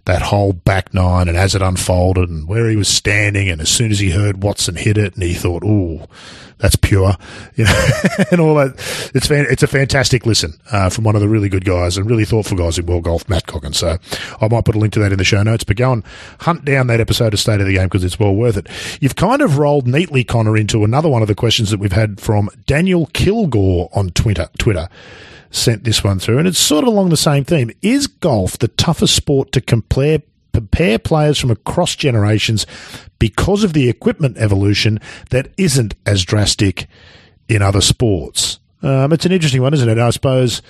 that 0.05 0.21
whole 0.21 0.53
back 0.53 0.93
nine 0.93 1.27
and 1.27 1.37
as 1.37 1.55
it 1.55 1.61
unfolded 1.61 2.29
and 2.29 2.47
where 2.47 2.69
he 2.69 2.75
was 2.75 2.87
standing. 2.87 3.49
And 3.49 3.61
as 3.61 3.69
soon 3.69 3.91
as 3.91 3.99
he 3.99 4.11
heard 4.11 4.43
Watson 4.43 4.75
hit 4.75 4.97
it, 4.97 5.13
and 5.13 5.23
he 5.23 5.33
thought, 5.33 5.63
ooh, 5.63 6.05
that's 6.57 6.75
pure, 6.75 7.15
you 7.55 7.65
know, 7.65 7.89
and 8.31 8.39
all 8.39 8.55
that. 8.55 8.73
It's 9.13 9.27
fan, 9.27 9.45
it's 9.49 9.63
a 9.63 9.67
fantastic 9.67 10.25
listen 10.25 10.53
uh, 10.71 10.89
from 10.89 11.03
one 11.03 11.15
of 11.15 11.21
the 11.21 11.27
really 11.27 11.49
good 11.49 11.65
guys 11.65 11.97
and 11.97 12.09
really 12.09 12.25
thoughtful 12.25 12.57
guys 12.57 12.77
in 12.77 12.85
world 12.85 13.03
golf, 13.03 13.27
Matt 13.27 13.45
Goggin. 13.45 13.73
So 13.73 13.97
I 14.41 14.47
might 14.47 14.65
put 14.65 14.75
a 14.75 14.79
link 14.79 14.93
to 14.93 14.99
that 14.99 15.11
in 15.11 15.17
the 15.17 15.23
show 15.23 15.43
notes. 15.43 15.63
But 15.63 15.77
go 15.77 15.91
and 15.91 16.03
hunt 16.41 16.65
down 16.65 16.87
that 16.87 16.99
episode 17.01 17.33
of 17.33 17.39
State 17.39 17.61
of 17.61 17.67
the 17.67 17.73
Game 17.73 17.85
because 17.85 18.03
it's 18.03 18.19
well 18.19 18.35
worth 18.35 18.57
it. 18.57 18.67
You've 19.01 19.15
kind 19.15 19.41
of 19.41 19.57
rolled 19.57 19.87
neatly, 19.87 20.23
Connor, 20.23 20.57
into 20.57 20.83
another 20.83 21.09
one 21.09 21.21
of 21.21 21.27
the 21.27 21.35
questions 21.35 21.69
that 21.71 21.79
we've 21.79 21.91
had 21.91 22.19
from 22.19 22.49
Daniel 22.65 23.07
Kilgore 23.07 23.89
on 23.93 24.11
Twitter. 24.11 24.49
Twitter 24.57 24.89
sent 25.53 25.83
this 25.85 26.03
one 26.03 26.19
through, 26.19 26.39
and 26.39 26.47
it's 26.47 26.59
sort 26.59 26.83
of 26.83 26.89
along 26.89 27.09
the 27.09 27.17
same 27.17 27.45
theme. 27.45 27.71
Is 27.81 28.07
golf 28.07 28.57
the 28.57 28.67
toughest 28.67 29.15
sport 29.15 29.51
to 29.53 29.61
compare? 29.61 30.21
Prepare 30.51 30.99
players 30.99 31.39
from 31.39 31.49
across 31.49 31.95
generations 31.95 32.67
because 33.17 33.63
of 33.63 33.73
the 33.73 33.89
equipment 33.89 34.37
evolution 34.37 34.99
that 35.31 35.51
isn't 35.57 35.95
as 36.05 36.23
drastic 36.23 36.85
in 37.49 37.63
other 37.63 37.81
sports. 37.81 38.59
Um, 38.83 39.11
it's 39.13 39.25
an 39.25 39.31
interesting 39.31 39.63
one, 39.63 39.73
isn't 39.73 39.89
it? 39.89 39.97
I 39.97 40.11
suppose 40.11 40.61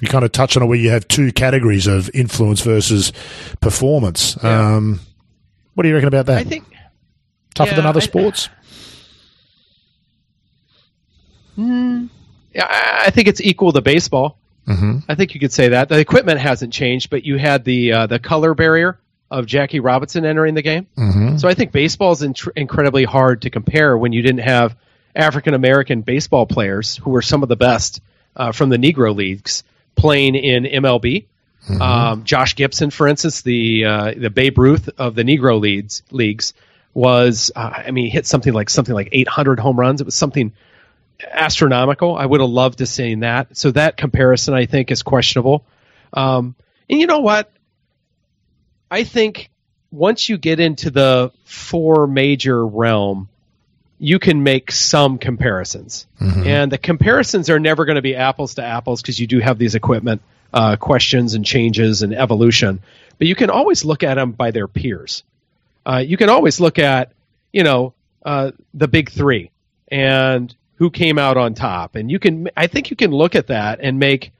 you 0.00 0.08
kind 0.08 0.24
of 0.24 0.32
touch 0.32 0.56
on 0.56 0.62
it 0.62 0.66
where 0.66 0.78
you 0.78 0.88
have 0.88 1.06
two 1.08 1.32
categories 1.32 1.86
of 1.86 2.08
influence 2.14 2.62
versus 2.62 3.12
performance. 3.60 4.42
Um, 4.42 5.00
what 5.74 5.82
do 5.82 5.90
you 5.90 5.94
reckon 5.96 6.08
about 6.08 6.24
that? 6.26 6.38
I 6.38 6.44
think 6.44 6.64
Tougher 7.54 7.72
yeah, 7.72 7.76
than 7.76 7.84
other 7.86 8.00
I- 8.00 8.04
sports? 8.04 8.48
yeah, 11.56 12.04
I 12.58 13.04
I 13.06 13.10
think 13.10 13.28
it's 13.28 13.40
equal 13.40 13.72
to 13.72 13.80
baseball. 13.80 14.38
Mm-hmm. 14.66 14.98
I 15.08 15.14
think 15.14 15.34
you 15.34 15.40
could 15.40 15.52
say 15.52 15.68
that. 15.68 15.88
The 15.88 15.98
equipment 15.98 16.40
hasn't 16.40 16.72
changed, 16.72 17.10
but 17.10 17.24
you 17.24 17.36
had 17.36 17.64
the 17.64 17.92
uh, 17.92 18.06
the 18.06 18.18
color 18.18 18.54
barrier 18.54 18.98
of 19.30 19.46
Jackie 19.46 19.80
Robinson 19.80 20.24
entering 20.24 20.54
the 20.54 20.62
game. 20.62 20.86
Mm-hmm. 20.96 21.38
So 21.38 21.48
I 21.48 21.54
think 21.54 21.72
baseball 21.72 22.12
is 22.12 22.22
incredibly 22.22 23.04
hard 23.04 23.42
to 23.42 23.50
compare 23.50 23.96
when 23.96 24.12
you 24.12 24.22
didn't 24.22 24.42
have 24.42 24.76
African 25.14 25.54
American 25.54 26.02
baseball 26.02 26.46
players 26.46 26.96
who 26.96 27.10
were 27.10 27.22
some 27.22 27.42
of 27.42 27.48
the 27.48 27.56
best 27.56 28.00
uh, 28.36 28.52
from 28.52 28.68
the 28.68 28.76
Negro 28.76 29.14
leagues 29.14 29.64
playing 29.94 30.34
in 30.34 30.64
MLB. 30.64 31.26
Um, 31.80 32.22
Josh 32.24 32.54
Gibson, 32.54 32.90
for 32.90 33.08
instance, 33.08 33.42
the 33.42 33.84
uh, 33.84 34.14
the 34.16 34.30
Babe 34.30 34.58
Ruth 34.58 34.88
of 34.98 35.16
the 35.16 35.24
Negro 35.24 35.58
leagues 35.58 36.02
leagues 36.12 36.54
was, 36.94 37.50
uh, 37.54 37.82
I 37.86 37.90
mean, 37.90 38.04
he 38.04 38.10
hit 38.10 38.24
something 38.24 38.52
like 38.52 38.70
something 38.70 38.94
like 38.94 39.08
800 39.10 39.58
home 39.58 39.78
runs. 39.78 40.00
It 40.00 40.04
was 40.04 40.14
something 40.14 40.52
astronomical. 41.30 42.16
I 42.16 42.26
would 42.26 42.40
have 42.40 42.50
loved 42.50 42.78
to 42.78 42.86
seen 42.86 43.20
that. 43.20 43.56
So 43.56 43.70
that 43.72 43.96
comparison, 43.96 44.54
I 44.54 44.66
think, 44.66 44.90
is 44.90 45.02
questionable. 45.02 45.64
Um, 46.12 46.54
and 46.88 47.00
you 47.00 47.06
know 47.06 47.20
what? 47.20 47.50
I 48.90 49.04
think 49.04 49.50
once 49.90 50.28
you 50.28 50.38
get 50.38 50.60
into 50.60 50.90
the 50.90 51.32
four 51.44 52.06
major 52.06 52.64
realm, 52.66 53.28
you 53.98 54.18
can 54.18 54.42
make 54.42 54.70
some 54.70 55.18
comparisons. 55.18 56.06
And 56.46 56.70
the 56.70 56.78
comparisons 56.78 57.48
are 57.50 57.58
never 57.58 57.84
going 57.84 57.96
to 57.96 58.02
be 58.02 58.14
apples 58.14 58.54
to 58.56 58.64
apples 58.64 59.00
because 59.00 59.18
you 59.18 59.26
do 59.26 59.40
have 59.40 59.58
these 59.58 59.74
equipment 59.74 60.20
uh, 60.52 60.76
questions 60.76 61.34
and 61.34 61.44
changes 61.44 62.02
and 62.02 62.14
evolution. 62.14 62.80
But 63.18 63.26
you 63.26 63.34
can 63.34 63.50
always 63.50 63.84
look 63.84 64.02
at 64.02 64.14
them 64.14 64.32
by 64.32 64.50
their 64.50 64.68
peers. 64.68 65.22
Uh, 65.84 66.02
you 66.06 66.16
can 66.16 66.28
always 66.28 66.60
look 66.60 66.78
at, 66.78 67.12
you 67.52 67.62
know, 67.62 67.94
uh, 68.24 68.50
the 68.74 68.88
big 68.88 69.10
three 69.10 69.50
and 69.88 70.54
who 70.76 70.90
came 70.90 71.18
out 71.18 71.36
on 71.36 71.54
top. 71.54 71.96
And 71.96 72.10
you 72.10 72.18
can, 72.18 72.48
I 72.56 72.66
think 72.66 72.90
you 72.90 72.96
can 72.96 73.10
look 73.10 73.34
at 73.34 73.48
that 73.48 73.80
and 73.82 73.98
make 73.98 74.32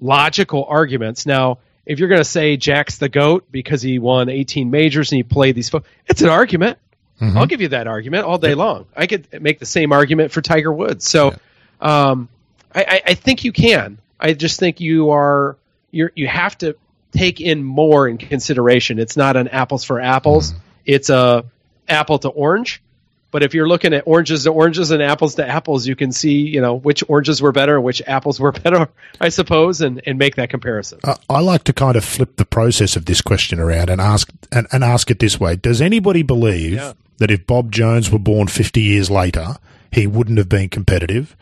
logical 0.00 0.64
arguments. 0.64 1.26
Now, 1.26 1.58
if 1.86 1.98
you're 1.98 2.08
going 2.08 2.20
to 2.20 2.24
say 2.24 2.56
Jack's 2.56 2.98
the 2.98 3.08
GOAT 3.08 3.50
because 3.50 3.80
he 3.82 3.98
won 3.98 4.28
18 4.28 4.70
majors 4.70 5.10
and 5.12 5.16
he 5.16 5.22
played 5.22 5.54
these, 5.54 5.70
fo- 5.70 5.84
it's 6.06 6.22
an 6.22 6.28
argument. 6.28 6.78
I'll 7.20 7.46
give 7.46 7.60
you 7.60 7.68
that 7.68 7.88
argument 7.88 8.26
all 8.26 8.38
day 8.38 8.54
long. 8.54 8.86
I 8.96 9.06
could 9.08 9.42
make 9.42 9.58
the 9.58 9.66
same 9.66 9.90
argument 9.90 10.30
for 10.30 10.40
Tiger 10.40 10.72
Woods. 10.72 11.08
So, 11.08 11.34
um, 11.80 12.28
I, 12.72 12.82
I, 12.82 13.02
I 13.06 13.14
think 13.14 13.42
you 13.44 13.50
can. 13.50 13.98
I 14.20 14.34
just 14.34 14.60
think 14.60 14.80
you 14.80 15.10
are 15.10 15.56
you 15.90 16.10
you 16.14 16.28
have 16.28 16.56
to 16.58 16.76
take 17.12 17.40
in 17.40 17.64
more 17.64 18.06
in 18.06 18.18
consideration. 18.18 18.98
It's 19.00 19.16
not 19.16 19.36
an 19.36 19.48
apples 19.48 19.82
for 19.82 20.00
apples. 20.00 20.54
It's 20.84 21.10
a 21.10 21.44
apple 21.88 22.18
to 22.20 22.28
orange. 22.28 22.82
But 23.30 23.42
if 23.42 23.52
you're 23.52 23.68
looking 23.68 23.92
at 23.92 24.04
oranges 24.06 24.44
to 24.44 24.50
oranges 24.50 24.90
and 24.90 25.02
apples 25.02 25.34
to 25.34 25.46
apples, 25.46 25.86
you 25.86 25.94
can 25.94 26.12
see 26.12 26.32
you 26.46 26.60
know 26.62 26.74
which 26.74 27.04
oranges 27.08 27.42
were 27.42 27.52
better 27.52 27.76
and 27.76 27.84
which 27.84 28.00
apples 28.06 28.40
were 28.40 28.52
better, 28.64 28.88
I 29.20 29.28
suppose, 29.28 29.80
and, 29.82 30.00
and 30.06 30.18
make 30.18 30.36
that 30.36 30.48
comparison. 30.50 30.98
I- 31.04 31.16
I 31.28 31.40
like 31.40 31.64
to 31.64 31.72
kind 31.72 31.96
of 31.96 32.04
flip 32.04 32.36
the 32.36 32.46
process 32.46 32.96
of 32.96 33.04
this 33.04 33.20
question 33.20 33.60
around 33.60 33.90
and 33.90 34.00
ask 34.00 34.30
and, 34.50 34.66
and 34.72 34.82
ask 34.82 35.10
it 35.10 35.18
this 35.18 35.38
way: 35.38 35.56
Does 35.56 35.80
anybody 35.82 36.22
believe 36.22 36.72
Yeah. 36.74 36.94
that 37.18 37.30
if 37.30 37.46
Bob 37.46 37.70
Jones 37.70 38.10
were 38.10 38.18
born 38.18 38.46
fifty 38.48 38.82
years 38.82 39.10
later, 39.10 39.56
he 39.92 40.06
wouldn't 40.06 40.38
have 40.38 40.48
been 40.48 40.68
competitive? 40.70 41.36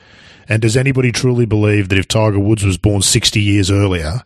And 0.49 0.63
does 0.63 0.77
anybody 0.77 1.11
truly 1.13 1.45
believe 1.47 1.89
that 1.89 1.99
if 1.99 2.07
Tiger 2.09 2.39
Woods 2.39 2.65
was 2.65 2.79
born 2.79 3.03
sixty 3.03 3.41
years 3.41 3.71
earlier, 3.71 4.23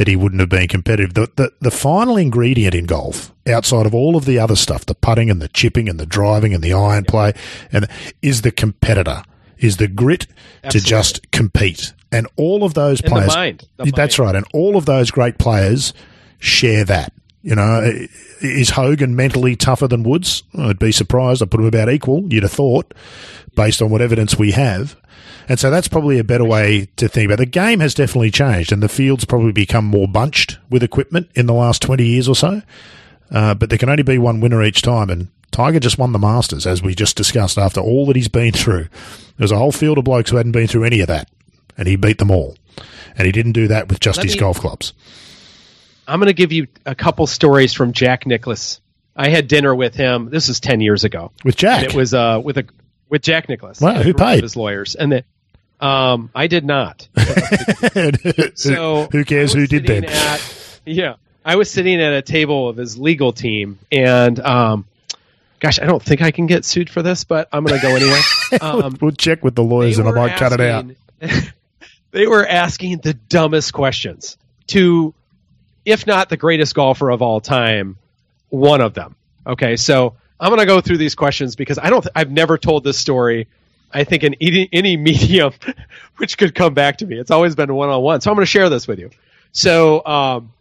that 0.00 0.08
he 0.08 0.16
wouldn't 0.16 0.40
have 0.40 0.48
been 0.48 0.66
competitive? 0.66 1.12
The, 1.12 1.30
the 1.36 1.52
the 1.60 1.70
final 1.70 2.16
ingredient 2.16 2.74
in 2.74 2.86
golf, 2.86 3.34
outside 3.46 3.84
of 3.84 3.94
all 3.94 4.16
of 4.16 4.24
the 4.24 4.38
other 4.38 4.56
stuff, 4.56 4.86
the 4.86 4.94
putting 4.94 5.28
and 5.28 5.42
the 5.42 5.48
chipping 5.48 5.90
and 5.90 6.00
the 6.00 6.06
driving 6.06 6.54
and 6.54 6.64
the 6.64 6.72
iron 6.72 7.04
play, 7.04 7.34
and 7.70 7.86
is 8.22 8.40
the 8.40 8.50
competitor, 8.50 9.22
is 9.58 9.76
the 9.76 9.88
grit 9.88 10.26
to 10.70 10.80
just 10.80 11.30
compete. 11.32 11.92
And 12.10 12.26
all 12.36 12.64
of 12.64 12.72
those 12.72 13.02
And 13.02 13.10
the 13.10 13.14
players, 13.14 13.34
mind. 13.34 13.68
The 13.76 13.92
that's 13.94 14.18
right, 14.18 14.34
and 14.34 14.46
all 14.54 14.78
of 14.78 14.86
those 14.86 15.10
great 15.10 15.36
players 15.36 15.92
share 16.38 16.86
that. 16.86 17.12
You 17.42 17.54
know, 17.54 17.90
is 18.40 18.70
Hogan 18.70 19.16
mentally 19.16 19.56
tougher 19.56 19.88
than 19.88 20.02
Woods? 20.02 20.42
I'd 20.54 20.78
be 20.78 20.92
surprised. 20.92 21.42
I 21.42 21.46
put 21.46 21.60
him 21.60 21.66
about 21.66 21.88
equal. 21.90 22.30
You'd 22.32 22.42
have 22.42 22.52
thought, 22.52 22.92
based 23.54 23.80
on 23.80 23.90
what 23.90 24.02
evidence 24.02 24.38
we 24.38 24.50
have. 24.52 24.96
And 25.48 25.58
so 25.58 25.70
that's 25.70 25.88
probably 25.88 26.18
a 26.18 26.24
better 26.24 26.44
way 26.44 26.88
to 26.96 27.08
think 27.08 27.26
about 27.26 27.34
it. 27.40 27.46
The 27.46 27.50
game 27.50 27.80
has 27.80 27.94
definitely 27.94 28.30
changed, 28.30 28.72
and 28.72 28.82
the 28.82 28.88
field's 28.88 29.24
probably 29.24 29.52
become 29.52 29.84
more 29.86 30.06
bunched 30.06 30.58
with 30.68 30.82
equipment 30.82 31.30
in 31.34 31.46
the 31.46 31.54
last 31.54 31.82
20 31.82 32.04
years 32.06 32.28
or 32.28 32.36
so. 32.36 32.62
Uh, 33.30 33.54
but 33.54 33.68
there 33.70 33.78
can 33.78 33.88
only 33.88 34.02
be 34.02 34.18
one 34.18 34.40
winner 34.40 34.62
each 34.62 34.82
time, 34.82 35.08
and 35.10 35.28
Tiger 35.50 35.80
just 35.80 35.98
won 35.98 36.12
the 36.12 36.18
Masters, 36.18 36.66
as 36.66 36.82
we 36.82 36.94
just 36.94 37.16
discussed, 37.16 37.58
after 37.58 37.80
all 37.80 38.06
that 38.06 38.16
he's 38.16 38.28
been 38.28 38.52
through. 38.52 38.86
There's 39.38 39.50
a 39.50 39.58
whole 39.58 39.72
field 39.72 39.98
of 39.98 40.04
blokes 40.04 40.30
who 40.30 40.36
hadn't 40.36 40.52
been 40.52 40.68
through 40.68 40.84
any 40.84 41.00
of 41.00 41.08
that 41.08 41.28
and 41.76 41.88
he 41.88 41.96
beat 41.96 42.18
them 42.18 42.30
all. 42.30 42.56
And 43.16 43.26
he 43.26 43.32
didn't 43.32 43.52
do 43.52 43.66
that 43.68 43.88
with 43.88 44.00
just 44.00 44.18
Let 44.18 44.26
his 44.26 44.34
me- 44.34 44.40
golf 44.40 44.60
clubs. 44.60 44.92
I'm 46.10 46.18
going 46.18 46.26
to 46.26 46.34
give 46.34 46.52
you 46.52 46.66
a 46.84 46.94
couple 46.94 47.26
stories 47.26 47.72
from 47.72 47.92
Jack 47.92 48.26
Nicklaus. 48.26 48.80
I 49.14 49.28
had 49.28 49.48
dinner 49.48 49.74
with 49.74 49.94
him. 49.94 50.30
This 50.30 50.48
is 50.48 50.60
ten 50.60 50.80
years 50.80 51.04
ago. 51.04 51.32
With 51.44 51.56
Jack. 51.56 51.84
And 51.84 51.92
it 51.92 51.96
was 51.96 52.14
uh, 52.14 52.40
with 52.42 52.58
a 52.58 52.66
with 53.08 53.22
Jack 53.22 53.48
Nicklaus. 53.48 53.80
Wow, 53.80 54.02
who 54.02 54.14
paid? 54.14 54.42
His 54.42 54.56
lawyers, 54.56 54.94
and 54.94 55.12
the, 55.12 55.24
um, 55.84 56.30
I 56.34 56.46
did 56.46 56.64
not. 56.64 57.08
So 58.54 59.08
who 59.10 59.24
cares 59.24 59.52
who 59.52 59.66
did 59.66 59.86
then? 59.86 60.04
At, 60.04 60.80
yeah, 60.84 61.14
I 61.44 61.56
was 61.56 61.70
sitting 61.70 62.00
at 62.00 62.12
a 62.12 62.22
table 62.22 62.68
of 62.68 62.76
his 62.76 62.98
legal 62.98 63.32
team, 63.32 63.78
and 63.90 64.38
um, 64.40 64.86
gosh, 65.60 65.78
I 65.78 65.86
don't 65.86 66.02
think 66.02 66.22
I 66.22 66.30
can 66.30 66.46
get 66.46 66.64
sued 66.64 66.90
for 66.90 67.02
this, 67.02 67.24
but 67.24 67.48
I'm 67.52 67.64
going 67.64 67.80
to 67.80 67.86
go 67.86 67.94
anyway. 67.94 68.20
Um, 68.60 68.98
we'll 69.00 69.12
check 69.12 69.44
with 69.44 69.54
the 69.54 69.62
lawyers 69.62 69.98
and 70.00 70.08
I 70.08 70.10
might 70.10 70.36
cut 70.36 70.50
it 70.52 70.60
out. 70.60 70.84
they 72.10 72.26
were 72.26 72.44
asking 72.44 72.98
the 72.98 73.14
dumbest 73.14 73.72
questions 73.72 74.36
to, 74.66 75.14
if 75.84 76.06
not 76.06 76.28
the 76.28 76.36
greatest 76.36 76.74
golfer 76.74 77.10
of 77.10 77.22
all 77.22 77.40
time, 77.40 77.96
one 78.48 78.80
of 78.80 78.94
them. 78.94 79.16
Okay, 79.46 79.76
so 79.76 80.14
I'm 80.38 80.48
going 80.50 80.60
to 80.60 80.66
go 80.66 80.80
through 80.80 80.98
these 80.98 81.14
questions 81.14 81.56
because 81.56 81.78
I 81.78 81.90
don't. 81.90 82.06
I've 82.14 82.30
never 82.30 82.58
told 82.58 82.84
this 82.84 82.98
story. 82.98 83.48
I 83.92 84.04
think 84.04 84.22
in 84.22 84.34
any, 84.40 84.68
any 84.72 84.96
medium, 84.98 85.52
which 86.16 86.38
could 86.38 86.54
come 86.54 86.74
back 86.74 86.98
to 86.98 87.06
me. 87.06 87.18
It's 87.18 87.30
always 87.30 87.54
been 87.54 87.74
one 87.74 87.88
on 87.88 88.02
one. 88.02 88.20
So 88.20 88.30
I'm 88.30 88.36
going 88.36 88.44
to 88.44 88.50
share 88.50 88.68
this 88.68 88.86
with 88.86 88.98
you. 88.98 89.10
So 89.52 90.04
um, 90.06 90.52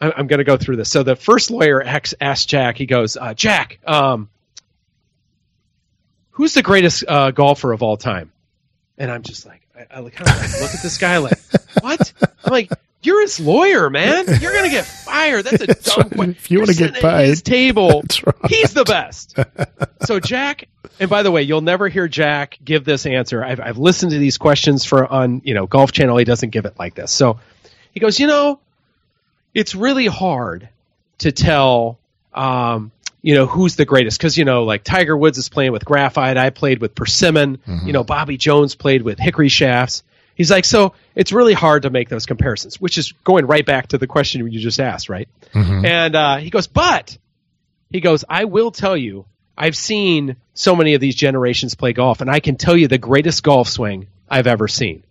I- 0.00 0.12
I'm 0.16 0.26
going 0.26 0.38
to 0.38 0.44
go 0.44 0.56
through 0.56 0.76
this. 0.76 0.90
So 0.90 1.02
the 1.02 1.16
first 1.16 1.50
lawyer 1.50 1.82
asked 1.82 2.48
Jack. 2.48 2.76
He 2.78 2.86
goes, 2.86 3.16
uh, 3.16 3.34
Jack, 3.34 3.78
um, 3.86 4.28
who's 6.30 6.54
the 6.54 6.62
greatest 6.62 7.04
uh, 7.06 7.30
golfer 7.32 7.72
of 7.72 7.82
all 7.82 7.96
time? 7.96 8.32
And 8.98 9.10
I'm 9.10 9.22
just 9.22 9.46
like, 9.46 9.60
I, 9.76 9.80
I 10.00 10.10
kind 10.10 10.28
of 10.28 10.36
like 10.40 10.60
look 10.60 10.74
at 10.74 10.82
this 10.82 10.98
guy 10.98 11.18
like, 11.18 11.38
what? 11.80 12.12
I'm 12.44 12.52
like, 12.52 12.70
you're 13.02 13.20
his 13.22 13.40
lawyer, 13.40 13.88
man. 13.88 14.26
You're 14.40 14.52
gonna 14.52 14.68
get 14.68 14.84
fired. 14.84 15.44
That's 15.46 15.62
a 15.62 15.66
dumb 15.66 15.74
right. 15.96 16.10
question. 16.12 16.30
If 16.32 16.50
you 16.50 16.58
wanna 16.58 16.74
get 16.74 16.94
sitting 16.94 17.10
at 17.10 17.24
his 17.24 17.42
paid, 17.42 17.50
table. 17.50 18.02
right. 18.26 18.34
He's 18.48 18.74
the 18.74 18.84
best. 18.84 19.38
so 20.04 20.20
Jack, 20.20 20.68
and 20.98 21.08
by 21.08 21.22
the 21.22 21.30
way, 21.30 21.42
you'll 21.42 21.62
never 21.62 21.88
hear 21.88 22.08
Jack 22.08 22.58
give 22.62 22.84
this 22.84 23.06
answer. 23.06 23.42
I've, 23.42 23.60
I've 23.60 23.78
listened 23.78 24.12
to 24.12 24.18
these 24.18 24.38
questions 24.38 24.84
for 24.84 25.06
on 25.06 25.40
you 25.44 25.54
know 25.54 25.66
Golf 25.66 25.92
Channel. 25.92 26.16
He 26.18 26.24
doesn't 26.24 26.50
give 26.50 26.66
it 26.66 26.78
like 26.78 26.94
this. 26.94 27.10
So 27.10 27.40
he 27.92 28.00
goes, 28.00 28.20
you 28.20 28.26
know, 28.26 28.60
it's 29.54 29.74
really 29.74 30.06
hard 30.06 30.68
to 31.18 31.32
tell, 31.32 31.98
um, 32.34 32.92
you 33.22 33.34
know, 33.34 33.46
who's 33.46 33.76
the 33.76 33.84
greatest 33.84 34.18
because 34.18 34.36
you 34.36 34.44
know, 34.44 34.64
like 34.64 34.84
Tiger 34.84 35.16
Woods 35.16 35.38
is 35.38 35.48
playing 35.48 35.72
with 35.72 35.84
graphite. 35.84 36.36
I 36.36 36.50
played 36.50 36.80
with 36.80 36.94
persimmon. 36.94 37.58
Mm-hmm. 37.58 37.86
You 37.86 37.92
know, 37.94 38.04
Bobby 38.04 38.36
Jones 38.36 38.74
played 38.74 39.02
with 39.02 39.18
hickory 39.18 39.48
shafts. 39.48 40.02
He's 40.34 40.50
like, 40.50 40.64
so 40.64 40.94
it's 41.14 41.32
really 41.32 41.52
hard 41.52 41.82
to 41.82 41.90
make 41.90 42.08
those 42.08 42.26
comparisons, 42.26 42.80
which 42.80 42.98
is 42.98 43.12
going 43.24 43.46
right 43.46 43.64
back 43.64 43.88
to 43.88 43.98
the 43.98 44.06
question 44.06 44.46
you 44.50 44.60
just 44.60 44.80
asked, 44.80 45.08
right? 45.08 45.28
Mm-hmm. 45.52 45.84
And 45.84 46.16
uh, 46.16 46.36
he 46.38 46.50
goes, 46.50 46.66
but 46.66 47.16
he 47.90 48.00
goes, 48.00 48.24
I 48.28 48.44
will 48.44 48.70
tell 48.70 48.96
you, 48.96 49.26
I've 49.56 49.76
seen 49.76 50.36
so 50.54 50.74
many 50.74 50.94
of 50.94 51.00
these 51.00 51.14
generations 51.14 51.74
play 51.74 51.92
golf, 51.92 52.20
and 52.20 52.30
I 52.30 52.40
can 52.40 52.56
tell 52.56 52.76
you 52.76 52.88
the 52.88 52.98
greatest 52.98 53.42
golf 53.42 53.68
swing 53.68 54.06
I've 54.28 54.46
ever 54.46 54.68
seen. 54.68 55.02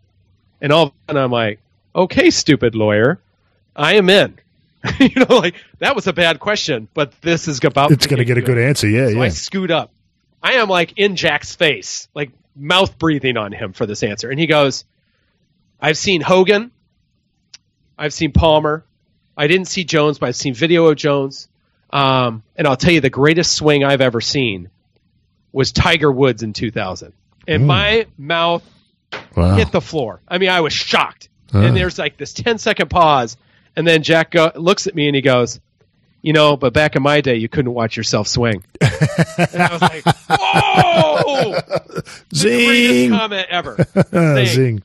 And 0.62 0.72
all 0.72 0.88
of 0.88 0.90
a 0.90 0.94
sudden 1.08 1.24
I'm 1.24 1.32
like, 1.32 1.60
okay, 1.96 2.32
stupid 2.32 2.74
lawyer, 2.74 3.20
I 3.76 3.96
am 3.96 4.10
in. 4.10 4.38
you 5.00 5.12
know, 5.16 5.38
like 5.38 5.56
that 5.80 5.96
was 5.96 6.08
a 6.08 6.14
bad 6.14 6.40
question, 6.40 6.88
but 6.94 7.12
this 7.22 7.48
is 7.48 7.64
about. 7.64 7.92
It's 7.92 8.08
going 8.08 8.20
to 8.20 8.26
get 8.26 8.38
a 8.38 8.42
good 8.42 8.58
answer. 8.58 8.88
Yeah, 8.88 9.08
So 9.08 9.16
yeah. 9.16 9.22
I 9.22 9.30
scoot 9.30 9.72
up. 9.72 9.92
I 10.42 10.54
am 10.54 10.70
like 10.70 10.94
in 10.98 11.16
Jack's 11.16 11.54
face, 11.54 12.08
like 12.16 12.32
mouth 12.56 12.98
breathing 12.98 13.38
on 13.38 13.52
him 13.52 13.74
for 13.74 13.86
this 13.86 14.04
answer. 14.04 14.30
And 14.30 14.40
he 14.40 14.48
goes, 14.48 14.86
I've 15.82 15.98
seen 15.98 16.22
Hogan. 16.22 16.72
I've 17.98 18.14
seen 18.14 18.32
Palmer. 18.32 18.86
I 19.38 19.48
didn't 19.48 19.68
see 19.68 19.84
Jones, 19.84 20.18
but 20.20 20.28
I've 20.30 20.36
seen 20.36 20.54
video 20.54 20.88
of 20.88 20.98
Jones. 20.98 21.48
Um, 21.92 22.44
and 22.56 22.68
I'll 22.68 22.76
tell 22.78 22.92
you, 22.94 23.02
the 23.02 23.10
greatest 23.10 23.54
swing 23.54 23.84
I've 23.84 24.02
ever 24.02 24.22
seen 24.22 24.70
was 25.52 25.72
Tiger 25.72 26.12
Woods 26.12 26.44
in 26.44 26.54
2000. 26.54 27.14
And 27.48 27.66
my 27.66 28.06
mouth 28.18 28.64
Wow. 29.36 29.56
hit 29.56 29.72
the 29.72 29.82
floor. 29.82 30.22
I 30.28 30.38
mean, 30.38 30.50
I 30.50 30.62
was 30.62 30.74
shocked. 30.74 31.30
Ah. 31.54 31.62
And 31.62 31.76
there's 31.76 31.98
like 31.98 32.18
this 32.18 32.34
10 32.34 32.58
second 32.60 32.90
pause. 32.90 33.38
And 33.76 33.88
then 33.88 34.04
Jack 34.04 34.32
go- 34.32 34.52
looks 34.56 34.86
at 34.88 34.94
me 34.94 35.08
and 35.08 35.16
he 35.16 35.22
goes, 35.22 35.60
You 36.22 36.34
know, 36.34 36.58
but 36.58 36.74
back 36.74 36.98
in 36.98 37.02
my 37.02 37.22
day, 37.22 37.36
you 37.36 37.48
couldn't 37.48 37.74
watch 37.74 37.96
yourself 37.96 38.28
swing. 38.28 38.64
and 38.82 39.62
I 39.64 39.70
was 39.72 39.82
like, 39.82 40.04
Whoa! 40.30 41.60
Zing. 42.36 43.12
comment 43.12 43.48
ever. 43.50 43.78
Ah, 44.14 44.44
Zing. 44.46 44.84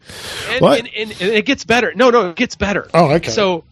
And, 0.48 0.60
What? 0.60 0.78
and, 0.78 0.88
and, 0.96 1.10
and 1.10 1.30
it 1.32 1.44
gets 1.44 1.64
better. 1.64 1.92
No, 1.94 2.10
no, 2.10 2.30
it 2.30 2.36
gets 2.36 2.54
better. 2.54 2.88
Oh, 2.94 3.10
okay. 3.14 3.30
So, 3.30 3.64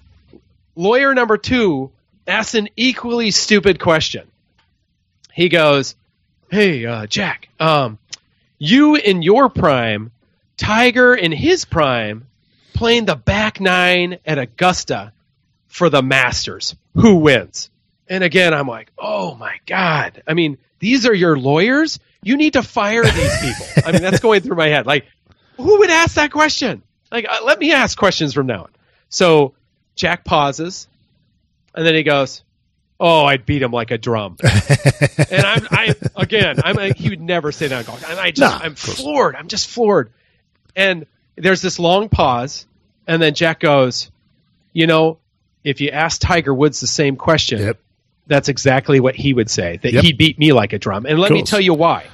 lawyer 0.75 1.14
number 1.14 1.37
two 1.38 1.90
asks 2.27 2.55
an 2.55 2.68
equally 2.77 3.31
stupid 3.31 3.79
question. 3.79 4.27
He 5.33 5.48
goes, 5.48 5.94
"Hey, 6.51 6.85
uh, 6.85 7.07
Jack, 7.07 7.48
um, 7.61 7.98
you 8.59 8.96
in 8.96 9.22
your 9.22 9.48
prime, 9.51 10.11
Tiger 10.57 11.14
in 11.14 11.31
his 11.33 11.64
prime, 11.64 12.27
playing 12.75 13.05
the 13.05 13.16
back 13.16 13.61
nine 13.61 14.18
at 14.27 14.38
Augusta 14.38 15.12
for 15.72 15.88
the 15.90 16.02
Masters. 16.02 16.76
Who 16.94 17.16
wins?" 17.16 17.70
And 18.08 18.22
again, 18.22 18.52
I'm 18.52 18.68
like, 18.68 18.92
"Oh 18.98 19.35
my 19.35 19.56
god! 19.66 20.22
I 20.26 20.35
mean, 20.35 20.58
these 20.78 21.06
are 21.06 21.14
your 21.14 21.37
lawyers. 21.38 21.98
You 22.22 22.37
need 22.37 22.52
to 22.52 22.62
fire 22.62 23.02
these 23.04 23.38
people." 23.40 23.66
I 23.87 23.92
mean, 23.92 24.02
that's 24.02 24.20
going 24.20 24.42
through 24.42 24.56
my 24.56 24.68
head. 24.68 24.87
Like, 24.87 25.06
who 25.56 25.78
would 25.78 25.90
ask 25.90 26.14
that 26.16 26.30
question? 26.30 26.82
Like, 27.11 27.26
uh, 27.28 27.38
let 27.44 27.58
me 27.58 27.72
ask 27.72 27.96
questions 27.96 28.35
from 28.35 28.46
now 28.46 28.64
on. 28.64 28.70
So 29.08 29.54
Jack 29.96 30.24
pauses, 30.24 30.88
and 31.74 31.87
then 31.87 31.94
he 31.94 32.02
goes, 32.02 32.42
"Oh, 33.00 33.24
I'd 33.24 33.46
beat 33.46 33.62
him 33.62 33.70
like 33.70 33.90
a 33.90 33.98
drum." 33.98 34.37
and 34.42 35.44
I'm, 35.46 35.66
I 35.70 35.94
again, 36.16 36.61
I'm 36.62 36.76
like, 36.76 36.96
he 36.96 37.08
would 37.11 37.20
never 37.20 37.50
say 37.50 37.68
that. 37.68 37.88
And 37.88 38.20
I 38.20 38.30
just, 38.30 38.40
Nah, 38.40 38.64
I'm 38.64 38.74
floored. 38.74 39.37
I'm 39.37 39.48
just 39.48 39.68
floored. 39.68 40.12
And 40.76 41.06
there's 41.37 41.62
this 41.62 41.78
long 41.78 42.08
pause, 42.11 42.66
and 43.06 43.22
then 43.22 43.35
Jack 43.35 43.61
goes, 43.61 44.11
"You 44.72 44.87
know, 44.87 45.18
if 45.64 45.81
you 45.81 45.90
ask 45.90 46.20
Tiger 46.20 46.53
Woods 46.55 46.81
the 46.81 46.87
same 46.87 47.16
question, 47.16 47.61
Yep. 47.61 47.79
that's 48.27 48.48
exactly 48.48 49.01
what 49.01 49.14
he 49.14 49.33
would 49.35 49.51
say. 49.51 49.79
That 49.83 49.92
Yep. 49.92 50.05
he 50.05 50.12
beat 50.12 50.38
me 50.38 50.53
like 50.53 50.72
a 50.72 50.79
drum. 50.79 51.07
And 51.07 51.18
let 51.18 51.33
me 51.33 51.42
tell 51.42 51.61
you 51.61 51.75
why. 51.75 52.07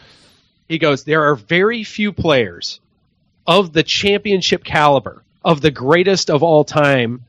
He 0.68 0.78
goes, 0.78 1.04
there 1.04 1.24
are 1.24 1.34
very 1.34 1.82
few 1.84 2.12
players 2.12 2.80
of 3.46 3.72
the 3.72 3.82
championship 3.82 4.64
caliber, 4.64 5.22
of 5.42 5.60
the 5.62 5.70
greatest 5.70 6.28
of 6.30 6.42
all 6.42 6.64
time, 6.64 7.24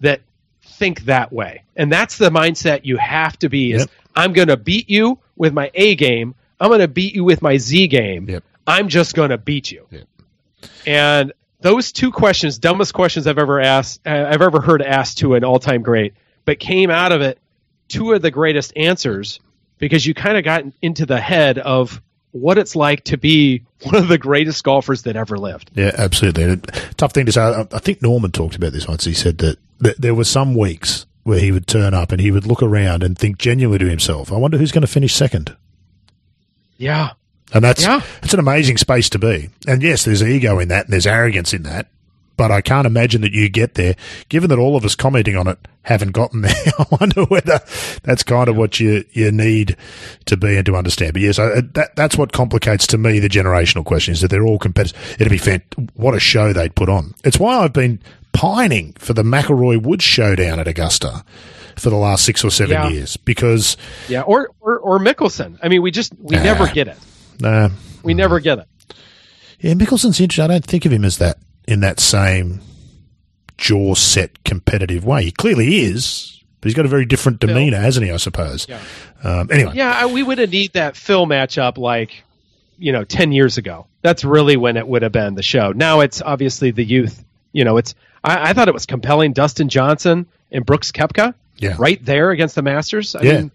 that 0.00 0.20
think 0.62 1.04
that 1.04 1.32
way. 1.32 1.64
And 1.76 1.92
that's 1.92 2.16
the 2.16 2.30
mindset 2.30 2.84
you 2.84 2.96
have 2.96 3.38
to 3.40 3.48
be 3.50 3.72
is 3.72 3.82
Yep. 3.82 3.90
I'm 4.16 4.32
going 4.32 4.48
to 4.48 4.56
beat 4.56 4.88
you 4.90 5.18
with 5.36 5.52
my 5.52 5.70
A 5.74 5.94
game. 5.94 6.34
I'm 6.60 6.68
going 6.68 6.80
to 6.80 6.88
beat 6.88 7.14
you 7.14 7.24
with 7.24 7.42
my 7.42 7.56
Z 7.58 7.88
game. 7.88 8.40
I'm 8.66 8.88
just 8.88 9.14
going 9.14 9.30
to 9.30 9.38
beat 9.38 9.70
you. 9.70 9.86
And 10.86 11.32
those 11.62 11.92
two 11.92 12.10
questions, 12.10 12.58
dumbest 12.58 12.92
questions 12.94 13.26
I've 13.26 13.38
ever 13.38 13.60
asked, 13.60 14.00
uh, 14.06 14.26
I've 14.28 14.42
ever 14.42 14.60
heard 14.60 14.82
asked 14.82 15.18
to 15.18 15.34
an 15.34 15.44
all-time 15.44 15.82
great, 15.82 16.14
but 16.44 16.58
came 16.58 16.90
out 16.90 17.12
of 17.12 17.20
it 17.20 17.38
two 17.88 18.12
of 18.12 18.22
the 18.22 18.30
greatest 18.30 18.72
answers 18.76 19.40
because 19.78 20.06
you 20.06 20.14
kind 20.14 20.36
of 20.36 20.44
got 20.44 20.64
into 20.80 21.06
the 21.06 21.20
head 21.20 21.58
of 21.58 22.00
what 22.32 22.58
it's 22.58 22.74
like 22.74 23.04
to 23.04 23.16
be 23.16 23.62
one 23.82 23.94
of 23.94 24.08
the 24.08 24.18
greatest 24.18 24.62
golfers 24.64 25.02
that 25.02 25.16
ever 25.16 25.38
lived. 25.38 25.70
Yeah, 25.74 25.92
absolutely. 25.96 26.44
And 26.44 26.64
tough 26.96 27.12
thing 27.12 27.26
to 27.26 27.32
say. 27.32 27.40
I 27.40 27.60
I 27.72 27.78
think 27.78 28.02
Norman 28.02 28.32
talked 28.32 28.56
about 28.56 28.72
this 28.72 28.88
once. 28.88 29.04
He 29.04 29.14
said 29.14 29.38
that, 29.38 29.58
that 29.80 30.00
there 30.00 30.14
were 30.14 30.24
some 30.24 30.54
weeks 30.54 31.06
where 31.24 31.38
he 31.38 31.52
would 31.52 31.66
turn 31.66 31.94
up 31.94 32.10
and 32.10 32.20
he 32.20 32.30
would 32.30 32.46
look 32.46 32.62
around 32.62 33.02
and 33.02 33.16
think 33.16 33.38
genuinely 33.38 33.78
to 33.78 33.88
himself, 33.88 34.32
I 34.32 34.36
wonder 34.36 34.58
who's 34.58 34.72
going 34.72 34.82
to 34.82 34.88
finish 34.88 35.14
second. 35.14 35.56
Yeah. 36.76 37.10
And 37.54 37.62
that's 37.64 37.82
Yeah. 37.82 38.00
it's 38.22 38.32
an 38.34 38.40
amazing 38.40 38.78
space 38.78 39.08
to 39.10 39.18
be. 39.18 39.50
And 39.66 39.82
yes, 39.82 40.04
there's 40.04 40.22
ego 40.22 40.58
in 40.58 40.68
that 40.68 40.86
and 40.86 40.92
there's 40.92 41.06
arrogance 41.06 41.52
in 41.52 41.62
that. 41.64 41.88
But 42.38 42.50
I 42.50 42.62
can't 42.62 42.86
imagine 42.86 43.20
that 43.20 43.32
you 43.32 43.48
get 43.50 43.74
there, 43.74 43.94
given 44.30 44.48
that 44.48 44.58
all 44.58 44.74
of 44.74 44.84
us 44.86 44.94
commenting 44.94 45.36
on 45.36 45.46
it 45.46 45.58
haven't 45.82 46.12
gotten 46.12 46.40
there. 46.40 46.54
I 46.78 46.86
wonder 46.98 47.24
whether 47.24 47.60
that's 48.02 48.22
kind 48.22 48.48
of 48.48 48.56
what 48.56 48.80
you, 48.80 49.04
you 49.12 49.30
need 49.30 49.76
to 50.24 50.36
be 50.38 50.56
and 50.56 50.64
to 50.66 50.74
understand. 50.74 51.12
But 51.12 51.22
yes, 51.22 51.38
I, 51.38 51.44
uh, 51.44 51.62
that, 51.74 51.94
that's 51.94 52.16
what 52.16 52.32
complicates 52.32 52.86
to 52.88 52.98
me 52.98 53.18
the 53.18 53.28
generational 53.28 53.84
question 53.84 54.12
is 54.12 54.22
that 54.22 54.28
they're 54.28 54.46
all 54.46 54.58
competitive. 54.58 55.16
It'd 55.20 55.30
be 55.30 55.38
fant- 55.38 55.90
what 55.94 56.14
a 56.14 56.20
show 56.20 56.52
they'd 56.54 56.74
put 56.74 56.88
on. 56.88 57.14
It's 57.22 57.38
why 57.38 57.58
I've 57.58 57.74
been 57.74 58.00
pining 58.32 58.94
for 58.94 59.12
the 59.12 59.22
McIlroy 59.22 59.80
Woods 59.82 60.02
showdown 60.04 60.58
at 60.58 60.66
Augusta 60.66 61.24
for 61.76 61.90
the 61.90 61.96
last 61.96 62.24
six 62.24 62.42
or 62.42 62.50
seven 62.50 62.72
Yeah. 62.72 62.88
years 62.88 63.18
because, 63.18 63.76
Yeah. 64.08 64.22
Or, 64.22 64.48
or, 64.60 64.78
or 64.78 64.98
Mickelson. 64.98 65.58
I 65.62 65.68
mean, 65.68 65.82
we 65.82 65.90
just, 65.90 66.12
we 66.18 66.36
never 66.36 66.66
get 66.66 66.88
it. 66.88 66.96
Uh, 67.44 67.68
We 68.02 68.14
never 68.14 68.40
get 68.40 68.58
it. 68.58 68.66
Yeah, 69.60 69.74
Mickelson's 69.74 70.20
interesting. 70.20 70.44
I 70.44 70.48
don't 70.48 70.64
think 70.64 70.84
of 70.86 70.92
him 70.92 71.04
as 71.04 71.18
that 71.18 71.38
in 71.68 71.80
that 71.80 72.00
same 72.00 72.60
jaw 73.58 73.94
set 73.94 74.42
competitive 74.44 75.04
way. 75.04 75.24
He 75.24 75.30
clearly 75.30 75.82
is, 75.82 76.42
but 76.60 76.68
he's 76.68 76.74
got 76.74 76.84
a 76.84 76.88
very 76.88 77.04
different 77.04 77.40
demeanor, 77.40 77.78
hasn't 77.78 78.04
he? 78.04 78.12
I 78.12 78.16
suppose. 78.16 78.66
Yeah. 78.68 78.80
Um, 79.22 79.48
anyway, 79.52 79.72
Yeah. 79.74 80.06
We 80.06 80.22
would 80.22 80.38
have 80.38 80.50
need 80.50 80.72
that 80.72 80.96
Phil 80.96 81.26
matchup 81.26 81.78
like, 81.78 82.24
you 82.78 82.92
know, 82.92 83.04
10 83.04 83.30
years 83.32 83.58
ago. 83.58 83.86
That's 84.02 84.24
really 84.24 84.56
when 84.56 84.76
it 84.76 84.86
would 84.86 85.02
have 85.02 85.12
been 85.12 85.34
the 85.36 85.42
show. 85.44 85.70
Now 85.72 86.00
it's 86.00 86.20
obviously 86.20 86.72
the 86.72 86.84
youth. 86.84 87.24
You 87.52 87.64
know, 87.64 87.76
it's, 87.76 87.94
I, 88.24 88.50
I 88.50 88.52
thought 88.52 88.66
it 88.68 88.74
was 88.74 88.86
compelling. 88.86 89.32
Dustin 89.32 89.68
Johnson 89.68 90.26
and 90.50 90.66
Brooks 90.66 90.90
Koepka 90.90 91.34
Yeah. 91.58 91.76
right 91.78 92.04
there 92.04 92.30
against 92.30 92.56
the 92.56 92.62
Masters. 92.62 93.14
I 93.14 93.22
Yeah. 93.22 93.32
mean, 93.42 93.50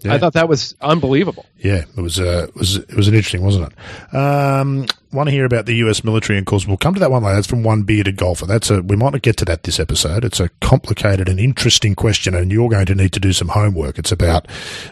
Yeah. 0.00 0.14
I 0.14 0.18
thought 0.18 0.34
that 0.34 0.48
was 0.48 0.76
unbelievable. 0.80 1.44
Yeah, 1.58 1.84
it 1.96 2.00
was 2.00 2.20
uh, 2.20 2.46
it 2.48 2.54
was 2.54 2.76
it 2.76 2.94
was 2.94 3.08
an 3.08 3.14
interesting, 3.14 3.42
wasn't 3.42 3.72
it? 3.72 4.16
Um, 4.16 4.86
want 5.12 5.26
to 5.26 5.32
hear 5.32 5.44
about 5.44 5.66
the 5.66 5.74
U.S. 5.76 6.04
military, 6.04 6.38
and 6.38 6.46
of 6.46 6.48
course, 6.48 6.66
we'll 6.66 6.76
come 6.76 6.94
to 6.94 7.00
that 7.00 7.10
one 7.10 7.24
later. 7.24 7.34
That's 7.34 7.48
from 7.48 7.64
one 7.64 7.82
bearded 7.82 8.16
golfer. 8.16 8.46
That's 8.46 8.70
a 8.70 8.80
we 8.80 8.94
might 8.94 9.12
not 9.12 9.22
get 9.22 9.36
to 9.38 9.44
that 9.46 9.64
this 9.64 9.80
episode. 9.80 10.24
It's 10.24 10.38
a 10.38 10.50
complicated 10.60 11.28
and 11.28 11.40
interesting 11.40 11.96
question, 11.96 12.34
and 12.34 12.52
you're 12.52 12.68
going 12.68 12.86
to 12.86 12.94
need 12.94 13.12
to 13.12 13.20
do 13.20 13.32
some 13.32 13.48
homework. 13.48 13.98
It's 13.98 14.12
about 14.12 14.46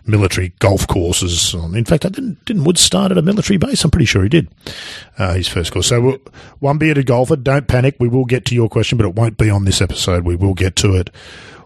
military 0.07 0.53
golf 0.59 0.89
courses. 0.89 1.55
In 1.55 1.85
fact, 1.85 2.05
I 2.05 2.09
didn't 2.09 2.45
didn't 2.45 2.65
Woods 2.65 2.81
start 2.81 3.13
at 3.13 3.19
a 3.19 3.23
military 3.23 3.59
base? 3.59 3.85
I'm 3.85 3.93
pretty 3.93 4.07
sure 4.07 4.25
he 4.25 4.29
did. 4.29 4.49
Uh, 5.19 5.35
his 5.35 5.47
first 5.47 5.71
course. 5.71 5.87
So 5.87 6.01
we'll, 6.01 6.19
one 6.59 6.79
bearded 6.79 7.07
golfer. 7.07 7.37
Don't 7.37 7.69
panic. 7.69 7.95
We 8.01 8.09
will 8.09 8.25
get 8.25 8.45
to 8.47 8.57
your 8.57 8.69
question, 8.69 8.99
but 8.99 9.07
it 9.07 9.15
won't 9.15 9.39
be 9.39 9.51
on 9.51 9.67
this 9.67 9.81
episode. 9.81 10.25
We 10.25 10.35
will 10.35 10.55
get 10.55 10.75
to 10.77 10.95
it 10.95 11.11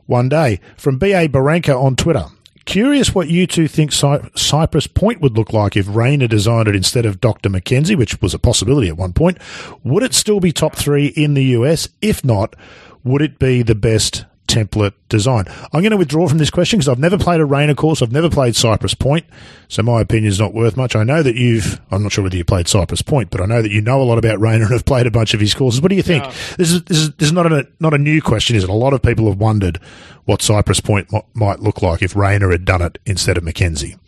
one 0.04 0.28
day. 0.28 0.60
From 0.76 0.98
B.A. 0.98 1.26
Baranka 1.26 1.80
on 1.80 1.96
Twitter. 1.96 2.26
Curious 2.70 3.12
what 3.12 3.28
you 3.28 3.48
two 3.48 3.66
think 3.66 3.90
Cy- 3.90 4.30
Cypress 4.36 4.86
Point 4.86 5.20
would 5.20 5.36
look 5.36 5.52
like 5.52 5.76
if 5.76 5.88
Rayner 5.88 6.28
designed 6.28 6.68
it 6.68 6.76
instead 6.76 7.04
of 7.04 7.20
Dr. 7.20 7.48
MacKenzie, 7.48 7.98
which 7.98 8.22
was 8.22 8.32
a 8.32 8.38
possibility 8.38 8.86
at 8.86 8.96
one 8.96 9.12
point. 9.12 9.38
Would 9.82 10.04
it 10.04 10.14
still 10.14 10.38
be 10.38 10.52
top 10.52 10.76
three 10.76 11.06
in 11.06 11.34
the 11.34 11.42
US? 11.46 11.88
If 12.00 12.24
not, 12.24 12.54
would 13.02 13.22
it 13.22 13.40
be 13.40 13.64
the 13.64 13.74
best 13.74 14.24
template 14.50 14.92
design? 15.08 15.44
I'm 15.72 15.80
going 15.80 15.90
to 15.92 15.96
withdraw 15.96 16.28
from 16.28 16.38
this 16.38 16.50
question 16.50 16.78
because 16.78 16.88
I've 16.88 16.98
never 16.98 17.16
played 17.16 17.40
a 17.40 17.44
Rayner 17.44 17.74
course. 17.74 18.02
I've 18.02 18.12
never 18.12 18.28
played 18.28 18.56
Cypress 18.56 18.94
Point, 18.94 19.26
so 19.68 19.82
my 19.82 20.00
opinion 20.00 20.26
is 20.26 20.40
not 20.40 20.52
worth 20.52 20.76
much. 20.76 20.96
I 20.96 21.04
know 21.04 21.22
that 21.22 21.36
you've, 21.36 21.80
I'm 21.90 22.02
not 22.02 22.12
sure 22.12 22.24
whether 22.24 22.36
you 22.36 22.44
played 22.44 22.68
Cypress 22.68 23.02
Point, 23.02 23.30
but 23.30 23.40
I 23.40 23.46
know 23.46 23.62
that 23.62 23.70
you 23.70 23.80
know 23.80 24.02
a 24.02 24.04
lot 24.04 24.18
about 24.18 24.40
Rayner 24.40 24.64
and 24.64 24.72
have 24.72 24.84
played 24.84 25.06
a 25.06 25.10
bunch 25.10 25.34
of 25.34 25.40
his 25.40 25.54
courses. 25.54 25.80
What 25.80 25.90
do 25.90 25.96
you 25.96 26.02
think? 26.02 26.24
This 26.56 26.72
is, 26.72 26.82
this 26.84 26.98
is, 26.98 27.12
this 27.12 27.28
is 27.28 27.32
not 27.32 27.50
a, 27.50 27.66
not 27.78 27.94
a 27.94 27.98
new 27.98 28.20
question, 28.20 28.56
is 28.56 28.64
it? 28.64 28.70
A 28.70 28.74
lot 28.74 28.92
of 28.92 29.02
people 29.02 29.28
have 29.28 29.38
wondered 29.38 29.78
what 30.24 30.42
Cypress 30.42 30.80
Point 30.80 31.12
m- 31.12 31.22
might 31.34 31.60
look 31.60 31.82
like 31.82 32.02
if 32.02 32.16
Rayner 32.16 32.50
had 32.50 32.64
done 32.64 32.82
it 32.82 32.98
instead 33.06 33.36
of 33.36 33.44
MacKenzie. 33.44 33.98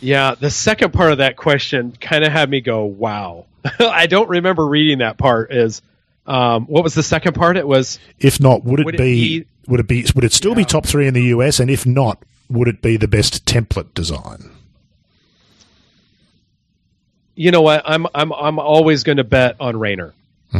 Yeah, 0.00 0.34
the 0.34 0.50
second 0.50 0.92
part 0.92 1.12
of 1.12 1.18
that 1.18 1.36
question 1.36 1.92
kind 1.98 2.24
of 2.24 2.32
had 2.32 2.50
me 2.50 2.60
go, 2.60 2.84
"Wow." 2.84 3.46
I 3.80 4.06
don't 4.06 4.28
remember 4.28 4.66
reading 4.66 4.98
that 4.98 5.16
part. 5.16 5.50
Is 5.50 5.80
um, 6.26 6.66
what 6.66 6.82
was 6.84 6.94
the 6.94 7.02
second 7.02 7.34
part? 7.34 7.56
It 7.56 7.66
was 7.66 7.98
If 8.18 8.40
not, 8.40 8.64
would 8.64 8.80
it, 8.80 8.86
Would 8.86 8.94
it 8.94 8.98
be, 8.98 9.40
be- 9.40 9.46
would 9.66 9.80
it 9.80 9.88
be 9.88 10.06
would 10.14 10.24
it 10.24 10.32
still 10.32 10.54
be 10.54 10.64
top 10.64 10.86
three 10.86 11.06
in 11.06 11.14
the 11.14 11.22
US? 11.36 11.58
And 11.60 11.70
if 11.70 11.86
not, 11.86 12.22
would 12.50 12.68
it 12.68 12.82
be 12.82 12.96
the 12.96 13.08
best 13.08 13.44
template 13.46 13.94
design? 13.94 14.50
you 17.36 17.50
know 17.50 17.62
what? 17.62 17.82
I'm 17.84 18.06
I'm 18.14 18.32
I'm 18.32 18.58
always 18.58 19.02
going 19.02 19.16
to 19.18 19.24
bet 19.24 19.56
on 19.60 19.76
Rayner. 19.76 20.14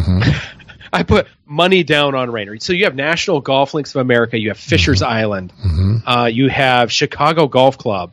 I 0.93 1.03
put 1.03 1.27
money 1.47 1.83
down 1.85 2.15
on 2.15 2.31
Rayner. 2.31 2.59
So 2.61 2.73
you 2.73 2.85
have 2.85 2.95
National 2.95 3.41
Golf 3.41 3.75
Links 3.75 3.95
of 3.95 4.01
America, 4.01 4.39
you 4.39 4.49
have 4.49 4.59
Fisher's 4.59 5.03
Island, 5.03 5.53
uh, 6.07 6.29
you 6.33 6.49
have 6.49 6.91
Chicago 6.93 7.47
Golf 7.47 7.79
Club, 7.79 8.12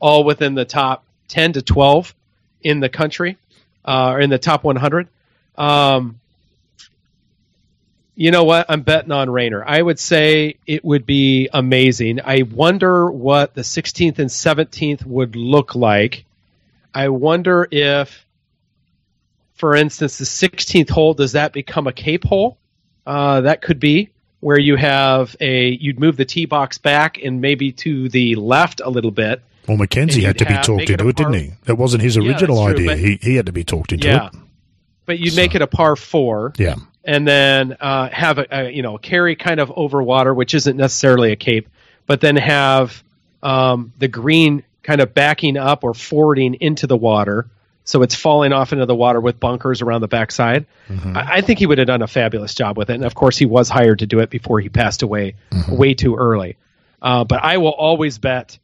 all 0.00 0.24
within 0.24 0.54
the 0.54 0.64
top 0.64 1.04
ten 1.28 1.52
to 1.52 1.62
twelve 1.62 2.14
in 2.62 2.80
the 2.80 2.88
country, 2.88 3.36
uh, 3.84 4.10
or 4.12 4.20
in 4.20 4.30
the 4.30 4.38
top 4.38 4.64
one 4.64 4.76
hundred. 4.76 5.08
Um, 5.56 6.18
you 8.14 8.30
know 8.30 8.44
what? 8.44 8.66
I'm 8.68 8.82
betting 8.82 9.12
on 9.12 9.30
Rayner. 9.30 9.64
I 9.66 9.80
would 9.80 9.98
say 9.98 10.56
it 10.66 10.84
would 10.84 11.06
be 11.06 11.48
amazing. 11.52 12.20
I 12.24 12.42
wonder 12.42 13.10
what 13.10 13.54
the 13.54 13.62
16th 13.62 14.18
and 14.18 14.28
17th 14.28 15.04
would 15.06 15.34
look 15.36 15.74
like. 15.74 16.24
I 16.94 17.08
wonder 17.08 17.66
if, 17.70 18.26
for 19.54 19.74
instance, 19.74 20.18
the 20.18 20.24
16th 20.24 20.90
hole 20.90 21.14
does 21.14 21.32
that 21.32 21.52
become 21.52 21.86
a 21.86 21.92
cape 21.92 22.24
hole? 22.24 22.58
Uh, 23.06 23.40
that 23.42 23.62
could 23.62 23.80
be 23.80 24.10
where 24.40 24.58
you 24.58 24.76
have 24.76 25.34
a 25.40 25.68
you'd 25.70 25.98
move 26.00 26.16
the 26.16 26.24
tee 26.24 26.44
box 26.46 26.76
back 26.78 27.18
and 27.22 27.40
maybe 27.40 27.72
to 27.72 28.08
the 28.08 28.34
left 28.34 28.80
a 28.84 28.90
little 28.90 29.10
bit. 29.10 29.40
Well, 29.68 29.78
MacKenzie 29.78 30.22
had 30.22 30.38
to 30.38 30.44
be 30.44 30.52
have- 30.54 30.66
talked 30.66 30.82
it 30.82 30.90
into 30.90 31.08
it, 31.08 31.16
didn't 31.16 31.32
he? 31.34 31.52
That 31.64 31.76
wasn't 31.76 32.02
his 32.02 32.16
original 32.16 32.56
that's 32.64 32.78
true, 32.78 32.84
idea. 32.84 32.86
but- 32.88 32.98
He 32.98 33.18
he 33.30 33.36
had 33.36 33.46
to 33.46 33.52
be 33.52 33.64
talked 33.64 33.92
into 33.92 34.08
yeah, 34.08 34.26
it. 34.26 34.32
but 35.06 35.18
you'd 35.18 35.36
make 35.36 35.54
it 35.54 35.62
a 35.62 35.66
par 35.66 35.96
four. 35.96 36.52
Yeah. 36.58 36.74
And 37.04 37.26
then 37.26 37.76
uh, 37.80 38.08
have 38.10 38.38
a, 38.38 38.46
a 38.50 38.70
you 38.70 38.82
know 38.82 38.96
carry 38.96 39.34
kind 39.34 39.58
of 39.58 39.72
over 39.74 40.02
water, 40.02 40.32
which 40.32 40.54
isn't 40.54 40.76
necessarily 40.76 41.32
a 41.32 41.36
cape, 41.36 41.68
but 42.06 42.20
then 42.20 42.36
have 42.36 43.02
um, 43.42 43.92
the 43.98 44.08
green 44.08 44.62
kind 44.82 45.00
of 45.00 45.12
backing 45.14 45.56
up 45.56 45.84
or 45.84 45.94
forwarding 45.94 46.54
into 46.54 46.86
the 46.86 46.96
water, 46.96 47.48
so 47.84 48.02
it's 48.02 48.14
falling 48.14 48.52
off 48.52 48.72
into 48.72 48.86
the 48.86 48.94
water 48.94 49.20
with 49.20 49.40
bunkers 49.40 49.82
around 49.82 50.00
the 50.00 50.08
backside. 50.08 50.66
I, 51.16 51.38
I 51.38 51.40
think 51.40 51.58
he 51.58 51.66
would 51.66 51.78
have 51.78 51.88
done 51.88 52.02
a 52.02 52.06
fabulous 52.06 52.54
job 52.54 52.76
with 52.76 52.90
it, 52.90 52.94
and 52.94 53.04
of 53.04 53.14
course 53.14 53.36
he 53.36 53.46
was 53.46 53.68
hired 53.68 54.00
to 54.00 54.06
do 54.06 54.20
it 54.20 54.30
before 54.30 54.60
he 54.60 54.68
passed 54.68 55.02
away 55.02 55.34
way 55.68 55.94
too 55.94 56.14
early. 56.16 56.56
Uh, 57.00 57.24
but 57.24 57.42
I 57.42 57.58
will 57.58 57.72
always 57.72 58.18
bet 58.18 58.58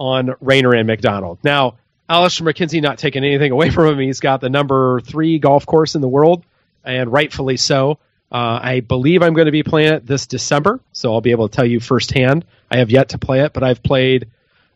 on 0.00 0.34
Rayner 0.40 0.74
and 0.74 0.86
Macdonald. 0.86 1.38
Now, 1.44 1.76
Alister 2.08 2.42
MacKenzie 2.44 2.82
not 2.82 2.98
taking 2.98 3.22
anything 3.24 3.52
away 3.52 3.70
from 3.70 3.86
him. 3.86 3.98
He's 3.98 4.20
got 4.20 4.40
the 4.40 4.48
number 4.48 5.00
three 5.00 5.38
golf 5.38 5.66
course 5.66 5.94
in 5.94 6.00
the 6.00 6.08
world, 6.08 6.44
and 6.88 7.12
rightfully 7.12 7.56
so. 7.56 7.98
Uh, 8.30 8.58
I 8.62 8.80
believe 8.80 9.22
I'm 9.22 9.32
going 9.34 9.46
to 9.46 9.52
be 9.52 9.62
playing 9.62 9.92
it 9.94 10.06
this 10.06 10.26
December, 10.26 10.80
so 10.92 11.12
I'll 11.14 11.20
be 11.20 11.30
able 11.30 11.48
to 11.48 11.54
tell 11.56 11.64
you 11.64 11.80
firsthand. 11.80 12.44
I 12.70 12.78
have 12.78 12.90
yet 12.90 13.10
to 13.10 13.18
play 13.18 13.40
it, 13.40 13.52
but 13.52 13.62
I've 13.62 13.82
played 13.82 14.28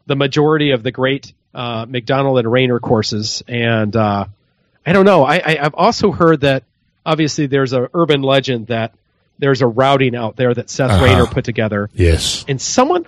the 0.06 0.16
majority 0.16 0.70
of 0.70 0.82
the 0.82 0.90
great 0.90 1.32
uh, 1.54 1.84
Macdonald 1.88 2.38
and 2.38 2.50
Rayner 2.50 2.80
courses, 2.80 3.42
and 3.46 3.94
uh, 3.94 4.24
I 4.86 4.92
don't 4.92 5.04
know. 5.04 5.22
I, 5.24 5.36
I, 5.36 5.58
I've 5.60 5.74
also 5.74 6.12
heard 6.12 6.40
that 6.40 6.64
obviously 7.04 7.46
there's 7.46 7.72
a 7.74 7.90
urban 7.92 8.22
legend 8.22 8.68
that 8.68 8.94
there's 9.38 9.60
a 9.60 9.66
routing 9.66 10.16
out 10.16 10.36
there 10.36 10.54
that 10.54 10.70
Seth 10.70 10.90
Uh-huh. 10.92 11.04
Rayner 11.04 11.26
put 11.26 11.44
together, 11.44 11.90
Yes. 11.92 12.44
and 12.48 12.60
someone 12.60 13.06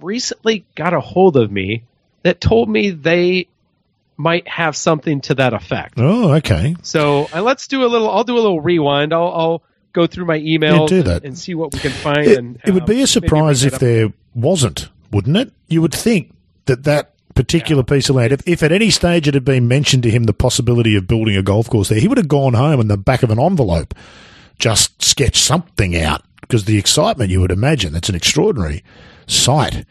recently 0.00 0.64
got 0.74 0.92
a 0.94 1.00
hold 1.00 1.36
of 1.36 1.50
me 1.50 1.82
that 2.22 2.40
told 2.40 2.68
me 2.68 2.90
they 2.90 3.48
might 4.16 4.46
have 4.48 4.76
something 4.76 5.20
to 5.22 5.34
that 5.36 5.52
effect. 5.52 5.94
Oh, 5.96 6.34
okay. 6.34 6.76
So 6.82 7.28
uh, 7.32 7.42
let's 7.42 7.66
do 7.66 7.84
a 7.84 7.88
little. 7.88 8.10
I'll 8.10 8.24
do 8.24 8.34
a 8.34 8.40
little 8.40 8.60
rewind. 8.60 9.12
I'll, 9.12 9.32
I'll 9.32 9.62
go 9.92 10.06
through 10.06 10.26
my 10.26 10.38
emails 10.38 10.88
do 10.88 11.00
and-. 11.00 11.24
And, 11.24 11.38
see 11.38 11.54
what 11.54 11.72
we 11.72 11.80
can 11.80 11.90
find. 11.90 12.26
It, 12.26 12.38
and 12.38 12.60
it 12.64 12.72
would 12.72 12.82
um, 12.82 12.88
be 12.88 13.02
a 13.02 13.06
surprise 13.06 13.64
if 13.64 13.78
there 13.78 14.12
wasn't, 14.34 14.88
wouldn't 15.10 15.36
it? 15.36 15.52
You 15.68 15.82
would 15.82 15.94
think 15.94 16.34
that 16.66 16.84
that 16.84 17.12
particular 17.34 17.82
piece 17.82 18.08
of 18.08 18.16
land, 18.16 18.32
if, 18.32 18.46
if 18.46 18.62
at 18.62 18.72
any 18.72 18.90
stage 18.90 19.26
it 19.26 19.34
had 19.34 19.44
been 19.44 19.66
mentioned 19.66 20.02
to 20.04 20.10
him 20.10 20.24
the 20.24 20.32
possibility 20.32 20.96
of 20.96 21.06
building 21.06 21.36
a 21.36 21.42
golf 21.42 21.68
course 21.68 21.88
there, 21.88 22.00
he 22.00 22.08
would 22.08 22.18
have 22.18 22.28
gone 22.28 22.54
home 22.54 22.80
in 22.80 22.88
the 22.88 22.96
back 22.96 23.22
of 23.22 23.30
an 23.30 23.40
envelope, 23.40 23.94
just 24.58 25.02
sketched 25.02 25.42
something 25.42 25.96
out 25.96 26.22
because 26.40 26.64
the 26.64 26.78
excitement 26.78 27.30
you 27.30 27.40
would 27.40 27.50
imagine 27.50 27.92
that's 27.92 28.08
an 28.08 28.14
extraordinary 28.14 28.84
sight. 29.26 29.84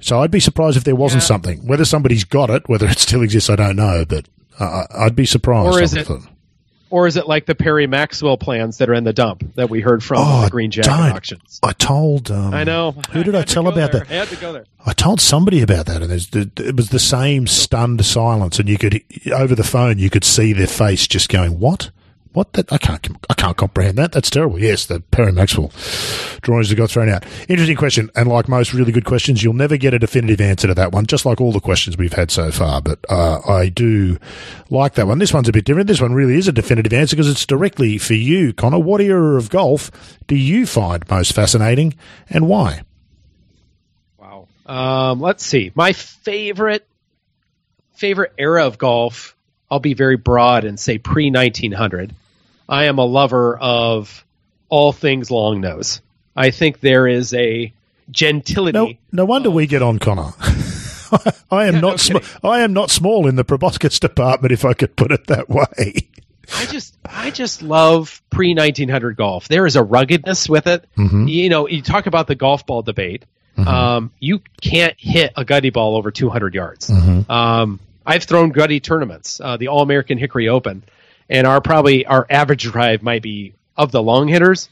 So 0.00 0.20
I'd 0.20 0.30
be 0.30 0.40
surprised 0.40 0.76
if 0.76 0.84
there 0.84 0.96
wasn't 0.96 1.22
Yeah. 1.22 1.26
something. 1.26 1.66
Whether 1.66 1.84
somebody's 1.84 2.24
got 2.24 2.50
it, 2.50 2.68
whether 2.68 2.86
it 2.86 2.98
still 2.98 3.22
exists, 3.22 3.50
I 3.50 3.56
don't 3.56 3.76
know, 3.76 4.04
but 4.08 4.26
uh, 4.58 4.84
I'd 4.98 5.16
be 5.16 5.26
surprised. 5.26 5.76
Or 5.76 5.82
is 5.82 5.94
it-. 5.94 6.08
Or 6.88 7.08
is 7.08 7.16
it 7.16 7.26
like 7.26 7.46
the 7.46 7.56
Perry 7.56 7.88
Maxwell 7.88 8.38
plans 8.38 8.78
that 8.78 8.88
are 8.88 8.94
in 8.94 9.02
the 9.02 9.12
dump 9.12 9.56
that 9.56 9.68
we 9.68 9.80
heard 9.80 10.04
from 10.04 10.18
Oh, 10.20 10.44
the 10.44 10.50
Green 10.50 10.70
Jacket 10.70 10.88
don't. 10.88 11.12
auctions? 11.12 11.58
I 11.62 11.72
told. 11.72 12.30
Um, 12.30 12.54
I 12.54 12.62
know. 12.62 12.92
Who 13.10 13.24
did 13.24 13.34
I, 13.34 13.42
to 13.42 13.52
tell 13.54 13.66
about 13.66 13.90
there. 13.90 14.04
that? 14.04 14.10
I 14.10 14.14
had 14.14 14.28
to 14.28 14.36
go 14.36 14.52
there. 14.52 14.66
I 14.86 14.92
told 14.92 15.20
somebody 15.20 15.62
about 15.62 15.86
that, 15.86 16.00
and 16.02 16.08
there's, 16.10 16.28
it 16.32 16.76
was 16.76 16.90
the 16.90 17.00
same 17.00 17.48
stunned 17.48 18.04
silence, 18.04 18.60
and 18.60 18.68
you 18.68 18.78
could 18.78 19.02
over 19.32 19.56
the 19.56 19.64
phone 19.64 19.98
you 19.98 20.10
could 20.10 20.22
see 20.22 20.52
their 20.52 20.68
face 20.68 21.08
just 21.08 21.28
going, 21.28 21.58
"What? 21.58 21.90
What? 22.36 22.52
That 22.52 22.70
I 22.70 22.76
can't, 22.76 23.08
I 23.30 23.32
can't 23.32 23.56
comprehend 23.56 23.96
that. 23.96 24.12
That's 24.12 24.28
terrible." 24.28 24.60
Yes, 24.60 24.84
the 24.84 25.00
Perry 25.00 25.32
Maxwell 25.32 25.72
drawings 26.42 26.68
that 26.68 26.76
got 26.76 26.90
thrown 26.90 27.08
out. 27.08 27.24
Interesting 27.48 27.78
question, 27.78 28.10
and 28.14 28.28
like 28.28 28.46
most 28.46 28.74
really 28.74 28.92
good 28.92 29.06
questions, 29.06 29.42
you'll 29.42 29.54
never 29.54 29.78
get 29.78 29.94
a 29.94 29.98
definitive 29.98 30.42
answer 30.42 30.66
to 30.66 30.74
that 30.74 30.92
one. 30.92 31.06
Just 31.06 31.24
like 31.24 31.40
all 31.40 31.50
the 31.50 31.60
questions 31.60 31.96
we've 31.96 32.12
had 32.12 32.30
so 32.30 32.50
far, 32.50 32.82
but 32.82 32.98
uh, 33.08 33.40
I 33.48 33.70
do 33.70 34.18
like 34.68 34.96
that 34.96 35.06
one. 35.06 35.18
This 35.18 35.32
one's 35.32 35.48
a 35.48 35.52
bit 35.52 35.64
different. 35.64 35.88
This 35.88 36.02
one 36.02 36.12
really 36.12 36.36
is 36.36 36.46
a 36.46 36.52
definitive 36.52 36.92
answer 36.92 37.16
because 37.16 37.30
it's 37.30 37.46
directly 37.46 37.96
for 37.96 38.12
you, 38.12 38.52
Connor. 38.52 38.80
What 38.80 39.00
era 39.00 39.38
of 39.38 39.48
golf 39.48 39.90
do 40.26 40.36
you 40.36 40.66
find 40.66 41.08
most 41.08 41.32
fascinating, 41.32 41.94
and 42.28 42.48
why? 42.48 42.82
Wow. 44.18 44.46
Um, 44.66 45.22
let's 45.22 45.46
see. 45.46 45.72
My 45.74 45.94
favorite 45.94 46.86
favorite 47.94 48.34
era 48.38 48.66
of 48.66 48.78
golf. 48.78 49.34
I'll 49.68 49.80
be 49.80 49.94
very 49.94 50.16
broad 50.16 50.64
and 50.64 50.78
say 50.78 50.98
pre 50.98 51.30
1900. 51.30 52.14
I 52.68 52.84
am 52.86 52.98
a 52.98 53.04
lover 53.04 53.56
of 53.58 54.24
all 54.68 54.92
things 54.92 55.30
long 55.30 55.60
nose. 55.60 56.00
I 56.34 56.50
think 56.50 56.80
there 56.80 57.06
is 57.06 57.32
a 57.34 57.72
gentility. 58.10 58.76
No, 58.78 58.92
no 59.12 59.24
wonder 59.24 59.50
we 59.50 59.66
get 59.66 59.82
on, 59.82 59.98
Connor. 59.98 60.32
I 61.50 61.66
am 61.66 61.74
Yeah, 61.76 61.80
not. 61.80 61.90
no 61.90 61.96
sm- 62.20 62.46
I 62.46 62.60
am 62.60 62.72
not 62.72 62.90
small 62.90 63.26
in 63.28 63.36
the 63.36 63.44
proboscis 63.44 64.00
department, 64.00 64.52
if 64.52 64.64
I 64.64 64.74
could 64.74 64.96
put 64.96 65.12
it 65.12 65.28
that 65.28 65.48
way. 65.48 66.08
I 66.54 66.66
just 66.66 66.96
I 67.04 67.30
just 67.30 67.62
love 67.62 68.22
pre 68.30 68.54
1900 68.54 69.16
golf. 69.16 69.48
There 69.48 69.66
is 69.66 69.76
a 69.76 69.82
ruggedness 69.82 70.48
with 70.48 70.66
it. 70.66 70.84
Mm-hmm. 70.96 71.26
You 71.28 71.48
know, 71.48 71.68
you 71.68 71.82
talk 71.82 72.06
about 72.06 72.26
the 72.26 72.34
golf 72.34 72.66
ball 72.66 72.82
debate. 72.82 73.24
Um, 73.58 74.12
you 74.20 74.42
can't 74.60 74.94
hit 74.98 75.32
a 75.34 75.42
gutty 75.42 75.70
ball 75.70 75.96
over 75.96 76.10
200 76.10 76.54
yards. 76.54 76.90
Mm-hmm. 76.90 77.30
Um, 77.32 77.80
I've 78.04 78.24
thrown 78.24 78.50
gutty 78.50 78.80
tournaments, 78.80 79.40
uh, 79.40 79.56
the 79.56 79.68
All 79.68 79.80
American 79.80 80.18
Hickory 80.18 80.48
Open, 80.48 80.84
and 81.28 81.46
our 81.46 81.60
probably 81.60 82.06
our 82.06 82.26
average 82.28 82.64
drive 82.64 83.02
might 83.02 83.22
be 83.22 83.54
of 83.76 83.92
the 83.92 84.02
long 84.02 84.28
hitters 84.28 84.68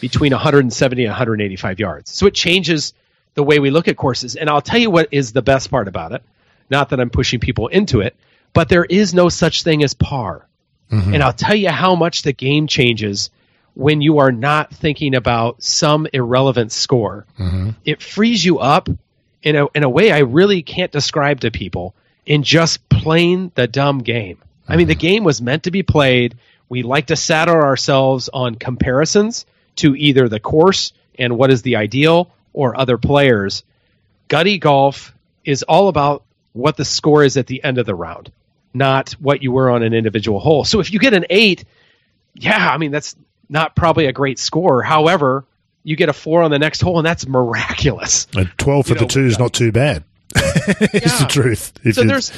between 0.00 0.32
170 0.32 1.04
and 1.04 1.10
185 1.10 1.80
yards. 1.80 2.10
So 2.10 2.26
it 2.26 2.34
changes 2.34 2.94
the 3.34 3.42
way 3.42 3.58
we 3.58 3.70
look 3.70 3.88
at 3.88 3.96
courses. 3.96 4.36
And 4.36 4.48
I'll 4.48 4.62
tell 4.62 4.80
you 4.80 4.90
what 4.90 5.08
is 5.10 5.32
the 5.32 5.42
best 5.42 5.70
part 5.70 5.88
about 5.88 6.12
it. 6.12 6.22
Not 6.70 6.90
that 6.90 7.00
I'm 7.00 7.10
pushing 7.10 7.40
people 7.40 7.68
into 7.68 8.00
it, 8.00 8.16
but 8.52 8.68
there 8.68 8.84
is 8.84 9.14
no 9.14 9.28
such 9.28 9.62
thing 9.62 9.82
as 9.82 9.94
par. 9.94 10.46
Mm-hmm. 10.90 11.14
And 11.14 11.22
I'll 11.22 11.32
tell 11.32 11.54
you 11.54 11.70
how 11.70 11.94
much 11.94 12.22
the 12.22 12.32
game 12.32 12.66
changes 12.66 13.30
when 13.74 14.00
you 14.00 14.18
are 14.18 14.32
not 14.32 14.74
thinking 14.74 15.14
about 15.14 15.62
some 15.62 16.06
irrelevant 16.12 16.72
score. 16.72 17.26
Mm-hmm. 17.38 17.70
It 17.84 18.02
frees 18.02 18.44
you 18.44 18.58
up 18.58 18.88
in 19.42 19.56
a 19.56 19.68
in 19.74 19.84
a 19.84 19.88
way 19.88 20.10
I 20.10 20.20
really 20.20 20.62
can't 20.62 20.90
describe 20.90 21.40
to 21.40 21.50
people 21.50 21.94
in 22.26 22.42
just 22.42 22.88
playing 22.88 23.52
the 23.54 23.68
dumb 23.68 24.00
game. 24.00 24.38
Mm-hmm. 24.68 24.72
I 24.72 24.76
mean, 24.76 24.86
the 24.86 24.94
mm-hmm. 24.94 25.00
game 25.00 25.24
was 25.24 25.40
meant 25.40 25.64
to 25.64 25.70
be 25.70 25.82
played. 25.82 26.36
We 26.68 26.82
like 26.82 27.06
to 27.06 27.16
saddle 27.16 27.54
ourselves 27.54 28.28
on 28.32 28.54
comparisons 28.54 29.46
to 29.76 29.96
either 29.96 30.28
the 30.28 30.40
course 30.40 30.92
and 31.18 31.38
what 31.38 31.50
is 31.50 31.62
the 31.62 31.76
ideal 31.76 32.30
or 32.52 32.78
other 32.78 32.98
players. 32.98 33.64
Gutty 34.28 34.58
golf 34.58 35.14
is 35.44 35.62
all 35.62 35.88
about 35.88 36.24
what 36.52 36.76
the 36.76 36.84
score 36.84 37.24
is 37.24 37.36
at 37.36 37.46
the 37.46 37.62
end 37.64 37.78
of 37.78 37.86
the 37.86 37.94
round, 37.94 38.30
not 38.74 39.12
what 39.12 39.42
you 39.42 39.52
were 39.52 39.70
on 39.70 39.82
an 39.82 39.94
individual 39.94 40.40
hole. 40.40 40.64
So 40.64 40.80
if 40.80 40.92
you 40.92 40.98
get 40.98 41.14
an 41.14 41.24
eight, 41.30 41.64
yeah, 42.34 42.70
I 42.70 42.76
mean, 42.76 42.90
that's 42.90 43.16
not 43.48 43.74
probably 43.74 44.06
a 44.06 44.12
great 44.12 44.38
score. 44.38 44.82
However, 44.82 45.44
you 45.84 45.96
get 45.96 46.08
a 46.08 46.12
four 46.12 46.42
on 46.42 46.50
the 46.50 46.58
next 46.58 46.82
hole, 46.82 46.98
and 46.98 47.06
that's 47.06 47.26
miraculous. 47.26 48.26
A 48.36 48.44
12 48.44 48.86
for 48.86 48.92
you 48.92 48.94
the 48.96 49.00
know, 49.02 49.08
two 49.08 49.26
is 49.26 49.38
not 49.38 49.54
too 49.54 49.72
bad. 49.72 50.04
it's 50.36 51.20
the 51.20 51.26
truth. 51.28 51.72
If 51.82 51.94
so 51.94 52.04
there's 52.04 52.30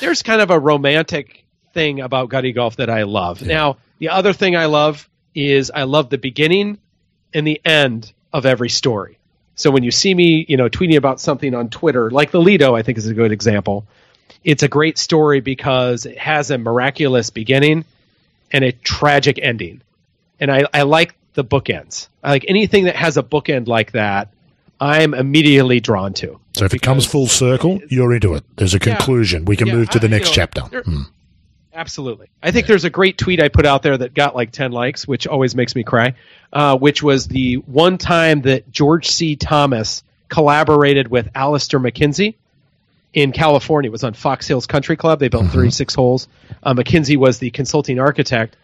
there's 0.00 0.22
kind 0.22 0.42
of 0.42 0.50
a 0.50 0.58
romantic 0.58 1.44
thing 1.72 2.00
about 2.00 2.28
gutty 2.28 2.52
golf 2.52 2.76
that 2.76 2.90
I 2.90 3.04
love. 3.04 3.40
Yeah. 3.40 3.48
Now, 3.48 3.76
the 3.98 4.10
other 4.10 4.32
thing 4.32 4.56
I 4.56 4.66
love 4.66 5.08
is 5.34 5.70
I 5.70 5.84
love 5.84 6.10
the 6.10 6.18
beginning 6.18 6.78
and 7.32 7.46
the 7.46 7.60
end 7.64 8.12
of 8.32 8.46
every 8.46 8.68
story. 8.68 9.18
So 9.54 9.70
when 9.70 9.82
you 9.82 9.90
see 9.90 10.14
me, 10.14 10.46
you 10.48 10.56
know, 10.56 10.68
tweeting 10.68 10.96
about 10.96 11.20
something 11.20 11.54
on 11.54 11.68
Twitter, 11.68 12.10
like 12.10 12.30
the 12.30 12.40
Lido, 12.40 12.74
I 12.74 12.82
think 12.82 12.98
is 12.98 13.06
a 13.06 13.14
good 13.14 13.30
example. 13.30 13.86
It's 14.42 14.62
a 14.62 14.68
great 14.68 14.96
story 14.96 15.40
because 15.40 16.06
it 16.06 16.16
has 16.16 16.50
a 16.50 16.56
miraculous 16.56 17.30
beginning 17.30 17.84
and 18.50 18.64
a 18.64 18.72
tragic 18.72 19.38
ending. 19.40 19.82
And 20.40 20.50
I, 20.50 20.64
I 20.72 20.82
like 20.82 21.14
the 21.34 21.44
bookends. 21.44 22.08
I 22.22 22.30
like 22.30 22.46
anything 22.48 22.84
that 22.84 22.96
has 22.96 23.18
a 23.18 23.22
bookend 23.22 23.68
like 23.68 23.92
that. 23.92 24.32
I'm 24.80 25.12
immediately 25.12 25.80
drawn 25.80 26.14
to. 26.14 26.40
So 26.54 26.64
if 26.64 26.72
it 26.72 26.80
comes 26.80 27.04
full 27.04 27.26
circle, 27.26 27.80
you're 27.88 28.14
into 28.14 28.34
it. 28.34 28.44
There's 28.56 28.72
a 28.72 28.78
conclusion. 28.78 29.42
Yeah, 29.42 29.48
we 29.48 29.56
can 29.56 29.66
yeah, 29.66 29.74
move 29.74 29.90
to 29.90 29.98
the 29.98 30.06
I, 30.06 30.10
next 30.10 30.28
you 30.28 30.30
know, 30.30 30.34
chapter. 30.36 30.62
There, 30.70 30.82
hmm. 30.82 31.02
Absolutely. 31.72 32.28
I 32.42 32.50
think 32.50 32.66
there's 32.66 32.84
a 32.84 32.90
great 32.90 33.16
tweet 33.16 33.40
I 33.40 33.48
put 33.48 33.64
out 33.64 33.82
there 33.82 33.96
that 33.96 34.12
got 34.12 34.34
like 34.34 34.50
10 34.50 34.72
likes, 34.72 35.06
which 35.06 35.26
always 35.26 35.54
makes 35.54 35.74
me 35.76 35.84
cry, 35.84 36.14
uh, 36.52 36.76
which 36.76 37.02
was 37.02 37.28
the 37.28 37.56
one 37.56 37.96
time 37.96 38.42
that 38.42 38.70
George 38.70 39.08
C. 39.08 39.36
Thomas 39.36 40.02
collaborated 40.28 41.08
with 41.08 41.28
Alister 41.34 41.78
MacKenzie 41.78 42.34
in 43.12 43.32
California. 43.32 43.88
It 43.88 43.92
was 43.92 44.04
on 44.04 44.14
Fox 44.14 44.48
Hills 44.48 44.66
Country 44.66 44.96
Club. 44.96 45.20
They 45.20 45.28
built 45.28 45.44
mm-hmm. 45.44 45.54
36 45.54 45.94
holes. 45.94 46.28
Uh, 46.62 46.74
MacKenzie 46.74 47.16
was 47.16 47.38
the 47.38 47.50
consulting 47.50 48.00
architect. 48.00 48.56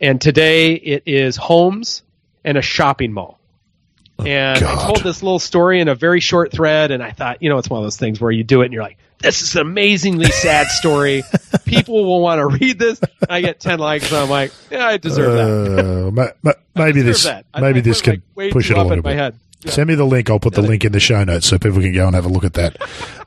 And 0.00 0.20
today 0.20 0.74
it 0.74 1.04
is 1.06 1.36
homes 1.36 2.02
and 2.44 2.58
a 2.58 2.62
shopping 2.62 3.12
mall. 3.12 3.38
Oh, 4.18 4.24
and 4.24 4.60
God. 4.60 4.78
I 4.78 4.84
told 4.84 5.02
this 5.04 5.22
little 5.22 5.38
story 5.38 5.80
in 5.80 5.88
a 5.88 5.94
very 5.94 6.20
short 6.20 6.50
thread, 6.50 6.90
and 6.90 7.02
I 7.02 7.12
thought, 7.12 7.42
you 7.42 7.48
know, 7.50 7.58
it's 7.58 7.70
one 7.70 7.78
of 7.78 7.84
those 7.84 7.96
things 7.96 8.20
where 8.20 8.30
you 8.30 8.42
do 8.42 8.62
it 8.62 8.66
and 8.66 8.74
you're 8.74 8.82
like, 8.82 8.97
this 9.20 9.42
is 9.42 9.54
an 9.56 9.62
amazingly 9.62 10.30
sad 10.30 10.68
story. 10.68 11.22
People 11.64 12.04
will 12.04 12.20
want 12.20 12.38
to 12.38 12.46
read 12.46 12.78
this. 12.78 13.00
I 13.28 13.40
get 13.40 13.60
10 13.60 13.78
likes, 13.78 14.10
and 14.10 14.18
I'm 14.18 14.30
like, 14.30 14.52
yeah, 14.70 14.86
I 14.86 14.96
deserve 14.96 15.32
that. 15.34 16.06
Uh, 16.06 16.10
ma- 16.10 16.28
ma- 16.42 16.52
maybe 16.74 17.02
this, 17.02 17.24
that. 17.24 17.46
maybe 17.58 17.80
this 17.80 18.00
can 18.00 18.22
like 18.36 18.52
push 18.52 18.70
it 18.70 18.76
a 18.76 18.82
little 18.82 19.02
bit. 19.02 19.16
Yeah. 19.16 19.30
Send 19.72 19.88
me 19.88 19.96
the 19.96 20.04
link. 20.04 20.30
I'll 20.30 20.38
put 20.38 20.54
the 20.54 20.62
link 20.62 20.84
in 20.84 20.92
the 20.92 21.00
show 21.00 21.24
notes 21.24 21.48
so 21.48 21.58
people 21.58 21.80
can 21.80 21.92
go 21.92 22.06
and 22.06 22.14
have 22.14 22.24
a 22.24 22.28
look 22.28 22.44
at 22.44 22.54
that. 22.54 22.76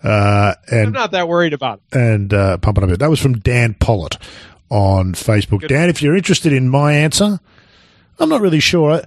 Uh, 0.02 0.56
and, 0.72 0.88
I'm 0.88 0.94
not 0.94 1.12
that 1.12 1.28
worried 1.28 1.54
about 1.54 1.82
it. 1.92 1.98
And 1.98 2.34
uh, 2.34 2.58
pump 2.58 2.78
it 2.78 2.84
up 2.84 2.90
a 2.90 2.94
bit. 2.94 3.00
That 3.00 3.10
was 3.10 3.20
from 3.20 3.40
Dan 3.40 3.74
Pollitt 3.74 4.18
on 4.70 5.14
Facebook. 5.14 5.60
Good. 5.60 5.68
Dan, 5.68 5.90
if 5.90 6.02
you're 6.02 6.16
interested 6.16 6.54
in 6.54 6.70
my 6.70 6.94
answer, 6.94 7.40
I'm 8.18 8.30
not 8.30 8.40
really 8.40 8.62
sure. 8.62 8.92
I, 8.92 9.04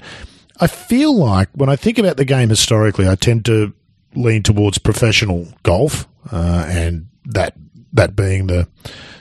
I 0.61 0.67
feel 0.67 1.17
like 1.17 1.49
when 1.55 1.71
I 1.71 1.77
think 1.77 1.99
about 1.99 2.19
the 2.19 2.27
game 2.27 2.51
historically, 2.51 3.09
I 3.09 3.15
tend 3.15 3.47
to 3.47 3.73
lean 4.15 4.43
towards 4.43 4.79
professional 4.79 5.49
golf, 5.63 6.09
uh, 6.33 6.67
and 6.69 7.09
that 7.27 7.55
that 7.93 8.17
being 8.17 8.49
the, 8.49 8.69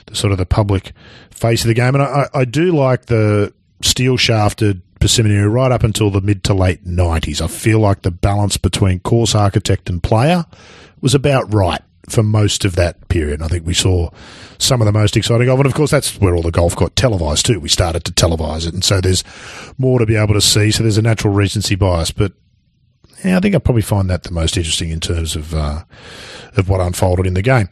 the, 0.06 0.16
sort 0.16 0.32
of 0.32 0.38
the 0.38 0.46
public 0.46 0.92
face 1.30 1.62
of 1.62 1.68
the 1.68 1.74
game. 1.74 1.94
And 1.94 2.02
I, 2.02 2.28
I 2.34 2.44
do 2.44 2.72
like 2.72 3.06
the 3.06 3.54
steel 3.82 4.16
shafted 4.16 4.82
persimmon 4.98 5.48
right 5.48 5.70
up 5.70 5.84
until 5.84 6.10
the 6.10 6.20
mid 6.20 6.42
to 6.44 6.54
late 6.54 6.84
nineties. 6.84 7.40
I 7.40 7.46
feel 7.46 7.78
like 7.78 8.02
the 8.02 8.10
balance 8.10 8.56
between 8.56 9.00
course 9.00 9.34
architect 9.34 9.88
and 9.88 10.02
player 10.02 10.44
was 11.00 11.14
about 11.14 11.52
right 11.52 11.82
for 12.08 12.22
most 12.22 12.64
of 12.64 12.76
that 12.76 13.08
period. 13.08 13.34
And 13.34 13.44
I 13.44 13.48
think 13.48 13.66
we 13.66 13.74
saw 13.74 14.10
some 14.58 14.80
of 14.80 14.86
the 14.86 14.92
most 14.92 15.16
exciting 15.16 15.46
golf. 15.46 15.58
And 15.58 15.66
of 15.66 15.74
course, 15.74 15.90
that's 15.90 16.20
where 16.20 16.34
all 16.34 16.42
the 16.42 16.50
golf 16.50 16.76
got 16.76 16.96
televised 16.96 17.46
too. 17.46 17.60
We 17.60 17.68
started 17.68 18.04
to 18.04 18.12
televise 18.12 18.66
it. 18.66 18.74
And 18.74 18.84
so 18.84 19.00
there's 19.00 19.24
more 19.78 19.98
to 19.98 20.06
be 20.06 20.16
able 20.16 20.34
to 20.34 20.40
see. 20.40 20.70
So 20.70 20.82
there's 20.82 20.98
a 20.98 21.02
natural 21.02 21.32
recency 21.32 21.74
bias. 21.74 22.10
But 22.10 22.32
yeah, 23.24 23.36
I 23.36 23.40
think 23.40 23.54
I 23.54 23.58
probably 23.58 23.82
find 23.82 24.08
that 24.10 24.22
the 24.24 24.32
most 24.32 24.56
interesting 24.56 24.90
in 24.90 25.00
terms 25.00 25.36
of 25.36 25.54
uh, 25.54 25.84
of 26.56 26.68
what 26.68 26.80
unfolded 26.80 27.26
in 27.26 27.34
the 27.34 27.42
game. 27.42 27.68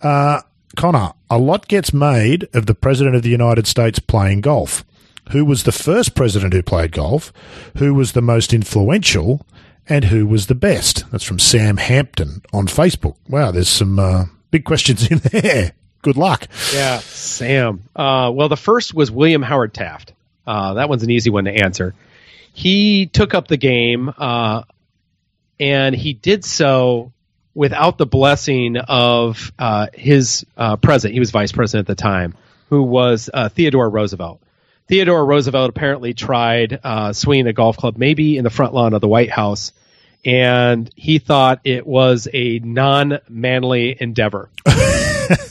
Uh, 0.00 0.40
Connor, 0.76 1.12
a 1.30 1.38
lot 1.38 1.68
gets 1.68 1.92
made 1.92 2.48
of 2.52 2.66
the 2.66 2.74
President 2.74 3.14
of 3.14 3.22
the 3.22 3.30
United 3.30 3.66
States 3.66 3.98
playing 3.98 4.40
golf. 4.40 4.84
Who 5.30 5.44
was 5.44 5.62
the 5.64 5.72
first 5.72 6.14
president 6.14 6.52
who 6.52 6.62
played 6.62 6.92
golf? 6.92 7.32
Who 7.78 7.94
was 7.94 8.12
the 8.12 8.22
most 8.22 8.52
influential? 8.52 9.46
And 9.88 10.06
who 10.06 10.26
was 10.26 10.46
the 10.46 10.54
best? 10.54 11.04
That's 11.10 11.24
from 11.24 11.38
Sam 11.38 11.76
Hampton 11.76 12.42
on 12.52 12.66
Facebook. 12.66 13.16
Wow, 13.28 13.50
there's 13.50 13.68
some 13.68 13.98
uh, 13.98 14.24
big 14.50 14.64
questions 14.64 15.10
in 15.10 15.18
there. 15.24 15.72
Good 16.02 16.16
luck. 16.16 16.48
Yeah, 16.72 16.98
Sam. 16.98 17.82
Uh, 17.94 18.30
well, 18.34 18.48
the 18.48 18.56
first 18.56 18.94
was 18.94 19.10
William 19.10 19.42
Howard 19.42 19.74
Taft. 19.74 20.12
Uh, 20.46 20.74
that 20.74 20.88
one's 20.88 21.02
an 21.02 21.10
easy 21.10 21.30
one 21.30 21.44
to 21.44 21.52
answer. 21.52 21.94
He 22.52 23.06
took 23.06 23.34
up 23.34 23.48
the 23.48 23.56
game 23.56 24.12
uh, 24.16 24.62
and 25.58 25.94
he 25.94 26.12
did 26.12 26.44
so 26.44 27.12
without 27.54 27.98
the 27.98 28.06
blessing 28.06 28.76
of 28.76 29.52
uh, 29.58 29.86
his 29.94 30.44
uh, 30.56 30.76
president. 30.76 31.14
He 31.14 31.20
was 31.20 31.30
vice 31.30 31.52
president 31.52 31.88
at 31.88 31.96
the 31.96 32.02
time, 32.02 32.34
who 32.68 32.82
was 32.82 33.30
uh, 33.32 33.48
Theodore 33.48 33.88
Roosevelt. 33.88 34.40
Theodore 34.88 35.24
Roosevelt 35.24 35.70
apparently 35.70 36.12
tried 36.12 36.78
uh, 36.84 37.12
swinging 37.12 37.46
a 37.46 37.52
golf 37.52 37.76
club, 37.76 37.96
maybe 37.96 38.36
in 38.36 38.44
the 38.44 38.50
front 38.50 38.74
lawn 38.74 38.92
of 38.92 39.00
the 39.00 39.08
White 39.08 39.30
House, 39.30 39.72
and 40.24 40.90
he 40.94 41.18
thought 41.18 41.60
it 41.64 41.86
was 41.86 42.28
a 42.32 42.58
non-manly 42.58 43.96
endeavor. 43.98 44.50
uh, 44.66 44.72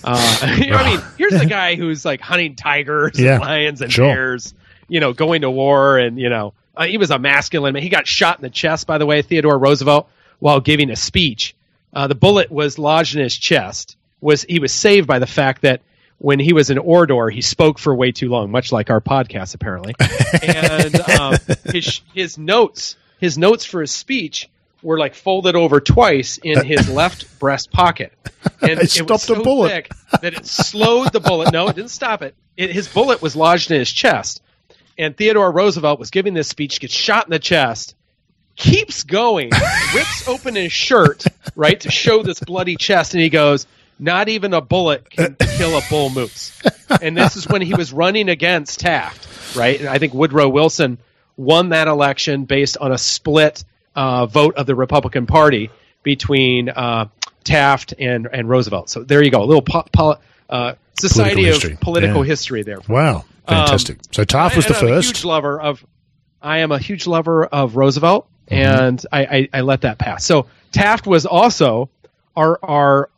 I 0.03 0.91
mean, 0.91 1.01
here's 1.17 1.39
the 1.39 1.47
guy 1.47 1.75
who's 1.75 2.05
like 2.05 2.21
hunting 2.21 2.55
tigers 2.55 3.19
yeah, 3.19 3.35
and 3.35 3.41
lions 3.41 3.81
and 3.81 3.91
sure. 3.91 4.13
bears, 4.13 4.53
you 4.87 4.99
know, 4.99 5.13
going 5.13 5.41
to 5.41 5.49
war, 5.49 5.97
and 5.97 6.19
you 6.19 6.29
know, 6.29 6.53
uh, 6.75 6.85
he 6.85 6.97
was 6.97 7.11
a 7.11 7.19
masculine 7.19 7.73
man. 7.73 7.83
He 7.83 7.89
got 7.89 8.07
shot 8.07 8.37
in 8.39 8.43
the 8.43 8.49
chest, 8.49 8.87
by 8.87 8.97
the 8.97 9.05
way, 9.05 9.21
Theodore 9.21 9.57
Roosevelt, 9.57 10.09
while 10.39 10.59
giving 10.59 10.89
a 10.89 10.95
speech. 10.95 11.55
Uh, 11.93 12.07
the 12.07 12.15
bullet 12.15 12.51
was 12.51 12.79
lodged 12.79 13.15
in 13.15 13.21
his 13.21 13.37
chest. 13.37 13.95
Was 14.21 14.43
he 14.43 14.59
was 14.59 14.71
saved 14.71 15.07
by 15.07 15.19
the 15.19 15.27
fact 15.27 15.61
that 15.63 15.81
when 16.17 16.39
he 16.39 16.53
was 16.53 16.69
an 16.69 16.77
orator, 16.77 17.29
he 17.29 17.41
spoke 17.41 17.77
for 17.77 17.93
way 17.93 18.11
too 18.11 18.29
long, 18.29 18.49
much 18.49 18.71
like 18.71 18.89
our 18.89 19.01
podcast, 19.01 19.53
apparently. 19.55 19.93
and 20.41 20.95
um, 21.09 21.35
his 21.65 22.01
his 22.13 22.37
notes, 22.37 22.95
his 23.19 23.37
notes 23.37 23.65
for 23.65 23.81
his 23.81 23.91
speech 23.91 24.49
were 24.81 24.97
like 24.97 25.15
folded 25.15 25.55
over 25.55 25.79
twice 25.79 26.37
in 26.37 26.65
his 26.65 26.89
left 26.93 27.39
breast 27.39 27.71
pocket, 27.71 28.13
and 28.61 28.79
it, 28.79 28.97
it 28.97 29.09
was 29.09 29.23
so 29.23 29.43
bullet. 29.43 29.69
thick 29.69 29.91
that 30.21 30.33
it 30.33 30.45
slowed 30.45 31.11
the 31.11 31.19
bullet. 31.19 31.51
No, 31.51 31.67
it 31.67 31.75
didn't 31.75 31.91
stop 31.91 32.21
it. 32.21 32.35
it. 32.57 32.71
His 32.71 32.87
bullet 32.87 33.21
was 33.21 33.35
lodged 33.35 33.69
in 33.69 33.79
his 33.79 33.91
chest, 33.91 34.41
and 34.97 35.15
Theodore 35.15 35.51
Roosevelt 35.51 35.99
was 35.99 36.11
giving 36.11 36.33
this 36.33 36.47
speech, 36.47 36.79
gets 36.79 36.93
shot 36.93 37.25
in 37.25 37.31
the 37.31 37.39
chest, 37.39 37.95
keeps 38.55 39.03
going, 39.03 39.49
rips 39.95 40.27
open 40.27 40.55
his 40.55 40.71
shirt, 40.71 41.23
right, 41.55 41.79
to 41.81 41.91
show 41.91 42.23
this 42.23 42.39
bloody 42.39 42.75
chest, 42.75 43.13
and 43.13 43.21
he 43.21 43.29
goes, 43.29 43.65
Not 43.99 44.29
even 44.29 44.53
a 44.53 44.61
bullet 44.61 45.09
can 45.09 45.35
kill 45.57 45.77
a 45.77 45.81
bull 45.89 46.09
moose. 46.09 46.61
And 47.01 47.17
this 47.17 47.35
is 47.35 47.47
when 47.47 47.61
he 47.61 47.73
was 47.73 47.91
running 47.91 48.29
against 48.29 48.79
Taft, 48.79 49.55
right? 49.55 49.79
And 49.79 49.89
I 49.89 49.97
think 49.97 50.13
Woodrow 50.13 50.49
Wilson 50.49 50.99
won 51.37 51.69
that 51.69 51.87
election 51.87 52.45
based 52.45 52.77
on 52.77 52.91
a 52.91 52.97
split 52.97 53.63
uh, 53.95 54.25
vote 54.27 54.55
of 54.55 54.65
the 54.65 54.75
Republican 54.75 55.25
Party 55.25 55.71
between 56.03 56.69
uh, 56.69 57.07
Taft 57.43 57.93
and, 57.97 58.27
and 58.31 58.47
Roosevelt. 58.47 58.89
So 58.89 59.03
there 59.03 59.23
you 59.23 59.31
go, 59.31 59.43
a 59.43 59.45
little 59.45 59.61
po- 59.61 59.87
po- 59.91 60.19
uh, 60.49 60.75
Society 60.95 61.43
political 61.43 61.71
of 61.71 61.79
Political 61.79 62.25
yeah. 62.25 62.29
History 62.29 62.63
there. 62.63 62.79
Wow. 62.87 63.25
Fantastic. 63.47 63.97
Um, 63.97 64.03
so 64.11 64.23
Taft 64.23 64.55
was 64.55 64.65
the 64.65 64.73
first. 64.73 65.09
A 65.09 65.13
huge 65.13 65.25
lover 65.25 65.59
of. 65.59 65.85
I 66.41 66.59
am 66.59 66.71
a 66.71 66.79
huge 66.79 67.07
lover 67.07 67.45
of 67.45 67.75
Roosevelt, 67.75 68.27
mm-hmm. 68.47 68.55
and 68.55 69.05
I, 69.11 69.25
I, 69.25 69.49
I 69.53 69.61
let 69.61 69.81
that 69.81 69.97
pass. 69.97 70.25
So 70.25 70.47
Taft 70.71 71.07
was 71.07 71.25
also 71.25 71.89
our 72.35 72.59
our 72.61 73.09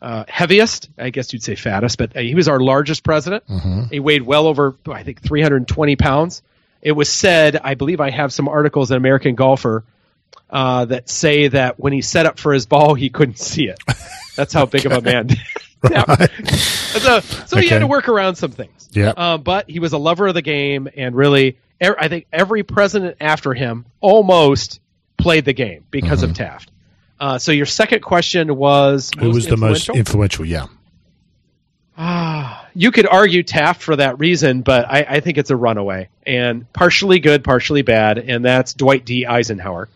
uh, 0.00 0.24
heaviest, 0.28 0.90
I 0.96 1.10
guess 1.10 1.32
you'd 1.32 1.42
say 1.42 1.56
fattest, 1.56 1.98
but 1.98 2.16
uh, 2.16 2.20
he 2.20 2.34
was 2.34 2.48
our 2.48 2.60
largest 2.60 3.02
president. 3.02 3.44
He 3.90 4.00
weighed 4.00 4.22
well 4.22 4.46
over, 4.46 4.76
I 4.86 5.02
think, 5.02 5.22
320 5.22 5.96
pounds. 5.96 6.42
It 6.80 6.92
was 6.92 7.08
said, 7.10 7.56
I 7.56 7.74
believe 7.74 8.00
I 8.00 8.10
have 8.10 8.32
some 8.32 8.48
articles 8.48 8.90
in 8.90 8.96
American 8.96 9.34
Golfer 9.34 9.84
uh, 10.50 10.84
that 10.86 11.08
say 11.08 11.48
that 11.48 11.80
when 11.80 11.92
he 11.92 12.02
set 12.02 12.26
up 12.26 12.38
for 12.38 12.52
his 12.52 12.66
ball, 12.66 12.94
he 12.94 13.10
couldn't 13.10 13.38
see 13.38 13.68
it. 13.68 13.78
That's 14.36 14.52
how 14.52 14.66
big 14.66 14.86
of 14.86 14.92
a 14.92 15.00
man. 15.00 15.30
Yeah. 15.90 16.26
so, 16.98 17.20
so 17.20 17.56
he 17.58 17.68
had 17.68 17.80
to 17.80 17.86
work 17.86 18.08
around 18.08 18.34
some 18.34 18.50
things. 18.50 18.88
Yeah. 18.92 19.10
Um, 19.16 19.42
but 19.42 19.70
he 19.70 19.78
was 19.78 19.92
a 19.92 19.98
lover 19.98 20.26
of 20.26 20.34
the 20.34 20.42
game, 20.42 20.88
and 20.96 21.14
really, 21.14 21.58
er, 21.82 21.94
I 21.98 22.08
think 22.08 22.26
every 22.32 22.62
president 22.64 23.16
after 23.20 23.54
him 23.54 23.86
almost 24.00 24.80
played 25.16 25.44
the 25.44 25.52
game 25.52 25.84
because 25.90 26.22
of 26.22 26.34
Taft. 26.34 26.70
Uh, 27.20 27.38
so 27.38 27.52
your 27.52 27.66
second 27.66 28.00
question 28.00 28.56
was 28.56 29.10
Mm-hmm. 29.10 29.24
Who 29.24 29.30
was 29.30 29.46
the 29.46 29.56
most 29.56 29.88
influential? 29.88 29.94
influential? 29.96 30.44
Yeah. 30.46 30.66
Ah, 31.96 32.68
you 32.74 32.92
could 32.92 33.06
argue 33.08 33.42
Taft 33.42 33.82
for 33.82 33.96
that 33.96 34.18
reason, 34.20 34.62
but 34.62 34.86
I, 34.88 35.04
I 35.08 35.20
think 35.20 35.36
it's 35.36 35.50
a 35.50 35.56
runaway 35.56 36.08
and 36.24 36.72
partially 36.72 37.18
good, 37.18 37.42
partially 37.42 37.82
bad, 37.82 38.18
and 38.18 38.44
that's 38.44 38.72
Dwight 38.74 39.04
D. 39.04 39.26
Eisenhower. 39.26 39.88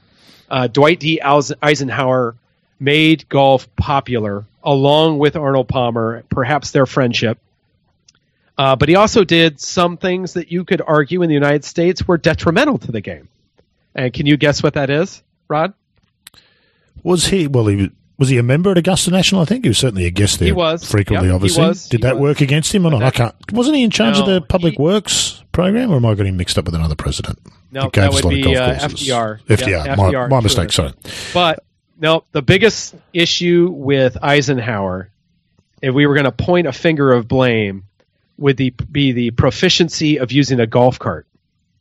Uh, 0.51 0.67
Dwight 0.67 0.99
D. 0.99 1.21
Eisenhower 1.23 2.35
made 2.81 3.29
golf 3.29 3.75
popular 3.77 4.45
along 4.63 5.19
with 5.19 5.37
Arnold 5.37 5.69
Palmer, 5.69 6.25
perhaps 6.29 6.71
their 6.71 6.87
friendship. 6.87 7.39
Uh, 8.59 8.77
but 8.77 8.89
he 8.89 8.97
also 8.97 9.25
did 9.25 9.61
some 9.61 9.97
things 9.97 10.35
that 10.35 10.53
you 10.53 10.65
could 10.65 10.83
argue 10.87 11.23
in 11.23 11.29
the 11.29 11.35
United 11.35 11.65
States 11.65 12.07
were 12.07 12.19
detrimental 12.19 12.79
to 12.79 12.93
the 12.93 13.01
game. 13.01 13.29
And 13.95 14.13
can 14.13 14.27
you 14.27 14.37
guess 14.37 14.63
what 14.63 14.75
that 14.75 14.91
is, 14.91 15.23
Rod? 15.49 15.75
Was 17.03 17.27
he? 17.27 17.47
Well, 17.47 17.67
he 17.67 17.77
was. 17.77 17.89
Was 18.19 18.29
he 18.29 18.39
a 18.39 18.43
member 18.43 18.71
at 18.71 18.79
Augusta 18.79 19.11
National? 19.11 19.41
I 19.41 19.47
think 19.47 19.65
he 19.65 19.71
was 19.71 19.79
certainly 19.79 20.05
a 20.05 20.11
guest 20.11 20.39
there. 20.39 20.47
He 20.47 20.53
was. 20.53 20.89
frequently. 20.89 21.27
Yep, 21.27 21.35
obviously, 21.35 21.65
was. 21.65 21.89
did 21.89 22.03
that 22.03 22.15
was. 22.15 22.23
work 22.23 22.41
against 22.41 22.73
him 22.73 22.87
or 22.87 22.93
not? 22.93 23.03
I 23.03 23.11
can't. 23.11 23.35
Wasn't 23.51 23.75
he 23.75 23.83
in 23.83 23.91
charge 23.91 24.17
of 24.17 24.27
the 24.27 24.41
Public 24.41 24.75
he- 24.75 24.83
Works 24.83 25.43
program, 25.51 25.91
or 25.91 25.97
am 25.97 26.07
I 26.07 26.15
getting 26.15 26.37
mixed 26.37 26.57
up 26.57 26.67
with 26.67 26.77
another 26.77 26.95
president? 26.95 27.41
No, 27.73 27.91
that 27.93 28.13
would 28.13 28.29
be, 28.29 28.55
uh? 28.55 28.79
FDR. 28.79 29.41
FDR. 29.47 29.87
Yeah, 29.87 29.95
my, 29.97 30.13
FDR, 30.13 30.29
my 30.31 30.37
sure. 30.37 30.43
mistake. 30.43 30.71
Sorry. 30.73 30.93
But 31.35 31.65
no, 31.99 32.25
the 32.33 32.43
biggest 32.43 32.95
issue 33.13 33.69
with 33.71 34.17
Eisenhower, 34.23 35.11
if 35.81 35.95
we 35.95 36.07
were 36.07 36.15
going 36.15 36.25
to 36.25 36.33
point 36.33 36.67
a 36.67 36.73
finger 36.73 37.13
of 37.13 37.29
blame, 37.29 37.85
would 38.39 38.57
the, 38.57 38.71
be 38.71 39.13
the 39.13 39.31
proficiency 39.33 40.19
of 40.19 40.33
using 40.33 40.61
a 40.61 40.67
golf 40.67 40.99
cart. 40.99 41.27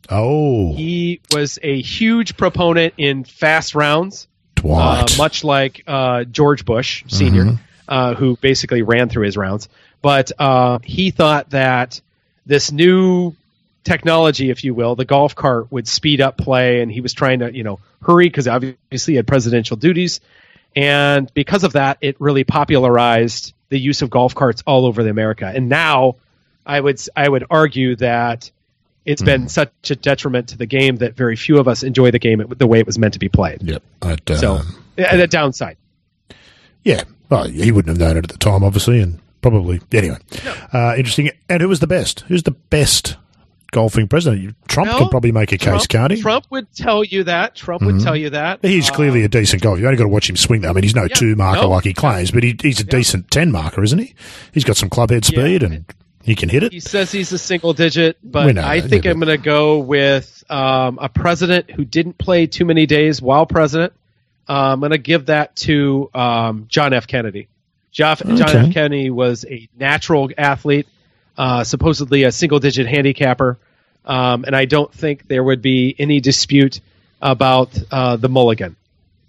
Oh, 0.09 0.74
He 0.74 1.22
was 1.34 1.57
a 1.64 1.82
huge 1.82 2.36
proponent 2.38 2.95
in 2.97 3.24
fast 3.24 3.76
rounds, 3.76 4.28
uh, 4.64 5.05
much 5.18 5.43
like 5.43 5.84
uh, 5.88 6.24
George 6.26 6.66
Bush 6.66 7.03
senior 7.07 7.45
Mm-hmm. 7.45 7.55
uh, 7.88 8.14
who 8.16 8.36
basically 8.38 8.82
ran 8.82 9.09
through 9.09 9.26
his 9.26 9.38
rounds. 9.38 9.70
But 10.01 10.32
uh, 10.39 10.80
he 10.84 11.12
thought 11.12 11.51
that 11.51 12.01
this 12.45 12.72
new 12.72 13.36
technology, 13.84 14.49
if 14.49 14.63
you 14.63 14.73
will, 14.73 14.95
the 14.95 15.05
golf 15.05 15.36
cart 15.36 15.71
would 15.71 15.88
speed 15.88 16.21
up 16.21 16.38
play, 16.38 16.82
and 16.82 16.91
he 16.91 17.01
was 17.01 17.13
trying 17.13 17.39
to, 17.39 17.55
you 17.55 17.63
know, 17.63 17.79
hurry 18.01 18.27
because 18.27 18.47
obviously 18.47 19.13
he 19.13 19.15
had 19.15 19.27
presidential 19.27 19.77
duties, 19.77 20.19
and 20.75 21.32
because 21.34 21.63
of 21.63 21.73
that, 21.73 21.97
it 22.01 22.15
really 22.19 22.43
popularized 22.43 23.53
the 23.69 23.79
use 23.79 24.01
of 24.01 24.09
golf 24.09 24.36
carts 24.36 24.63
all 24.65 24.86
over 24.86 25.03
the 25.03 25.09
America. 25.09 25.51
And 25.53 25.69
now, 25.69 26.15
I 26.65 26.79
would 26.79 27.01
I 27.15 27.27
would 27.27 27.45
argue 27.49 27.95
that 27.97 28.51
it's 29.05 29.21
been 29.21 29.49
such 29.49 29.71
a 29.89 29.95
detriment 29.95 30.49
to 30.49 30.57
the 30.57 30.67
game 30.67 30.97
that 30.97 31.15
very 31.15 31.36
few 31.36 31.57
of 31.57 31.67
us 31.67 31.82
enjoy 31.84 32.11
the 32.11 32.19
game 32.19 32.45
the 32.55 32.67
way 32.67 32.79
it 32.79 32.86
was 32.86 32.99
meant 32.99 33.13
to 33.13 33.19
be 33.19 33.29
played. 33.29 33.63
Yep. 33.63 33.84
I'd, 34.03 34.29
uh, 34.32 34.36
So, 34.38 34.61
and 34.97 35.19
the 35.19 35.25
downside. 35.27 35.77
yeah. 36.84 37.03
Well, 37.29 37.45
he 37.45 37.71
wouldn't 37.71 37.97
have 37.97 38.07
known 38.07 38.17
it 38.17 38.25
at 38.25 38.32
the 38.32 38.38
time, 38.38 38.61
obviously, 38.63 38.99
and 38.99 39.19
probably 39.41 39.79
anyway. 39.93 40.17
Uh, 40.73 40.95
interesting. 40.97 41.32
And 41.49 41.61
who 41.61 41.69
was 41.69 41.79
the 41.79 41.88
best? 41.88 42.19
Who's 42.27 42.43
the 42.43 42.51
best 42.51 43.15
golfing 43.72 44.07
president? 44.07 44.55
Trump 44.67 44.89
Well, 44.89 44.99
can 44.99 45.09
probably 45.09 45.32
make 45.32 45.51
a 45.51 45.57
case, 45.57 45.88
can't 45.88 46.11
he? 46.11 46.22
Trump 46.22 46.45
would 46.49 46.72
tell 46.76 47.03
you 47.03 47.24
that. 47.26 47.55
Trump 47.55 47.82
would 47.84 47.99
tell 48.01 48.15
you 48.15 48.30
that. 48.32 48.59
He's 48.61 48.89
Uh, 48.89 48.93
clearly 48.93 49.24
a 49.24 49.28
decent 49.28 49.61
golfer. 49.61 49.80
You 49.80 49.88
only 49.88 49.97
got 49.97 50.03
to 50.03 50.09
watch 50.09 50.30
him 50.30 50.36
swing. 50.38 50.65
I 50.65 50.74
mean, 50.74 50.84
he's 50.84 50.95
no 50.95 51.03
Yeah, 51.03 51.15
two 51.15 51.36
marker 51.36 51.61
no. 51.63 51.69
like 51.69 51.84
he 51.86 51.93
claims, 51.93 52.32
but 52.32 52.43
he, 52.43 52.55
he's 52.61 52.80
a 52.80 52.84
decent 52.84 53.32
ten 53.32 53.51
marker, 53.51 53.84
isn't 53.84 53.99
he? 53.99 54.13
He's 54.53 54.63
got 54.63 54.78
some 54.78 54.89
clubhead 54.89 55.26
speed 55.26 55.63
and 55.63 55.86
he 56.24 56.36
can 56.36 56.49
hit 56.49 56.63
it. 56.63 56.72
He 56.72 56.80
says 56.80 57.11
he's 57.11 57.32
a 57.32 57.38
single 57.39 57.74
digit, 57.74 58.17
but 58.24 58.53
know 58.53 58.63
I 58.63 58.82
think 58.82 59.05
yeah, 59.05 59.11
I'm 59.11 59.19
going 59.19 59.36
to 59.36 59.43
go 59.43 59.80
with 59.80 60.43
um, 60.49 60.99
a 61.01 61.09
president 61.09 61.72
who 61.72 61.84
didn't 61.86 62.17
play 62.17 62.45
too 62.47 62.65
many 62.65 62.86
days 62.86 63.22
while 63.22 63.45
president. 63.45 63.93
Uh, 64.49 64.74
I'm 64.74 64.80
going 64.80 64.91
to 64.91 64.97
give 64.97 65.28
that 65.28 65.55
to 65.57 66.09
um, 66.13 66.65
John 66.67 66.93
F. 66.93 67.07
Kennedy. 67.07 67.47
John, 67.91 68.17
John 68.17 68.55
F. 68.55 68.74
Kennedy 68.74 69.09
was 69.09 69.45
a 69.49 69.67
natural 69.78 70.30
athlete, 70.38 70.88
uh, 71.41 71.63
supposedly 71.63 72.21
a 72.23 72.31
single 72.31 72.59
digit 72.59 72.85
handicapper, 72.85 73.57
um, 74.05 74.43
and 74.45 74.55
I 74.55 74.65
don't 74.65 74.93
think 74.93 75.27
there 75.27 75.43
would 75.43 75.61
be 75.63 75.95
any 75.97 76.19
dispute 76.19 76.81
about 77.19 77.69
uh, 77.89 78.15
the 78.17 78.29
mulligan 78.29 78.75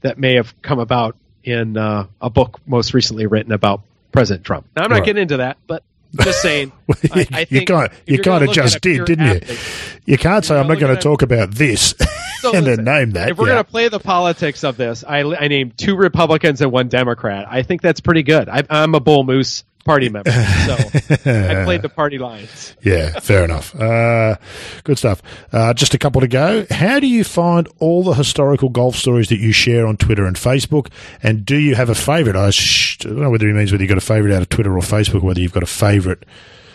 that 0.02 0.18
may 0.18 0.34
have 0.34 0.52
come 0.60 0.78
about 0.78 1.16
in 1.42 1.76
uh, 1.78 2.06
a 2.20 2.28
book 2.28 2.60
most 2.66 2.92
recently 2.92 3.26
written 3.26 3.52
about 3.52 3.80
President 4.12 4.44
Trump. 4.44 4.66
Now, 4.76 4.84
I'm 4.84 4.90
not 4.90 4.96
Right. 4.96 5.06
getting 5.06 5.22
into 5.22 5.38
that, 5.38 5.56
but 5.66 5.82
just 6.20 6.42
saying. 6.42 6.70
I, 7.14 7.26
I 7.32 7.40
you 7.40 7.46
think 7.46 7.68
kind 7.68 7.88
if 8.06 8.18
you 8.18 8.22
kind 8.22 8.44
of 8.44 8.52
just 8.52 8.80
did, 8.82 9.06
didn't 9.06 9.26
you? 9.26 9.32
athlete- 9.36 10.00
You 10.04 10.18
can't 10.18 10.44
say 10.44 10.58
I'm 10.60 10.68
not 10.68 10.78
going 10.78 10.94
to 10.94 11.00
talk 11.00 11.22
about 11.22 11.52
this 11.52 11.94
So 12.40 12.52
and 12.54 12.66
then 12.66 12.84
name 12.84 13.12
that. 13.12 13.30
If 13.30 13.38
we're 13.38 13.46
yeah. 13.48 13.54
going 13.54 13.64
to 13.64 13.70
play 13.70 13.88
the 13.88 14.00
politics 14.00 14.64
of 14.64 14.76
this, 14.76 15.02
I, 15.08 15.20
I 15.22 15.48
named 15.48 15.78
two 15.78 15.96
Republicans 15.96 16.60
and 16.60 16.70
one 16.70 16.88
Democrat. 16.88 17.46
I 17.48 17.62
think 17.62 17.80
that's 17.80 18.00
pretty 18.00 18.22
good. 18.24 18.48
I, 18.50 18.62
I'm 18.68 18.94
a 18.94 19.00
Bull 19.00 19.24
Moose 19.24 19.64
party 19.84 20.08
member, 20.08 20.30
so 20.30 20.74
I 20.74 21.64
played 21.64 21.82
the 21.82 21.88
party 21.94 22.18
lines. 22.18 22.76
Yeah, 22.82 23.18
fair 23.20 23.44
enough. 23.44 23.74
Uh, 23.74 24.36
good 24.84 24.98
stuff. 24.98 25.22
Uh, 25.52 25.74
just 25.74 25.94
a 25.94 25.98
couple 25.98 26.20
to 26.20 26.28
go. 26.28 26.66
How 26.70 27.00
do 27.00 27.06
you 27.06 27.24
find 27.24 27.68
all 27.78 28.02
the 28.02 28.14
historical 28.14 28.68
golf 28.68 28.96
stories 28.96 29.28
that 29.28 29.38
you 29.38 29.52
share 29.52 29.86
on 29.86 29.96
Twitter 29.96 30.24
and 30.26 30.36
Facebook? 30.36 30.90
And 31.22 31.44
do 31.44 31.56
you 31.56 31.74
have 31.74 31.88
a 31.88 31.94
favourite? 31.94 32.38
I, 32.38 32.50
sh- 32.50 32.98
I 33.02 33.08
don't 33.08 33.20
know 33.20 33.30
whether 33.30 33.46
he 33.46 33.52
means 33.52 33.72
whether 33.72 33.82
you've 33.82 33.88
got 33.90 33.98
a 33.98 34.00
favourite 34.00 34.34
out 34.34 34.42
of 34.42 34.48
Twitter 34.48 34.76
or 34.76 34.80
Facebook, 34.80 35.22
whether 35.22 35.40
you've 35.40 35.52
got 35.52 35.62
a 35.62 35.66
favourite 35.66 36.24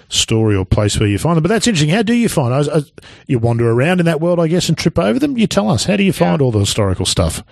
story 0.09 0.55
or 0.55 0.65
place 0.65 0.97
where 0.99 1.09
you 1.09 1.17
find 1.17 1.35
them. 1.37 1.43
But 1.43 1.49
that's 1.49 1.67
interesting. 1.67 1.89
How 1.89 2.01
do 2.01 2.13
you 2.13 2.29
find? 2.29 2.53
I, 2.53 2.77
I, 2.77 2.81
you 3.27 3.39
wander 3.39 3.69
around 3.69 3.99
in 3.99 4.05
that 4.05 4.21
world, 4.21 4.39
I 4.39 4.47
guess, 4.47 4.69
and 4.69 4.77
trip 4.77 4.97
over 4.97 5.19
them. 5.19 5.37
You 5.37 5.47
tell 5.47 5.69
us. 5.69 5.83
How 5.85 5.97
do 5.97 6.03
you 6.03 6.13
find 6.13 6.41
all 6.41 6.51
the 6.51 6.59
historical 6.59 7.05
stuff 7.05 7.43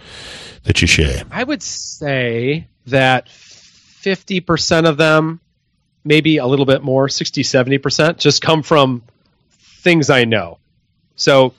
that 0.64 0.82
you 0.82 0.88
share? 0.88 1.24
I 1.32 1.44
would 1.44 1.62
say 1.62 2.68
that 2.88 3.28
50% 3.28 4.88
of 4.88 4.98
them, 4.98 5.42
maybe 6.06 6.38
a 6.38 6.46
little 6.46 6.66
bit 6.66 6.82
more, 6.84 7.10
60, 7.10 7.42
70%, 7.44 8.18
just 8.18 8.42
come 8.42 8.64
from 8.64 9.04
things 9.82 10.10
I 10.10 10.24
know. 10.26 10.60
So 11.16 11.54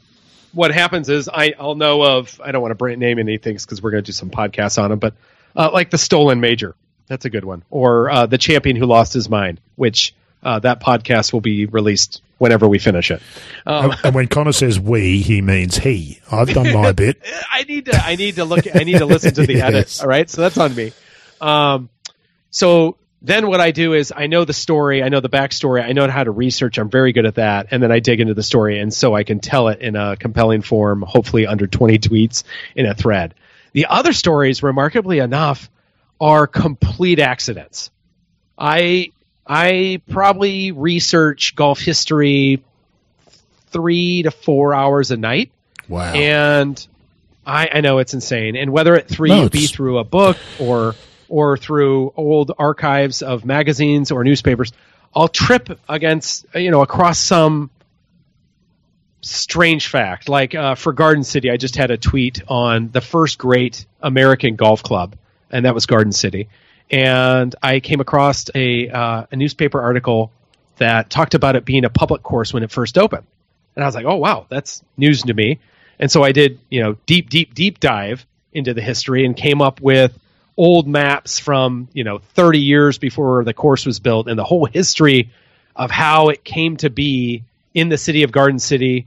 what 0.53 0.73
happens 0.73 1.09
is 1.09 1.29
I, 1.29 1.55
I'll 1.59 1.75
know 1.75 2.03
of, 2.03 2.41
I 2.43 2.53
don't 2.53 2.63
want 2.63 2.71
to 2.71 2.77
brand 2.77 3.01
name 3.01 3.19
any 3.19 3.37
things 3.39 3.65
because 3.67 3.83
we're 3.83 3.91
going 3.91 4.03
to 4.05 4.07
do 4.07 4.13
some 4.13 4.31
podcasts 4.31 4.83
on 4.83 4.91
them, 4.91 4.99
but 4.99 5.15
uh, 5.55 5.71
like 5.73 5.91
the 5.91 5.99
Stolen 5.99 6.41
Major. 6.41 6.75
That's 7.09 7.25
a 7.25 7.31
good 7.31 7.45
one. 7.45 7.63
Or 7.71 8.11
uh, 8.11 8.27
The 8.27 8.39
Champion 8.39 8.77
Who 8.77 8.87
Lost 8.87 9.13
His 9.13 9.29
Mind, 9.29 9.61
which 9.77 10.15
uh, 10.43 10.59
that 10.61 10.81
podcast 10.81 11.33
will 11.33 11.41
be 11.41 11.67
released 11.67 12.21
whenever 12.39 12.67
we 12.69 12.79
finish 12.79 13.11
it. 13.11 13.23
Um, 13.65 13.95
and 14.05 14.15
when 14.15 14.27
Connor 14.29 14.53
says 14.53 14.79
we, 14.79 15.21
he 15.23 15.41
means 15.41 15.77
he. 15.77 16.21
I've 16.31 16.49
done 16.49 16.73
my 16.73 16.93
bit. 16.97 17.23
I 17.51 17.63
need 17.63 17.87
to 17.87 17.97
I 17.97 18.17
need 18.17 18.37
to 18.37 18.45
look 18.45 18.67
I 18.75 18.85
need 18.85 18.99
to 18.99 19.07
listen 19.07 19.35
to 19.35 19.47
the 19.47 19.53
Yes. 19.55 19.63
edits. 19.69 20.01
All 20.03 20.09
right, 20.09 20.29
so 20.29 20.41
that's 20.43 20.59
on 20.59 20.75
me. 20.75 20.93
Um, 21.41 21.89
so 22.51 22.97
then 23.27 23.49
what 23.49 23.61
I 23.61 23.73
do 23.73 23.93
is 23.93 24.13
I 24.15 24.29
know 24.29 24.45
the 24.45 24.53
story, 24.53 25.03
I 25.03 25.09
know 25.09 25.19
the 25.19 25.29
backstory, 25.29 25.83
I 25.83 25.93
know 25.93 26.09
how 26.09 26.23
to 26.23 26.31
research. 26.31 26.79
I'm 26.79 26.89
very 26.89 27.13
good 27.13 27.27
at 27.27 27.35
that, 27.35 27.69
and 27.73 27.83
then 27.83 27.91
I 27.91 27.99
dig 27.99 28.21
into 28.21 28.35
the 28.35 28.43
story, 28.43 28.79
and 28.79 28.95
so 28.95 29.15
I 29.15 29.25
can 29.25 29.41
tell 29.41 29.67
it 29.69 29.81
in 29.81 29.97
a 29.97 30.17
compelling 30.17 30.63
form, 30.63 31.03
hopefully 31.03 31.47
under 31.47 31.67
20 31.67 31.99
tweets 31.99 32.45
in 32.77 32.87
a 32.87 32.95
thread. 32.95 33.35
The 33.73 33.87
other 33.87 34.13
stories, 34.13 34.63
remarkably 34.63 35.19
enough, 35.19 35.69
are 36.21 36.47
complete 36.47 37.19
accidents. 37.19 37.91
I 38.57 39.11
I 39.45 40.01
probably 40.09 40.71
research 40.71 41.57
golf 41.57 41.81
history 41.81 42.63
three 43.69 44.23
to 44.23 44.31
four 44.31 44.73
hours 44.73 45.11
a 45.11 45.17
night. 45.17 45.51
Wow. 45.89 46.13
And 46.15 46.87
I, 47.45 47.69
I 47.73 47.81
know 47.81 47.99
it's 47.99 48.15
insane. 48.15 48.57
And 48.57 48.73
whether 48.73 48.95
it 48.95 49.09
through 49.09 49.29
No, 49.29 49.49
be 49.49 49.67
through 49.67 49.99
a 49.99 50.05
book 50.05 50.37
or 50.59 50.95
or 51.29 51.57
through 51.57 52.13
old 52.17 52.53
archives 52.59 53.23
of 53.23 53.45
magazines 53.45 54.11
or 54.11 54.25
newspapers, 54.25 54.73
I'll 55.15 55.29
trip 55.29 55.79
against 55.89 56.47
you 56.55 56.71
know 56.71 56.83
across 56.83 57.19
some 57.19 57.71
strange 59.21 59.89
fact. 59.89 60.29
Like 60.29 60.55
uh, 60.55 60.75
for 60.75 60.93
Garden 60.93 61.25
City, 61.25 61.51
I 61.51 61.57
just 61.57 61.77
had 61.77 61.91
a 61.91 61.97
tweet 61.97 62.43
on 62.49 62.91
the 62.91 63.01
first 63.01 63.39
great 63.39 63.87
American 64.01 64.57
golf 64.57 64.83
club, 64.83 65.17
and 65.51 65.65
that 65.65 65.75
was 65.75 65.87
Garden 65.87 66.13
City. 66.13 66.49
And 66.91 67.55
I 67.63 67.81
came 67.81 68.01
across 68.01 68.47
a 68.55 68.89
uh, 68.89 69.27
a 69.31 69.37
newspaper 69.37 69.81
article 69.81 70.31
that 70.79 71.11
talked 71.11 71.35
about 71.35 71.57
it 71.57 71.65
being 71.65 71.85
a 71.85 71.91
public 71.91 72.23
course 72.23 72.53
when 72.53 72.63
it 72.63 72.71
first 72.71 72.99
opened. 72.99 73.27
And 73.75 73.85
I 73.85 73.89
was 73.89 73.95
like, 73.95 74.07
oh 74.07 74.17
wow, 74.17 74.47
that's 74.49 74.83
news 74.97 75.23
to 75.23 75.35
me. 75.35 75.59
And 75.99 76.11
so 76.11 76.23
I 76.23 76.33
did, 76.33 76.59
you 76.71 76.83
know, 76.83 76.97
deep, 77.07 77.31
deep, 77.31 77.55
deep 77.55 77.81
dive 77.81 78.27
into 78.53 78.75
the 78.75 78.83
history 78.83 79.25
and 79.25 79.37
came 79.37 79.63
up 79.63 79.81
with 79.81 80.19
old 80.57 80.89
maps 80.89 81.39
from 81.39 81.89
you 81.93 82.05
know 82.05 82.19
30 82.19 82.61
years 82.61 82.99
before 82.99 83.45
the 83.45 83.53
course 83.53 83.85
was 83.85 84.01
built 84.01 84.29
and 84.29 84.39
the 84.39 84.45
whole 84.45 84.65
history 84.65 85.31
of 85.75 85.91
how 85.91 86.29
it 86.29 86.43
came 86.43 86.77
to 86.79 86.89
be 86.89 87.45
in 87.75 87.91
the 87.91 87.99
city 87.99 88.23
of 88.23 88.33
Garden 88.33 88.59
City 88.59 89.07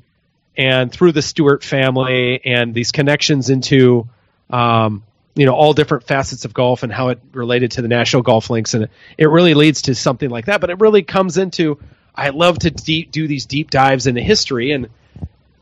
and 0.55 0.91
through 0.91 1.11
the 1.11 1.21
Stewart 1.21 1.63
family 1.63 2.39
and 2.45 2.75
these 2.75 2.91
connections 2.91 3.49
into 3.49 4.07
um, 4.51 5.03
you 5.35 5.45
know 5.45 5.53
all 5.53 5.73
different 5.73 6.03
facets 6.03 6.45
of 6.45 6.53
golf 6.53 6.83
and 6.83 6.91
how 6.91 7.09
it 7.09 7.19
related 7.31 7.71
to 7.71 7.81
the 7.81 7.87
national 7.87 8.21
golf 8.21 8.49
links. 8.49 8.75
And 8.75 8.89
it 9.17 9.29
really 9.29 9.55
leads 9.55 9.83
to 9.83 9.95
something 9.95 10.29
like 10.29 10.45
that 10.45 10.61
but 10.61 10.69
it 10.69 10.79
really 10.79 11.01
comes 11.01 11.37
into 11.37 11.79
i 12.13 12.29
love 12.29 12.59
to 12.59 12.69
deep, 12.69 13.11
do 13.11 13.27
these 13.27 13.45
deep 13.47 13.71
dives 13.71 14.05
into 14.05 14.21
history. 14.21 14.71
And 14.71 14.89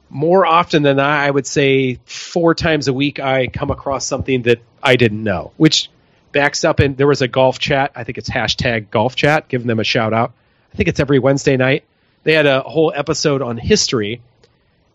more 0.09 0.45
often 0.45 0.83
than 0.83 0.97
not 0.97 1.19
i 1.19 1.29
would 1.29 1.45
say 1.45 1.99
four 2.05 2.55
times 2.55 2.87
a 2.87 2.93
week 2.93 3.19
i 3.19 3.47
come 3.47 3.71
across 3.71 4.05
something 4.05 4.43
that 4.43 4.59
i 4.81 4.95
didn't 4.95 5.23
know 5.23 5.51
which 5.57 5.89
backs 6.31 6.63
up 6.63 6.79
and 6.79 6.97
there 6.97 7.07
was 7.07 7.21
a 7.21 7.27
golf 7.27 7.57
chat. 7.57 7.91
I 7.95 8.03
think 8.03 8.19
it's 8.19 8.29
hashtag 8.29 8.91
golf 8.91 9.15
chat. 9.15 9.47
Giving 9.47 9.67
them 9.67 9.79
a 9.79 9.83
shout 9.83 10.13
out. 10.13 10.33
I 10.71 10.77
think 10.77 10.89
it's 10.89 10.99
every 10.99 11.19
wednesday 11.19 11.57
night. 11.57 11.83
They 12.23 12.33
had 12.33 12.45
a 12.45 12.61
whole 12.61 12.93
episode 12.95 13.41
on 13.41 13.57
history 13.57 14.21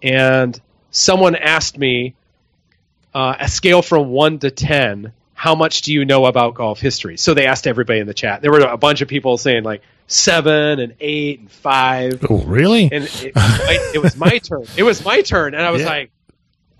and 0.02 0.58
someone 0.90 1.34
asked 1.34 1.78
me 1.78 2.14
uh, 3.14 3.36
a 3.40 3.48
scale 3.48 3.82
from 3.82 4.08
one 4.08 4.38
to 4.38 4.50
ten, 4.50 5.12
how 5.42 5.56
much 5.56 5.82
do 5.82 5.92
you 5.92 6.04
know 6.04 6.26
about 6.26 6.54
golf 6.54 6.78
history? 6.78 7.16
So 7.16 7.34
they 7.34 7.46
asked 7.46 7.66
everybody 7.66 7.98
in 7.98 8.06
the 8.06 8.14
chat. 8.14 8.42
There 8.42 8.52
were 8.52 8.60
a 8.60 8.76
bunch 8.76 9.00
of 9.00 9.08
people 9.08 9.36
saying 9.38 9.64
like 9.64 9.82
seven 10.06 10.78
and 10.78 10.94
eight 11.00 11.40
and 11.40 11.50
five. 11.50 12.24
Oh, 12.30 12.38
really? 12.44 12.84
And 12.84 13.02
it, 13.02 13.32
it, 13.34 13.94
it 13.96 13.98
was 14.00 14.16
my 14.16 14.38
turn. 14.38 14.66
It 14.76 14.84
was 14.84 15.04
my 15.04 15.20
turn, 15.22 15.54
and 15.54 15.64
I 15.64 15.72
was 15.72 15.82
Yeah. 15.82 15.88
like, 15.88 16.12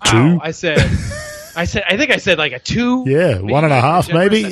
wow. 0.05 0.11
Two? 0.11 0.39
I 0.41 0.51
said, 0.51 0.79
I 1.57 1.65
said, 1.65 1.83
I 1.89 1.97
think 1.97 2.11
I 2.11 2.15
said 2.15 2.37
like 2.37 2.53
a 2.53 2.59
two. 2.59 3.03
Yeah, 3.05 3.39
one 3.39 3.65
and 3.65 3.73
a 3.73 3.81
half, 3.81 4.07
maybe. 4.13 4.45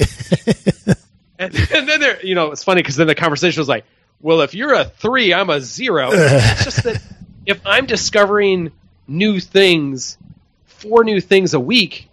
And, 1.40 1.56
and 1.72 1.88
then 1.88 2.02
there, 2.02 2.20
you 2.22 2.36
know, 2.36 2.52
it's 2.52 2.66
funny 2.66 2.82
because 2.82 2.98
then 2.98 3.08
the 3.08 3.16
conversation 3.16 3.62
was 3.62 3.70
like, 3.70 3.86
well, 4.20 4.42
if 4.42 4.54
you're 4.54 4.74
a 4.74 4.84
three, 4.84 5.34
I'm 5.34 5.50
a 5.50 5.62
zero. 5.62 6.10
it's 6.12 6.66
just 6.66 6.84
that 6.84 7.02
if 7.46 7.62
I'm 7.66 7.86
discovering 7.86 8.74
new 9.08 9.40
things, 9.40 10.18
four 10.66 11.06
new 11.06 11.22
things 11.22 11.54
a 11.54 11.62
week, 11.62 12.10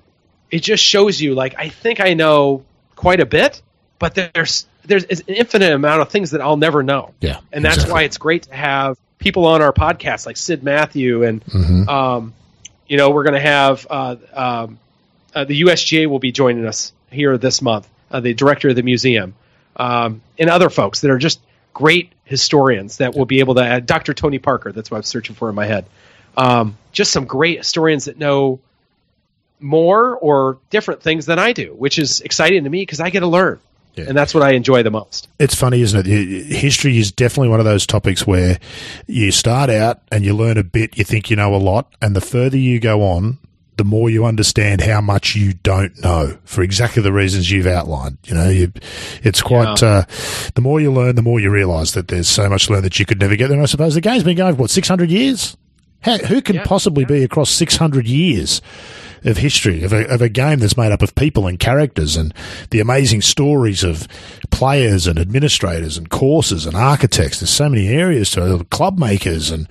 it 0.51 0.61
just 0.61 0.83
shows 0.83 1.21
you 1.21 1.35
like 1.35 1.55
I 1.59 1.69
think 1.69 2.01
I 2.01 2.15
know 2.15 2.65
quite 2.97 3.21
a 3.21 3.27
bit, 3.27 3.61
but 3.99 4.15
there's 4.15 4.67
there's 4.85 5.05
an 5.05 5.21
infinite 5.29 5.73
amount 5.73 6.01
of 6.03 6.09
things 6.09 6.31
that 6.31 6.41
I'll 6.41 6.57
never 6.57 6.83
know. 6.83 7.13
yeah, 7.21 7.41
And 7.53 7.63
that's 7.65 7.77
exactly. 7.77 7.93
why 7.93 8.03
it's 8.05 8.17
great 8.19 8.45
to 8.45 8.55
have 8.55 8.97
people 9.19 9.45
on 9.47 9.61
our 9.61 9.73
podcast 9.73 10.25
like 10.25 10.37
Sid 10.39 10.63
Matthew 10.63 11.25
and 11.25 11.45
Mhm. 11.45 11.89
um, 11.89 12.35
you 12.87 12.97
know 12.97 13.11
we're 13.11 13.25
going 13.25 13.35
to 13.35 13.41
have 13.41 13.87
uh, 13.91 14.17
um, 14.33 14.79
uh, 15.35 15.45
the 15.45 15.61
USGA 15.63 16.07
will 16.07 16.19
be 16.21 16.33
joining 16.33 16.65
us 16.67 16.93
here 17.11 17.37
this 17.37 17.61
month, 17.61 17.87
uh, 18.11 18.21
the 18.21 18.33
director 18.35 18.71
of 18.71 18.77
the 18.77 18.83
museum, 18.83 19.35
um, 19.77 20.23
and 20.39 20.49
other 20.49 20.71
folks 20.71 21.01
that 21.03 21.11
are 21.11 21.19
just 21.19 21.41
great 21.75 22.11
historians 22.25 22.97
that 22.99 23.15
will 23.15 23.27
be 23.27 23.41
able 23.41 23.55
to. 23.57 23.61
Uh, 23.63 23.81
Dr. 23.81 24.15
Tony 24.15 24.39
Parker, 24.39 24.73
that's 24.73 24.91
what 24.91 24.97
I'm 24.97 25.03
searching 25.03 25.35
for 25.37 25.49
in 25.49 25.55
my 25.55 25.67
head. 25.67 25.85
Um, 26.37 26.77
just 26.93 27.13
some 27.13 27.25
great 27.27 27.59
historians 27.59 28.07
that 28.07 28.19
know 28.19 28.61
more 29.61 30.17
or 30.17 30.59
different 30.71 31.03
things 31.03 31.27
than 31.27 31.39
I 31.39 31.53
do, 31.53 31.75
which 31.77 31.99
is 31.99 32.21
exciting 32.21 32.65
to 32.65 32.71
me 32.71 32.83
because 32.83 33.01
I 33.01 33.11
get 33.11 33.21
to 33.21 33.27
learn, 33.27 33.59
Yeah. 33.97 34.05
and 34.09 34.17
that's 34.17 34.35
what 34.35 34.43
I 34.43 34.53
enjoy 34.53 34.83
the 34.83 34.91
most. 34.91 35.29
It's 35.39 35.55
funny, 35.55 35.81
isn't 35.83 36.07
it? 36.07 36.47
History 36.47 36.99
is 36.99 37.11
definitely 37.13 37.49
one 37.49 37.59
of 37.61 37.67
those 37.67 37.87
topics 37.87 38.27
where 38.27 38.59
you 39.07 39.31
start 39.33 39.71
out 39.71 40.01
and 40.13 40.25
you 40.25 40.35
learn 40.35 40.59
a 40.59 40.65
bit, 40.65 40.97
you 40.99 41.05
think 41.05 41.31
you 41.31 41.37
know 41.37 41.55
a 41.55 41.57
lot, 41.59 41.93
and 42.01 42.15
the 42.15 42.21
further 42.21 42.57
you 42.57 42.79
go 42.81 43.03
on, 43.03 43.39
the 43.77 43.85
more 43.85 44.11
you 44.11 44.25
understand 44.25 44.81
how 44.81 45.01
much 45.01 45.37
you 45.37 45.53
don't 45.53 46.03
know 46.03 46.37
for 46.45 46.63
exactly 46.63 47.01
the 47.01 47.13
reasons 47.13 47.49
you've 47.49 47.65
outlined. 47.67 48.19
You 48.25 48.35
know, 48.35 48.49
you, 48.49 48.73
it's 49.23 49.41
quite, 49.41 49.81
uh, 49.85 50.03
the 50.57 50.61
more 50.61 50.81
you 50.81 50.91
learn, 50.93 51.15
the 51.15 51.23
more 51.23 51.39
you 51.39 51.49
realise 51.49 51.93
that 51.93 52.09
there's 52.09 52.27
so 52.29 52.49
much 52.49 52.67
to 52.67 52.73
learn 52.73 52.83
that 52.83 52.99
you 52.99 53.07
could 53.07 53.21
never 53.21 53.37
get 53.37 53.47
there. 53.47 53.55
And 53.57 53.63
I 53.63 53.67
suppose 53.67 53.95
the 53.95 54.01
game's 54.01 54.25
been 54.25 54.37
going, 54.37 54.57
for, 54.57 54.63
what, 54.63 54.71
600 54.71 55.09
years? 55.11 55.57
How, 56.01 56.19
who 56.19 56.41
can 56.43 56.57
Yeah, 56.57 56.65
possibly 56.65 57.05
be 57.05 57.23
across 57.25 57.51
600 57.51 58.07
years? 58.07 58.61
of 59.25 59.37
history 59.39 59.83
of 59.83 59.93
a, 59.93 60.07
of 60.09 60.23
a 60.23 60.29
game 60.29 60.61
that's 60.61 60.77
made 60.77 60.93
up 60.93 61.03
of 61.03 61.13
people 61.17 61.49
and 61.49 61.59
characters 61.59 62.15
and 62.17 62.33
the 62.71 62.79
amazing 62.79 63.21
stories 63.21 63.83
of 63.83 64.07
players 64.53 65.09
and 65.09 65.19
administrators 65.19 65.99
and 65.99 66.09
courses 66.09 66.67
and 66.67 66.77
architects. 66.77 67.41
There's 67.41 67.51
so 67.51 67.69
many 67.69 67.89
areas 67.89 68.31
to 68.31 68.55
it, 68.61 68.71
club 68.71 68.97
makers 68.97 69.51
and 69.51 69.67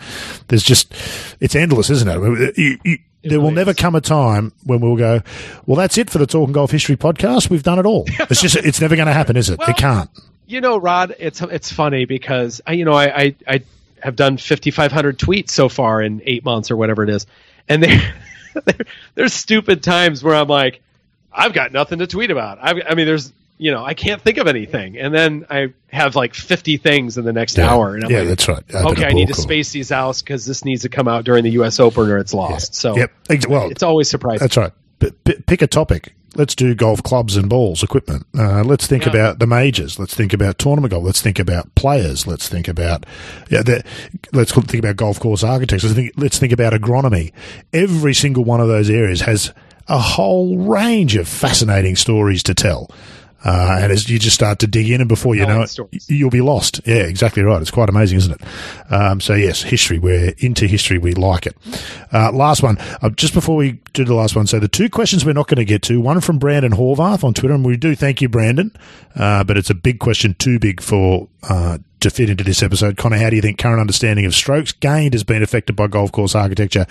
there's 0.50 0.64
just 0.64 0.94
it's 1.40 1.56
endless, 1.56 1.90
isn't 1.90 2.10
it? 2.10 2.58
You, 2.58 2.78
you, 2.84 2.98
there 3.24 3.40
will 3.40 3.52
never 3.52 3.74
come 3.74 3.96
a 3.96 4.02
time 4.02 4.52
when 4.66 4.82
we'll 4.82 4.98
go, 4.98 5.22
well, 5.66 5.78
that's 5.78 5.98
it 5.98 6.10
for 6.10 6.18
the 6.18 6.28
Talking 6.28 6.52
Golf 6.52 6.72
History 6.72 6.98
podcast. 6.98 7.50
We've 7.50 7.64
done 7.64 7.80
it 7.80 7.86
all. 7.86 8.06
It's 8.30 8.42
just 8.42 8.58
it's 8.58 8.82
never 8.82 8.98
going 8.98 9.08
to 9.08 9.14
happen, 9.14 9.38
is 9.38 9.50
it? 9.50 9.60
Well, 9.60 9.70
it 9.70 9.78
can't. 9.78 10.10
You 10.46 10.60
know, 10.60 10.78
Rod, 10.78 11.16
it's 11.20 11.42
it's 11.42 11.72
funny 11.72 12.04
because 12.04 12.60
I, 12.68 12.74
you 12.74 12.84
know, 12.84 12.94
I 12.94 13.06
I, 13.06 13.36
I 13.48 13.62
have 14.02 14.16
done 14.16 14.38
5,500 14.38 15.18
tweets 15.20 15.52
so 15.52 15.70
far 15.70 16.02
in 16.02 16.22
eight 16.26 16.44
months 16.46 16.72
or 16.72 16.78
whatever 16.78 17.04
it 17.04 17.10
is, 17.10 17.26
and 17.68 17.84
there, 17.84 18.14
there 18.66 18.76
there's 19.16 19.34
stupid 19.34 19.84
times 19.84 20.24
where 20.24 20.36
I'm 20.36 20.48
like, 20.48 20.82
I've 21.32 21.54
got 21.54 21.72
nothing 21.72 22.00
to 22.00 22.08
tweet 22.08 22.32
about. 22.32 22.60
I, 22.62 22.82
I 22.90 22.96
mean, 22.96 23.06
there's 23.06 23.32
you 23.60 23.72
know, 23.72 23.84
I 23.84 23.96
can't 23.96 24.22
think 24.22 24.38
of 24.38 24.48
anything, 24.48 24.98
and 24.98 25.14
then 25.14 25.46
I 25.50 25.74
have 25.88 26.16
like 26.16 26.36
50 26.36 26.78
things 26.78 27.18
in 27.18 27.26
the 27.26 27.34
next 27.34 27.58
Yeah. 27.58 27.72
hour, 27.72 27.96
and 27.96 28.04
I'm 28.06 28.12
yeah, 28.12 28.20
like, 28.20 28.28
that's 28.28 28.48
right. 28.48 28.64
Open 28.76 28.92
okay, 28.92 29.06
I 29.06 29.14
need 29.14 29.30
to 29.30 29.34
space 29.34 29.72
these 29.72 29.92
out 29.92 30.20
because 30.20 30.46
this 30.46 30.64
needs 30.64 30.84
to 30.84 30.90
come 30.90 31.08
out 31.08 31.26
during 31.26 31.44
the 31.44 31.52
U.S. 31.52 31.80
Open 31.80 32.10
or 32.10 32.20
it's 32.20 32.34
lost. 32.34 32.76
So 32.76 32.96
Yep. 32.96 33.12
Well, 33.50 33.70
it's 33.72 33.84
always 33.84 34.10
surprising. 34.10 34.40
That's 34.40 34.58
right. 34.58 34.72
P- 35.00 35.12
pick 35.46 35.62
a 35.62 35.68
topic. 35.68 36.14
Let's 36.36 36.54
do 36.56 36.76
golf 36.76 37.02
clubs 37.04 37.36
and 37.36 37.50
balls, 37.50 37.82
equipment. 37.84 38.26
Uh, 38.38 38.64
let's 38.64 38.86
think 38.86 39.06
Yeah. 39.06 39.12
about 39.12 39.40
the 39.40 39.48
majors. 39.48 39.98
Let's 39.98 40.14
think 40.14 40.34
about 40.34 40.60
tournament 40.60 40.92
golf. 40.92 41.04
Let's 41.04 41.22
think 41.22 41.40
about 41.40 41.74
players. 41.76 42.28
Let's 42.28 42.48
think 42.48 42.68
about 42.68 43.06
yeah. 43.50 43.64
The, 43.64 43.84
let's 44.34 44.52
think 44.52 44.76
about 44.84 44.98
golf 44.98 45.20
course 45.20 45.44
architects. 45.44 45.84
Let's 45.84 45.96
think, 45.96 46.12
let's 46.18 46.38
think 46.38 46.52
about 46.54 46.74
agronomy. 46.74 47.32
Every 47.74 48.14
single 48.14 48.44
one 48.44 48.62
of 48.62 48.68
those 48.68 48.90
areas 48.90 49.22
has 49.22 49.52
a 49.88 49.98
whole 49.98 50.58
range 50.58 51.16
of 51.16 51.28
fascinating 51.28 51.96
stories 51.96 52.44
to 52.44 52.54
tell. 52.54 52.92
Uh, 53.46 53.80
and 53.82 53.92
as 53.92 54.10
you 54.10 54.18
just 54.20 54.36
start 54.36 54.60
to 54.60 54.68
dig 54.68 54.90
in, 54.90 55.00
and 55.00 55.08
before 55.08 55.36
you 55.36 55.42
Telling 55.42 55.58
know 55.58 55.64
it, 55.64 55.70
stories. 55.70 56.10
you'll 56.10 56.30
be 56.30 56.42
lost. 56.42 56.82
Yeah, 56.86 56.96
exactly 57.04 57.44
right. 57.44 57.62
It's 57.62 57.72
quite 57.72 57.88
amazing, 57.88 58.18
isn't 58.18 58.34
it? 58.42 58.92
Um, 58.92 59.22
so 59.22 59.34
yes, 59.36 59.62
history. 59.62 60.00
We're 60.00 60.34
into 60.40 60.66
history. 60.68 60.98
We 60.98 61.14
like 61.14 61.46
it. 61.46 61.56
Uh, 62.12 62.32
last 62.32 62.64
one. 62.64 62.78
Uh, 63.02 63.10
just 63.12 63.34
before 63.34 63.56
we 63.56 63.80
do 63.94 64.04
the 64.04 64.16
last 64.16 64.36
one, 64.36 64.48
so 64.48 64.60
the 64.60 64.68
two 64.68 64.90
questions 64.90 65.24
we're 65.24 65.34
not 65.34 65.48
going 65.48 65.58
to 65.58 65.66
get 65.66 65.82
to. 65.84 66.02
One 66.02 66.20
from 66.20 66.40
Brandon 66.40 66.72
Horvath 66.74 67.24
on 67.24 67.34
Twitter, 67.34 67.54
and 67.54 67.64
we 67.66 67.78
do 67.78 67.96
thank 67.96 68.22
you, 68.22 68.30
Brandon. 68.30 68.76
Uh, 69.16 69.44
but 69.44 69.56
it's 69.58 69.70
a 69.70 69.76
big 69.76 70.00
question, 70.00 70.34
too 70.36 70.60
big 70.60 70.82
for. 70.82 71.28
To 72.08 72.12
fit 72.12 72.30
into 72.30 72.46
this 72.46 72.64
episode, 72.64 72.96
Connor, 72.96 73.18
how 73.18 73.30
do 73.30 73.36
you 73.36 73.42
think 73.42 73.58
current 73.58 73.82
understanding 73.82 74.26
of 74.26 74.34
strokes 74.34 74.72
gained 74.72 75.14
has 75.14 75.26
been 75.26 75.44
affected 75.44 75.76
by 75.76 75.88
golf 75.88 76.14
course 76.14 76.36
architecture? 76.36 76.86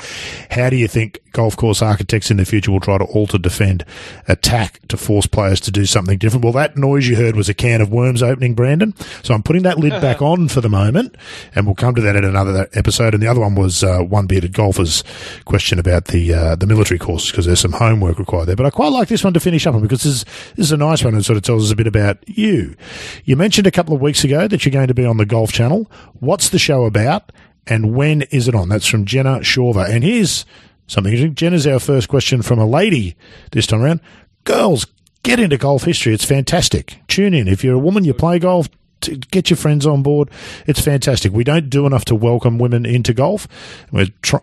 How 0.51 0.69
do 0.69 0.77
you 0.77 0.89
think 0.89 1.21
golf 1.33 1.57
course 1.57 1.81
architects 1.81 2.31
in 2.31 2.37
the 2.37 2.45
future 2.45 2.71
will 2.71 2.81
try 2.81 2.99
to 2.99 3.05
alter, 3.05 3.39
defend, 3.39 3.85
attack 4.29 4.81
to 4.89 4.99
force 4.99 5.27
players 5.27 5.59
to 5.61 5.71
do 5.71 5.87
something 5.87 6.19
different? 6.19 6.45
Well, 6.45 6.53
that 6.53 6.77
noise 6.77 7.09
you 7.09 7.17
heard 7.17 7.35
was 7.35 7.49
a 7.49 7.55
can 7.55 7.81
of 7.81 7.91
worms 7.91 8.23
opening, 8.23 8.55
Brandon. 8.55 8.95
So 9.23 9.33
I'm 9.33 9.43
putting 9.43 9.63
that 9.63 9.79
lid 9.79 9.93
back 10.03 10.21
on 10.21 10.49
for 10.49 10.61
the 10.61 10.69
moment, 10.69 11.17
and 11.55 11.65
we'll 11.65 11.75
come 11.75 11.95
to 11.95 12.03
that 12.03 12.15
in 12.15 12.25
another 12.25 12.69
episode. 12.75 13.15
And 13.15 13.23
the 13.23 13.27
other 13.27 13.41
one 13.41 13.55
was 13.55 13.83
uh, 13.83 14.01
one 14.01 14.27
bearded 14.27 14.53
golfer's 14.53 15.03
question 15.47 15.79
about 15.79 16.07
the 16.07 16.35
uh, 16.35 16.57
the 16.57 16.67
military 16.67 16.99
courses 16.99 17.31
because 17.31 17.47
there's 17.47 17.61
some 17.61 17.73
homework 17.73 18.19
required 18.19 18.47
there. 18.47 18.57
But 18.57 18.67
I 18.67 18.71
quite 18.71 18.93
like 18.93 19.09
this 19.09 19.25
one 19.25 19.33
to 19.33 19.41
finish 19.41 19.67
up 19.67 19.75
on 19.75 19.81
because 19.81 20.03
this, 20.03 20.25
this 20.57 20.67
is 20.67 20.73
a 20.73 20.77
nice 20.77 21.03
one 21.03 21.15
and 21.15 21.25
sort 21.25 21.39
of 21.39 21.43
tells 21.43 21.65
us 21.65 21.71
a 21.71 21.77
bit 21.77 21.87
about 21.87 22.19
you. 22.27 22.77
You 23.25 23.37
mentioned 23.37 23.67
a 23.67 23.71
couple 23.71 23.95
of 23.95 24.03
weeks 24.03 24.25
ago 24.25 24.47
that 24.47 24.65
you're 24.65 24.73
going 24.73 24.89
to 24.89 24.95
be 24.95 25.06
on 25.07 25.17
the 25.17 25.27
Golf 25.27 25.53
Channel. 25.53 25.91
What's 26.15 26.49
the 26.49 26.59
show 26.59 26.85
about, 26.85 27.33
and 27.67 27.95
when 27.95 28.23
is 28.23 28.49
it 28.49 28.55
on? 28.55 28.69
That's 28.69 28.87
from 28.87 29.05
Jenna 29.05 29.43
Shorver. 29.43 29.85
And 29.85 30.05
here's 30.05 30.45
something 30.87 31.13
interesting. 31.13 31.35
Jenna's 31.35 31.67
our 31.67 31.81
first 31.81 32.09
question 32.09 32.43
from 32.43 32.59
a 32.59 32.67
lady 32.67 33.17
this 33.53 33.67
time 33.67 33.83
around. 33.83 34.01
Girls, 34.45 34.87
get 35.23 35.41
into 35.41 35.57
golf 35.57 35.85
history. 35.85 36.15
It's 36.15 36.25
fantastic. 36.25 36.99
Tune 37.09 37.35
in. 37.35 37.49
If 37.49 37.65
you're 37.65 37.75
a 37.75 37.79
woman, 37.79 38.05
you 38.05 38.15
play 38.15 38.39
golf, 38.39 38.69
get 39.01 39.51
your 39.51 39.57
friends 39.57 39.87
on 39.87 40.03
board. 40.03 40.31
It's 40.67 40.81
fantastic. 40.81 41.33
We 41.33 41.45
don't 41.45 41.69
do 41.71 41.87
enough 41.87 42.05
to 42.07 42.15
welcome 42.15 42.59
women 42.59 42.87
into 42.87 43.13
golf. 43.13 43.49
We're 43.93 44.07
try- 44.23 44.41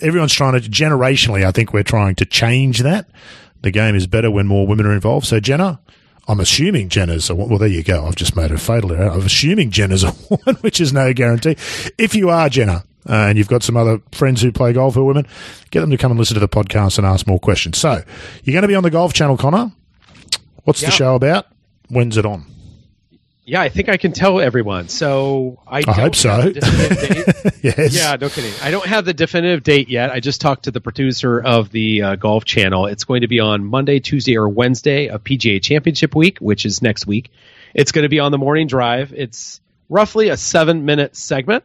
everyone's 0.00 0.32
trying 0.32 0.60
to 0.60 0.68
generationally. 0.68 1.44
I 1.44 1.52
think 1.52 1.72
we're 1.72 1.82
trying 1.82 2.14
to 2.16 2.24
change 2.24 2.80
that. 2.80 3.08
The 3.62 3.70
game 3.70 3.94
is 3.94 4.06
better 4.06 4.30
when 4.30 4.46
more 4.46 4.66
women 4.66 4.86
are 4.86 4.92
involved. 4.92 5.26
So 5.26 5.40
Jenna, 5.40 5.80
I'm 6.26 6.40
assuming 6.40 6.88
Jenna's 6.88 7.28
a, 7.28 7.34
well. 7.34 7.58
There 7.58 7.68
you 7.68 7.82
go. 7.82 8.06
I've 8.06 8.16
just 8.16 8.34
made 8.36 8.50
a 8.50 8.58
fatal 8.58 8.92
error. 8.92 9.10
I'm 9.10 9.20
assuming 9.26 9.70
Jenna's 9.70 10.04
a 10.04 10.12
woman, 10.30 10.56
which 10.62 10.80
is 10.80 10.92
no 10.92 11.12
guarantee. 11.12 11.56
If 11.98 12.14
you 12.14 12.30
are 12.30 12.48
Jenna. 12.48 12.84
Uh, 13.06 13.28
and 13.28 13.36
you've 13.36 13.48
got 13.48 13.62
some 13.62 13.76
other 13.76 14.00
friends 14.12 14.40
who 14.40 14.50
play 14.50 14.72
golf 14.72 14.94
who 14.94 15.02
are 15.02 15.04
women, 15.04 15.26
get 15.70 15.80
them 15.82 15.90
to 15.90 15.98
come 15.98 16.10
and 16.10 16.18
listen 16.18 16.32
to 16.32 16.40
the 16.40 16.48
podcast 16.48 16.96
and 16.96 17.06
ask 17.06 17.26
more 17.26 17.38
questions. 17.38 17.76
So, 17.76 18.02
you're 18.44 18.52
going 18.54 18.62
to 18.62 18.68
be 18.68 18.74
on 18.74 18.82
the 18.82 18.88
Golf 18.90 19.12
Channel, 19.12 19.36
Connor. 19.36 19.70
What's 20.62 20.80
Yeah. 20.80 20.88
the 20.88 20.92
show 20.96 21.14
about? 21.14 21.46
When's 21.90 22.16
it 22.16 22.24
on? 22.24 22.46
Yeah, 23.46 23.60
I 23.60 23.68
think 23.68 23.90
I 23.90 23.98
can 23.98 24.12
tell 24.12 24.40
everyone. 24.40 24.88
So 24.88 25.58
I, 25.66 25.82
don't 25.82 25.94
hope 25.94 26.14
so. 26.14 26.30
have 26.30 26.54
the 26.54 26.60
definitive 26.60 27.52
date. 27.52 27.62
yes. 27.62 27.94
Yeah, 27.94 28.16
no 28.18 28.30
kidding. 28.30 28.52
I 28.62 28.70
don't 28.70 28.86
have 28.86 29.04
the 29.04 29.12
definitive 29.12 29.62
date 29.62 29.90
yet. 29.90 30.10
I 30.10 30.20
just 30.20 30.40
talked 30.40 30.64
to 30.64 30.70
the 30.70 30.80
producer 30.80 31.40
of 31.42 31.70
the 31.70 32.02
uh, 32.02 32.16
Golf 32.16 32.46
Channel. 32.46 32.86
It's 32.86 33.04
going 33.04 33.20
to 33.20 33.28
be 33.28 33.40
on 33.40 33.64
Monday, 33.64 34.00
Tuesday, 34.00 34.38
or 34.38 34.48
Wednesday 34.48 35.08
of 35.08 35.22
PGA 35.24 35.62
Championship 35.62 36.14
week, 36.14 36.38
which 36.38 36.64
is 36.64 36.80
next 36.80 37.06
week. 37.06 37.30
It's 37.74 37.92
going 37.92 38.04
to 38.04 38.08
be 38.08 38.18
on 38.18 38.32
the 38.32 38.38
morning 38.38 38.66
drive. 38.66 39.12
It's 39.14 39.60
roughly 39.90 40.30
a 40.30 40.38
seven 40.38 40.86
minute 40.86 41.14
segment, 41.14 41.64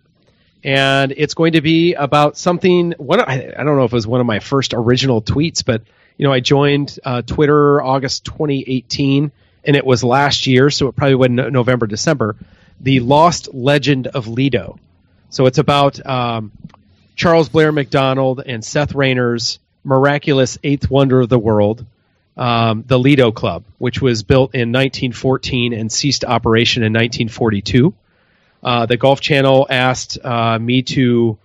and 0.66 1.14
it's 1.16 1.34
going 1.34 1.54
to 1.54 1.62
be 1.62 1.94
about 1.94 2.38
something. 2.38 2.94
One, 2.98 3.22
I, 3.22 3.54
I 3.58 3.64
don't 3.64 3.78
know 3.78 3.86
if 3.86 3.94
it 3.94 3.96
was 3.96 4.08
one 4.08 4.20
of 4.20 4.26
my 4.26 4.40
first 4.40 4.74
original 4.74 5.22
tweets, 5.22 5.64
but 5.64 5.84
you 6.18 6.26
know, 6.26 6.34
I 6.34 6.42
joined 6.42 7.00
uh, 7.06 7.22
Twitter 7.22 7.82
August 7.82 8.26
2018, 8.26 9.32
and 9.64 9.76
it 9.76 9.86
was 9.86 10.04
last 10.04 10.48
year, 10.48 10.70
so 10.70 10.88
it 10.88 10.96
probably 10.96 11.16
went 11.16 11.34
no- 11.34 11.50
November, 11.50 11.88
December. 11.88 12.36
The 12.82 13.02
Lost 13.02 13.54
Legend 13.54 14.08
of 14.08 14.28
Lido. 14.28 14.80
So 15.30 15.46
it's 15.46 15.58
about 15.58 16.04
um, 16.06 16.52
Charles 17.16 17.50
Blair 17.50 17.72
Macdonald 17.72 18.42
and 18.46 18.64
Seth 18.64 18.96
Rayner's 18.96 19.60
miraculous 19.84 20.58
eighth 20.64 20.90
wonder 20.90 21.20
of 21.22 21.30
the 21.30 21.40
world, 21.40 21.86
um, 22.38 22.84
the 22.88 22.98
Lido 22.98 23.32
Club, 23.32 23.64
which 23.78 24.02
was 24.02 24.24
built 24.24 24.56
in 24.56 24.72
1914 24.72 25.74
and 25.74 25.92
ceased 25.92 26.24
operation 26.24 26.84
in 26.84 26.94
1942. 26.94 27.94
Uh, 28.62 28.86
the 28.86 28.98
Golf 28.98 29.20
Channel 29.22 29.68
asked 29.70 30.18
uh, 30.24 30.58
me 30.60 30.82
to 30.84 31.38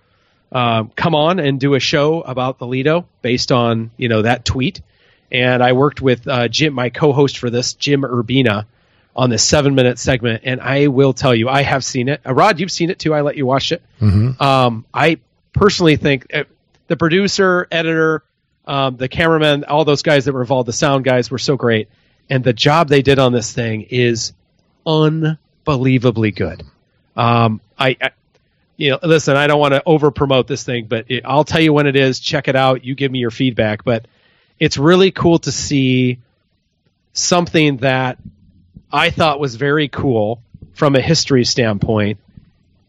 uh, 0.51 0.83
come 0.95 1.15
on 1.15 1.39
and 1.39 1.59
do 1.59 1.73
a 1.73 1.79
show 1.79 2.21
about 2.21 2.59
the 2.59 2.67
Lido 2.67 3.07
based 3.21 3.51
on 3.51 3.91
you 3.97 4.07
know 4.07 4.21
that 4.21 4.45
tweet, 4.45 4.81
and 5.31 5.63
I 5.63 5.73
worked 5.73 6.01
with 6.01 6.27
uh, 6.27 6.47
Jim, 6.47 6.73
my 6.73 6.89
co-host 6.89 7.37
for 7.37 7.49
this, 7.49 7.73
Jim 7.73 8.01
Urbina, 8.01 8.65
on 9.15 9.29
this 9.29 9.43
seven-minute 9.43 9.97
segment. 9.97 10.43
And 10.45 10.61
I 10.61 10.87
will 10.87 11.13
tell 11.13 11.33
you, 11.33 11.49
I 11.49 11.61
have 11.61 11.83
seen 11.83 12.09
it. 12.09 12.21
Uh, 12.25 12.33
Rod, 12.33 12.59
you've 12.59 12.71
seen 12.71 12.89
it 12.89 12.99
too. 12.99 13.13
I 13.13 13.21
let 13.21 13.37
you 13.37 13.45
watch 13.45 13.71
it. 13.71 13.81
Um, 14.41 14.85
I 14.93 15.19
personally 15.53 15.95
think 15.95 16.27
uh, 16.33 16.43
the 16.87 16.97
producer, 16.97 17.67
editor, 17.71 18.23
um, 18.67 18.97
the 18.97 19.07
cameraman, 19.07 19.63
all 19.63 19.85
those 19.85 20.01
guys 20.01 20.25
that 20.25 20.33
were 20.33 20.41
involved, 20.41 20.67
the 20.67 20.73
sound 20.73 21.05
guys 21.05 21.31
were 21.31 21.37
so 21.37 21.55
great, 21.55 21.87
and 22.29 22.43
the 22.43 22.53
job 22.53 22.89
they 22.89 23.01
did 23.01 23.19
on 23.19 23.31
this 23.31 23.53
thing 23.53 23.83
is 23.89 24.33
unbelievably 24.85 26.31
good. 26.31 26.63
Um, 27.15 27.61
I, 27.77 27.95
I, 28.01 28.09
you 28.77 28.91
know, 28.91 28.99
listen, 29.03 29.37
I 29.37 29.47
don't 29.47 29.59
want 29.59 29.73
to 29.73 29.83
over 29.85 30.11
promote 30.11 30.47
this 30.47 30.63
thing, 30.63 30.85
but 30.85 31.09
it, 31.09 31.23
I'll 31.25 31.45
tell 31.45 31.61
you 31.61 31.71
when 31.71 31.87
it 31.87 31.95
is. 31.95 32.19
Check 32.19 32.47
it 32.47 32.55
out. 32.55 32.83
You 32.83 32.95
give 32.95 33.11
me 33.11 33.19
your 33.19 33.31
feedback, 33.31 33.83
but 33.83 34.05
it's 34.59 34.77
really 34.77 35.11
cool 35.11 35.39
to 35.39 35.51
see 35.51 36.19
something 37.13 37.77
that 37.77 38.17
I 38.91 39.09
thought 39.09 39.39
was 39.39 39.55
very 39.55 39.87
cool 39.87 40.41
from 40.73 40.95
a 40.95 41.01
history 41.01 41.45
standpoint 41.45 42.19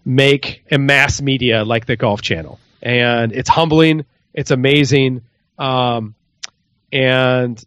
make 0.05 0.65
a 0.71 0.79
mass 0.79 1.21
media 1.21 1.65
like 1.65 1.87
the 1.87 1.97
Golf 1.97 2.23
Channel, 2.23 2.59
and 2.81 3.33
it's 3.33 3.49
humbling. 3.49 4.05
It's 4.33 4.51
amazing, 4.51 5.23
um, 5.59 6.15
and 6.93 7.63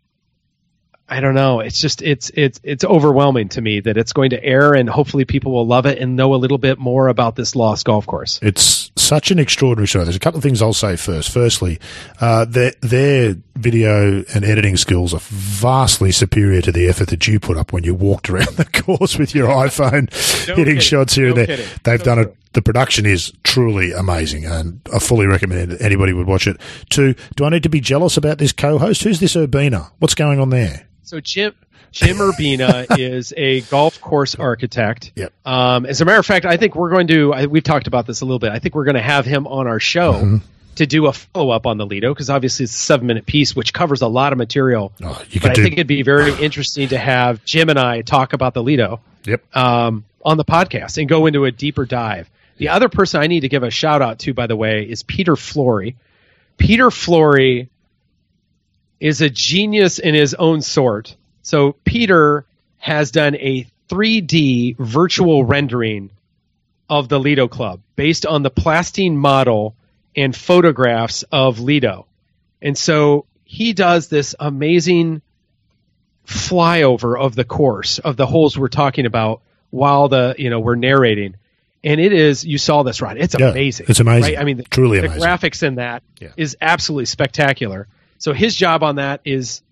I 1.07 1.19
don't 1.19 1.33
know. 1.33 1.59
It's 1.59 1.81
just 1.81 2.01
it's 2.01 2.31
it's 2.33 2.61
it's 2.63 2.83
overwhelming 2.83 3.49
to 3.49 3.61
me 3.61 3.81
that 3.81 3.97
it's 3.97 4.13
going 4.13 4.29
to 4.29 4.43
air, 4.43 4.73
and 4.73 4.89
hopefully 4.89 5.25
people 5.25 5.51
will 5.51 5.67
love 5.67 5.85
it 5.85 5.97
and 5.97 6.15
know 6.15 6.33
a 6.33 6.37
little 6.37 6.57
bit 6.57 6.77
more 6.77 7.07
about 7.07 7.35
this 7.35 7.55
lost 7.55 7.85
golf 7.85 8.05
course. 8.05 8.39
It's 8.41 8.88
such 9.09 9.31
an 9.31 9.39
extraordinary 9.39 9.87
show. 9.87 10.03
There's 10.03 10.15
a 10.15 10.19
couple 10.19 10.37
of 10.37 10.43
things 10.43 10.61
I'll 10.61 10.71
say 10.71 10.95
first. 10.95 11.31
Firstly, 11.31 11.79
uh, 12.21 12.45
their, 12.45 12.73
their 12.81 13.35
video 13.55 14.23
and 14.35 14.45
editing 14.45 14.77
skills 14.77 15.15
are 15.15 15.19
vastly 15.23 16.11
superior 16.11 16.61
to 16.61 16.71
the 16.71 16.87
effort 16.87 17.07
that 17.09 17.27
you 17.27 17.39
put 17.39 17.57
up 17.57 17.73
when 17.73 17.83
you 17.83 17.95
walked 17.95 18.29
around 18.29 18.47
the 18.57 18.65
course 18.65 19.17
with 19.17 19.33
your 19.33 19.47
iPhone 19.47 20.09
No 20.47 20.55
hitting 20.55 20.65
kidding. 20.75 20.79
shots 20.79 21.15
here 21.15 21.25
No 21.25 21.29
and 21.29 21.37
there. 21.37 21.47
kidding. 21.57 21.65
They've 21.83 21.99
So 21.99 22.05
done 22.05 22.19
it. 22.19 22.35
The 22.53 22.61
production 22.61 23.05
is 23.05 23.33
truly 23.43 23.91
amazing, 23.93 24.45
and 24.45 24.79
I 24.93 24.99
fully 24.99 25.25
recommend 25.27 25.71
it. 25.73 25.81
Anybody 25.81 26.13
would 26.13 26.25
watch 26.27 26.47
it. 26.47 26.57
Two, 26.89 27.13
do 27.35 27.45
I 27.45 27.49
need 27.49 27.63
to 27.63 27.69
be 27.69 27.79
jealous 27.79 28.15
about 28.17 28.37
this 28.39 28.51
co-host? 28.51 29.03
Who's 29.03 29.19
this 29.19 29.35
Urbina? 29.35 29.91
What's 29.99 30.15
going 30.15 30.39
on 30.39 30.49
there? 30.49 30.87
So 31.03 31.19
Jim 31.19 31.53
Jim 31.91 32.17
Urbina 32.17 32.85
is 32.99 33.33
a 33.35 33.61
golf 33.61 33.99
course 34.01 34.35
architect. 34.35 35.11
Yep. 35.15 35.33
Um, 35.45 35.85
as 35.85 36.01
a 36.01 36.05
matter 36.05 36.19
of 36.19 36.25
fact, 36.25 36.45
I 36.45 36.57
think 36.57 36.75
we're 36.75 36.89
going 36.89 37.07
to. 37.07 37.33
I, 37.33 37.45
we've 37.45 37.63
talked 37.63 37.87
about 37.87 38.05
this 38.07 38.21
a 38.21 38.25
little 38.25 38.39
bit. 38.39 38.51
I 38.51 38.59
think 38.59 38.75
we're 38.75 38.85
going 38.85 38.95
to 38.95 39.01
have 39.01 39.25
him 39.25 39.47
on 39.47 39.67
our 39.67 39.79
show 39.79 40.13
Mm-hmm. 40.13 40.37
to 40.75 40.85
do 40.85 41.07
a 41.07 41.13
follow 41.13 41.49
up 41.51 41.65
on 41.65 41.77
the 41.77 41.85
Lido 41.85 42.13
because 42.13 42.29
obviously 42.29 42.63
it's 42.63 42.73
a 42.73 42.77
seven 42.77 43.07
minute 43.07 43.25
piece 43.25 43.55
which 43.55 43.73
covers 43.73 44.01
a 44.01 44.07
lot 44.07 44.31
of 44.31 44.37
material. 44.37 44.93
Oh, 45.03 45.21
but 45.41 45.51
I 45.51 45.53
do. 45.53 45.63
think 45.63 45.73
it'd 45.73 45.87
be 45.87 46.03
very 46.03 46.31
interesting 46.43 46.89
to 46.89 46.97
have 46.97 47.43
Jim 47.45 47.69
and 47.69 47.79
I 47.79 48.01
talk 48.01 48.33
about 48.33 48.53
the 48.53 48.63
Lido 48.63 49.01
yep. 49.25 49.43
um, 49.55 50.05
on 50.23 50.37
the 50.37 50.45
podcast 50.45 50.97
and 50.97 51.07
go 51.09 51.25
into 51.25 51.45
a 51.45 51.51
deeper 51.51 51.85
dive. 51.85 52.29
The 52.57 52.69
other 52.69 52.89
person 52.89 53.21
I 53.21 53.27
need 53.27 53.41
to 53.41 53.49
give 53.49 53.63
a 53.63 53.71
shout 53.71 54.01
out 54.01 54.19
to, 54.19 54.33
by 54.33 54.47
the 54.47 54.55
way, 54.55 54.83
is 54.83 55.03
Peter 55.03 55.35
Flory. 55.37 55.95
Peter 56.57 56.91
Flory 56.91 57.69
is 58.99 59.21
a 59.21 59.29
genius 59.29 59.97
in 59.99 60.13
his 60.13 60.33
own 60.33 60.61
sort. 60.61 61.15
So 61.49 61.71
Peter 61.83 62.45
has 62.77 63.09
done 63.09 63.35
a 63.35 63.65
3D 63.89 64.77
virtual 64.77 65.43
rendering 65.43 66.11
of 66.87 67.09
the 67.09 67.19
Lido 67.19 67.47
Club 67.47 67.81
based 67.95 68.27
on 68.27 68.43
the 68.43 68.51
plasticine 68.51 69.17
model 69.17 69.75
and 70.15 70.35
photographs 70.35 71.23
of 71.31 71.59
Lido. 71.59 72.05
And 72.61 72.77
so 72.77 73.25
he 73.45 73.73
does 73.73 74.09
this 74.09 74.35
amazing 74.39 75.23
flyover 76.27 77.19
of 77.19 77.33
the 77.33 77.45
course 77.45 77.97
of 77.97 78.15
the 78.15 78.27
holes 78.27 78.55
we're 78.55 78.67
talking 78.67 79.07
about 79.07 79.41
while 79.71 80.07
the 80.07 80.35
you 80.37 80.51
know 80.51 80.59
we're 80.59 80.75
narrating 80.75 81.33
and 81.83 81.99
it 81.99 82.13
is 82.13 82.45
you 82.45 82.59
saw 82.59 82.83
this 82.83 83.01
right 83.01 83.17
it's 83.17 83.35
Yeah, 83.39 83.49
amazing 83.49 83.87
it's 83.89 83.99
amazing. 83.99 84.35
right? 84.35 84.39
i 84.39 84.43
mean 84.43 84.57
the, 84.57 84.63
Truly 84.65 84.99
the 84.99 85.07
amazing. 85.07 85.23
graphics 85.27 85.63
in 85.63 85.75
that 85.75 86.03
is 86.37 86.55
Yeah. 86.61 86.67
absolutely 86.67 87.05
spectacular 87.05 87.87
so 88.19 88.33
his 88.33 88.55
job 88.55 88.83
on 88.83 88.97
that 88.97 89.21
is 89.25 89.63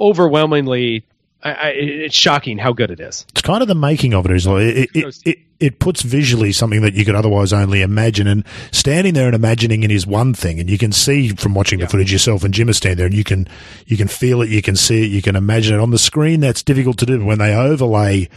overwhelmingly 0.00 1.04
I, 1.42 1.52
I, 1.52 1.68
it's 1.68 2.14
shocking 2.14 2.58
how 2.58 2.72
good 2.72 2.90
it 2.90 3.00
is 3.00 3.24
It's 3.30 3.42
kind 3.42 3.62
of 3.62 3.68
the 3.68 3.74
making 3.74 4.12
of 4.12 4.26
it. 4.26 4.32
Is 4.32 4.46
like 4.46 4.62
it, 4.62 4.90
it, 4.94 5.18
it, 5.24 5.38
it 5.58 5.78
puts 5.78 6.02
visually 6.02 6.52
something 6.52 6.82
that 6.82 6.94
you 6.94 7.04
could 7.04 7.14
otherwise 7.14 7.52
only 7.52 7.82
imagine, 7.82 8.26
and 8.26 8.44
standing 8.72 9.14
there 9.14 9.26
and 9.26 9.34
imagining 9.34 9.82
it 9.82 9.90
is 9.90 10.06
one 10.06 10.34
thing, 10.34 10.60
and 10.60 10.68
you 10.68 10.76
can 10.76 10.92
see 10.92 11.30
from 11.30 11.54
watching 11.54 11.78
the 11.78 11.88
footage 11.88 12.12
yourself 12.12 12.44
and 12.44 12.52
Jim 12.52 12.68
is 12.68 12.76
standing 12.76 12.98
there, 12.98 13.06
and 13.06 13.14
you 13.14 13.24
can 13.24 13.48
you 13.86 13.96
can 13.96 14.08
feel 14.08 14.42
it, 14.42 14.50
you 14.50 14.60
can 14.60 14.76
see 14.76 15.04
it, 15.04 15.10
you 15.10 15.22
can 15.22 15.36
imagine 15.36 15.74
it 15.74 15.80
on 15.80 15.90
the 15.90 15.98
screen. 15.98 16.40
That's 16.40 16.62
difficult 16.62 16.98
to 16.98 17.06
do 17.06 17.18
but 17.18 17.24
when 17.24 17.38
they 17.38 17.54
overlay 17.54 18.28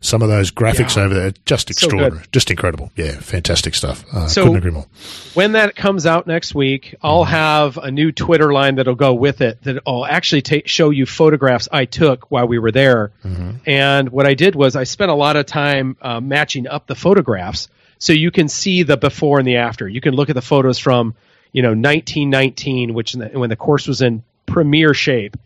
some 0.00 0.22
of 0.22 0.28
those 0.28 0.50
graphics 0.50 0.96
Yeah. 0.96 1.04
over 1.04 1.14
there. 1.14 1.32
Just 1.46 1.68
So 1.68 1.72
extraordinary, 1.86 2.24
just 2.32 2.50
incredible. 2.50 2.90
Yeah, 2.96 3.12
fantastic 3.12 3.74
stuff. 3.74 4.04
Uh, 4.12 4.26
So- 4.26 4.42
couldn't 4.42 4.58
agree 4.58 4.70
more. 4.70 4.86
when 5.34 5.52
that 5.52 5.74
comes 5.76 6.06
out 6.06 6.26
next 6.26 6.54
week, 6.54 6.94
I'll 7.02 7.24
have 7.24 7.76
a 7.78 7.90
new 7.90 8.12
Twitter 8.12 8.52
line 8.52 8.76
that'll 8.76 8.94
go 8.94 9.14
with 9.14 9.40
it 9.40 9.62
that 9.62 9.82
I'll 9.86 10.06
actually 10.06 10.42
take, 10.42 10.68
show 10.68 10.90
you 10.90 11.06
photographs 11.06 11.68
I 11.72 11.84
took 11.86 12.30
while 12.30 12.46
we 12.46 12.58
were 12.58 12.70
there. 12.72 13.12
And 13.66 14.08
what 14.10 14.26
I 14.26 14.34
did 14.34 14.54
was 14.54 14.76
I 14.76 14.84
spent 14.84 15.10
a 15.10 15.14
lot 15.14 15.36
of 15.36 15.46
time 15.46 15.96
uh, 16.02 16.20
matching 16.20 16.66
up 16.68 16.86
the 16.86 16.94
photographs 16.94 17.68
so 17.98 18.12
you 18.12 18.30
can 18.30 18.48
see 18.48 18.82
the 18.82 18.96
before 18.96 19.38
and 19.38 19.46
the 19.48 19.56
after. 19.56 19.88
You 19.88 20.00
can 20.00 20.14
look 20.14 20.28
at 20.28 20.34
the 20.34 20.42
photos 20.42 20.78
from 20.78 21.14
you 21.52 21.62
know 21.62 21.72
1919, 21.74 22.94
which 22.94 23.12
the, 23.14 23.26
when 23.28 23.50
the 23.50 23.56
course 23.56 23.86
was 23.88 24.02
in 24.02 24.22
premier 24.46 24.94
shape, 24.94 25.36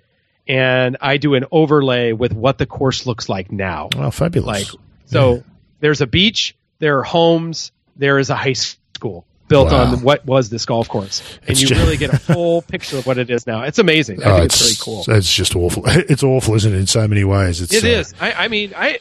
and 0.50 0.96
I 1.00 1.16
do 1.18 1.34
an 1.34 1.44
overlay 1.52 2.12
with 2.12 2.32
what 2.32 2.58
the 2.58 2.66
course 2.66 3.06
looks 3.06 3.28
like 3.28 3.52
now. 3.52 3.88
Oh, 3.96 4.10
fabulous. 4.10 4.46
Like 4.74 4.80
so, 5.06 5.44
there's 5.80 6.00
a 6.00 6.06
beach, 6.06 6.56
there 6.78 6.98
are 6.98 7.02
homes, 7.02 7.72
there 7.96 8.18
is 8.18 8.30
a 8.30 8.36
high 8.36 8.54
school 8.54 9.26
built 9.48 9.72
Wow. 9.72 9.92
on 9.94 10.02
what 10.02 10.24
was 10.24 10.48
this 10.48 10.64
golf 10.64 10.88
course, 10.88 11.22
and 11.42 11.50
It's 11.50 11.60
you 11.60 11.66
ju- 11.68 11.74
really 11.74 11.96
get 11.96 12.12
a 12.14 12.18
full 12.32 12.62
picture 12.62 12.98
of 12.98 13.06
what 13.06 13.18
it 13.18 13.30
is 13.30 13.46
now. 13.46 13.62
It's 13.62 13.78
amazing. 13.80 14.22
I 14.22 14.26
Oh, 14.30 14.34
think 14.36 14.44
it's, 14.46 14.60
really 14.62 14.76
cool. 14.80 15.04
It's 15.16 15.34
just 15.34 15.56
awful. 15.56 15.82
It's 15.86 16.22
awful, 16.22 16.54
isn't 16.54 16.72
it? 16.72 16.78
In 16.78 16.86
so 16.86 17.06
many 17.08 17.24
ways, 17.24 17.60
it's 17.60 17.72
It 17.72 17.84
uh, 17.84 17.98
is. 18.00 18.14
I, 18.20 18.32
I 18.44 18.48
mean, 18.48 18.72
I 18.76 18.98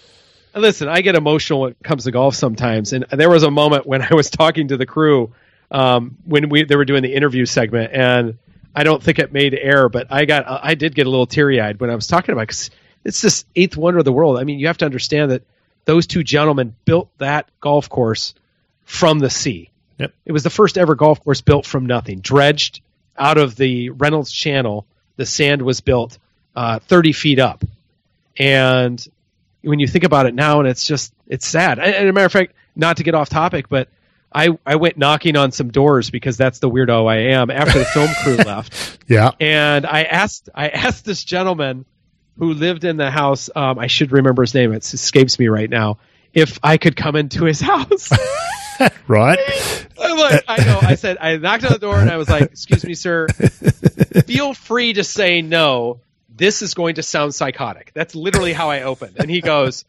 listen. 0.56 0.88
I 0.90 1.02
get 1.02 1.16
emotional 1.16 1.62
when 1.62 1.72
it 1.72 1.78
comes 1.84 2.06
to 2.06 2.12
golf 2.12 2.34
sometimes, 2.36 2.94
and 2.94 3.06
there 3.12 3.30
was 3.30 3.44
a 3.44 3.52
moment 3.52 3.86
when 3.86 4.02
I 4.10 4.14
was 4.16 4.30
talking 4.32 4.70
to 4.70 4.78
the 4.78 4.86
crew 4.88 5.32
um, 5.72 6.18
when 6.26 6.50
we 6.50 6.64
they 6.64 6.76
were 6.76 6.86
doing 6.86 7.04
the 7.04 7.14
interview 7.14 7.46
segment, 7.46 7.92
and 7.94 8.38
I 8.80 8.84
don't 8.84 9.04
think 9.04 9.20
it 9.20 9.34
made 9.34 9.54
air, 9.54 9.90
but 9.90 10.08
I 10.10 10.24
got 10.24 10.46
I 10.48 10.74
did 10.74 10.96
get 10.96 11.06
a 11.06 11.10
little 11.10 11.26
teary 11.26 11.60
eyed 11.60 11.82
when 11.82 11.90
I 11.90 11.96
was 11.96 12.08
talking 12.08 12.32
about 12.32 12.44
because 12.44 12.72
it's 13.04 13.20
this 13.20 13.44
eighth 13.54 13.76
wonder 13.76 14.00
of 14.00 14.06
the 14.06 14.14
world. 14.14 14.40
I 14.40 14.46
mean, 14.46 14.58
you 14.58 14.68
have 14.68 14.78
to 14.78 14.86
understand 14.86 15.32
that 15.32 15.44
those 15.84 16.08
two 16.08 16.24
gentlemen 16.24 16.74
built 16.86 17.10
that 17.18 17.50
golf 17.60 17.90
course 17.90 18.36
from 18.86 19.20
the 19.20 19.30
sea. 19.30 19.70
Yep. 19.98 20.14
It 20.26 20.32
was 20.32 20.44
the 20.44 20.50
first 20.50 20.78
ever 20.78 20.96
golf 20.96 21.22
course 21.22 21.42
built 21.42 21.66
from 21.66 21.88
nothing, 21.88 22.22
dredged 22.22 22.80
out 23.18 23.38
of 23.38 23.58
the 23.58 23.90
Reynolds 23.90 24.32
Channel. 24.32 24.86
The 25.18 25.26
sand 25.26 25.62
was 25.62 25.82
built 25.82 26.18
uh, 26.56 26.80
30 26.80 27.12
feet 27.12 27.40
up, 27.40 27.66
and 28.38 29.06
when 29.62 29.80
you 29.80 29.88
think 29.88 30.06
about 30.06 30.26
it 30.26 30.34
now, 30.34 30.60
and 30.60 30.70
it's 30.70 30.86
just 30.86 31.14
it's 31.28 31.46
sad. 31.46 31.80
And, 31.80 31.94
and 31.94 32.08
a 32.08 32.14
matter 32.14 32.28
of 32.28 32.32
fact, 32.32 32.54
not 32.78 32.96
to 32.96 33.04
get 33.04 33.14
off 33.14 33.28
topic, 33.28 33.68
but 33.68 33.90
I 34.34 34.50
I 34.66 34.76
went 34.76 34.98
knocking 34.98 35.36
on 35.36 35.52
some 35.52 35.70
doors 35.72 36.10
because 36.10 36.38
that's 36.38 36.60
the 36.60 36.70
weirdo 36.70 37.10
I 37.10 37.34
am 37.34 37.50
after 37.50 37.80
the 37.80 37.86
film 37.86 38.10
crew 38.24 38.36
left, 38.46 39.00
Yeah. 39.08 39.32
and 39.40 39.86
I 39.86 40.04
asked 40.04 40.50
I 40.54 40.70
asked 40.70 41.06
this 41.06 41.24
gentleman 41.24 41.86
who 42.38 42.54
lived 42.54 42.84
in 42.84 42.98
the 42.98 43.10
house. 43.12 43.50
Um, 43.56 43.80
I 43.80 43.88
should 43.88 44.12
remember 44.12 44.44
his 44.44 44.54
name. 44.54 44.72
It 44.74 44.86
escapes 44.94 45.40
me 45.40 45.48
right 45.48 45.70
now. 45.70 45.98
If 46.34 46.60
I 46.64 46.78
could 46.78 46.96
come 46.96 47.16
into 47.16 47.46
his 47.46 47.60
house, 47.74 48.12
Right? 49.08 49.40
I'm 50.00 50.18
like, 50.18 50.44
I 50.48 50.64
know. 50.64 50.80
I 50.82 50.96
said, 50.96 51.18
I 51.20 51.36
knocked 51.38 51.66
on 51.66 51.74
the 51.74 51.80
door 51.80 52.00
and 52.00 52.10
I 52.10 52.16
was 52.18 52.30
like, 52.30 52.44
"Excuse 52.44 52.86
me, 52.86 52.94
sir. 52.94 53.28
Feel 54.26 54.54
free 54.54 54.94
to 54.94 55.04
say 55.04 55.42
no. 55.42 56.00
This 56.34 56.62
is 56.62 56.74
going 56.76 56.96
to 56.96 57.04
sound 57.04 57.36
psychotic." 57.36 57.92
That's 57.94 58.16
literally 58.16 58.54
how 58.54 58.70
I 58.70 58.84
opened. 58.84 59.18
And 59.20 59.30
he 59.30 59.42
goes, 59.42 59.84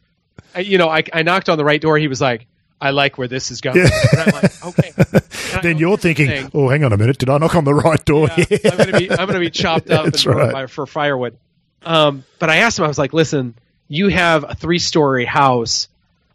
I, 0.53 0.59
"You 0.61 0.77
know, 0.77 0.89
I, 0.89 1.03
I 1.13 1.21
knocked 1.23 1.47
on 1.47 1.57
the 1.57 1.63
right 1.65 1.79
door. 1.81 1.97
He 1.97 2.07
was 2.07 2.19
like." 2.19 2.47
I 2.81 2.89
like 2.89 3.17
where 3.17 3.27
this 3.27 3.51
is 3.51 3.61
going. 3.61 3.79
I'm 4.17 4.31
like, 4.31 4.65
okay. 4.65 4.91
Then 5.61 5.77
you're 5.77 5.97
thinking, 5.97 6.27
thing. 6.27 6.51
oh, 6.53 6.69
hang 6.69 6.83
on 6.83 6.93
a 6.93 6.97
minute. 6.97 7.17
Did 7.17 7.29
I 7.29 7.37
knock 7.37 7.55
on 7.55 7.63
the 7.65 7.73
right 7.73 8.03
door? 8.05 8.29
Yeah, 8.37 8.57
I'm 8.71 8.77
gonna 8.77 8.97
be 8.99 9.11
I'm 9.11 9.27
gonna 9.27 9.39
be 9.39 9.49
chopped 9.51 9.89
up 9.91 10.05
and 10.13 10.25
right. 10.25 10.51
by- 10.53 10.65
for 10.67 10.85
firewood. 10.87 11.37
Um, 11.83 12.23
but 12.39 12.49
I 12.49 12.57
asked 12.57 12.79
him, 12.79 12.85
I 12.85 12.87
was 12.87 12.97
like, 12.97 13.11
listen, 13.13 13.55
you 13.87 14.07
have 14.07 14.45
a 14.49 14.55
three 14.55 14.79
story 14.79 15.25
house. 15.25 15.87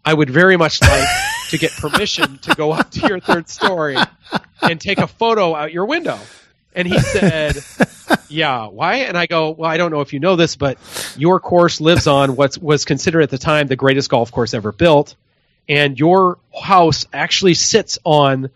I 0.04 0.12
would 0.14 0.30
very 0.30 0.56
much 0.56 0.80
like 0.82 1.08
to 1.50 1.58
get 1.58 1.72
permission 1.72 2.38
to 2.42 2.54
go 2.54 2.70
up 2.72 2.90
to 2.92 3.08
your 3.08 3.18
third 3.20 3.48
story 3.48 3.96
and 4.62 4.80
take 4.80 4.98
a 4.98 5.06
photo 5.08 5.54
out 5.54 5.72
your 5.72 5.86
window. 5.86 6.18
And 6.74 6.86
he 6.86 6.98
said, 6.98 7.56
Yeah, 8.28 8.66
why? 8.66 8.96
And 8.96 9.16
I 9.16 9.26
go, 9.26 9.50
Well, 9.50 9.70
I 9.70 9.78
don't 9.78 9.90
know 9.90 10.02
if 10.02 10.12
you 10.12 10.20
know 10.20 10.36
this, 10.36 10.56
but 10.56 10.78
your 11.16 11.40
course 11.40 11.80
lives 11.80 12.06
on 12.06 12.36
what 12.36 12.58
was 12.58 12.84
considered 12.84 13.22
at 13.22 13.30
the 13.30 13.38
time 13.38 13.66
the 13.66 13.76
greatest 13.76 14.10
golf 14.10 14.30
course 14.30 14.52
ever 14.54 14.72
built. 14.72 15.16
And 15.68 15.98
your 15.98 16.38
house 16.58 17.06
actually 17.12 17.54
sits 17.54 17.98
on 18.04 18.50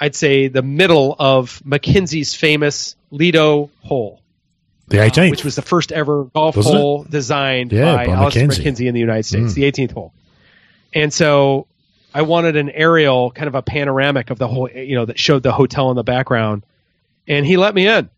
I'd 0.00 0.14
say 0.16 0.48
the 0.48 0.60
middle 0.62 1.14
of 1.18 1.62
MacKenzie's 1.64 2.34
famous 2.34 2.96
Lido 3.12 3.70
hole, 3.82 4.20
the 4.88 4.96
18th. 4.98 5.30
which 5.30 5.44
was 5.44 5.54
the 5.54 5.62
first 5.62 5.92
ever 5.92 6.24
golf 6.24 6.56
Wasn't 6.56 6.74
it? 6.74 6.78
hole 6.78 7.04
designed 7.08 7.72
Yeah, 7.72 7.94
by, 7.96 8.06
by 8.08 8.12
Alister 8.12 8.40
MacKenzie. 8.40 8.64
MacKenzie 8.64 8.86
in 8.88 8.94
the 8.94 9.00
United 9.00 9.22
States, 9.22 9.52
Mm. 9.52 9.54
the 9.54 9.64
18th 9.64 9.92
hole. 9.92 10.12
And 10.92 11.12
so 11.12 11.68
I 12.12 12.22
wanted 12.22 12.56
an 12.56 12.70
aerial, 12.70 13.30
kind 13.30 13.46
of 13.46 13.54
a 13.54 13.62
panoramic 13.62 14.30
of 14.30 14.38
the 14.38 14.48
whole, 14.48 14.68
you 14.68 14.96
know, 14.96 15.04
that 15.06 15.18
showed 15.18 15.44
the 15.44 15.52
hotel 15.52 15.90
in 15.90 15.96
the 15.96 16.02
background. 16.04 16.64
And 17.28 17.46
he 17.46 17.56
let 17.56 17.72
me 17.74 17.86
in. 17.86 18.10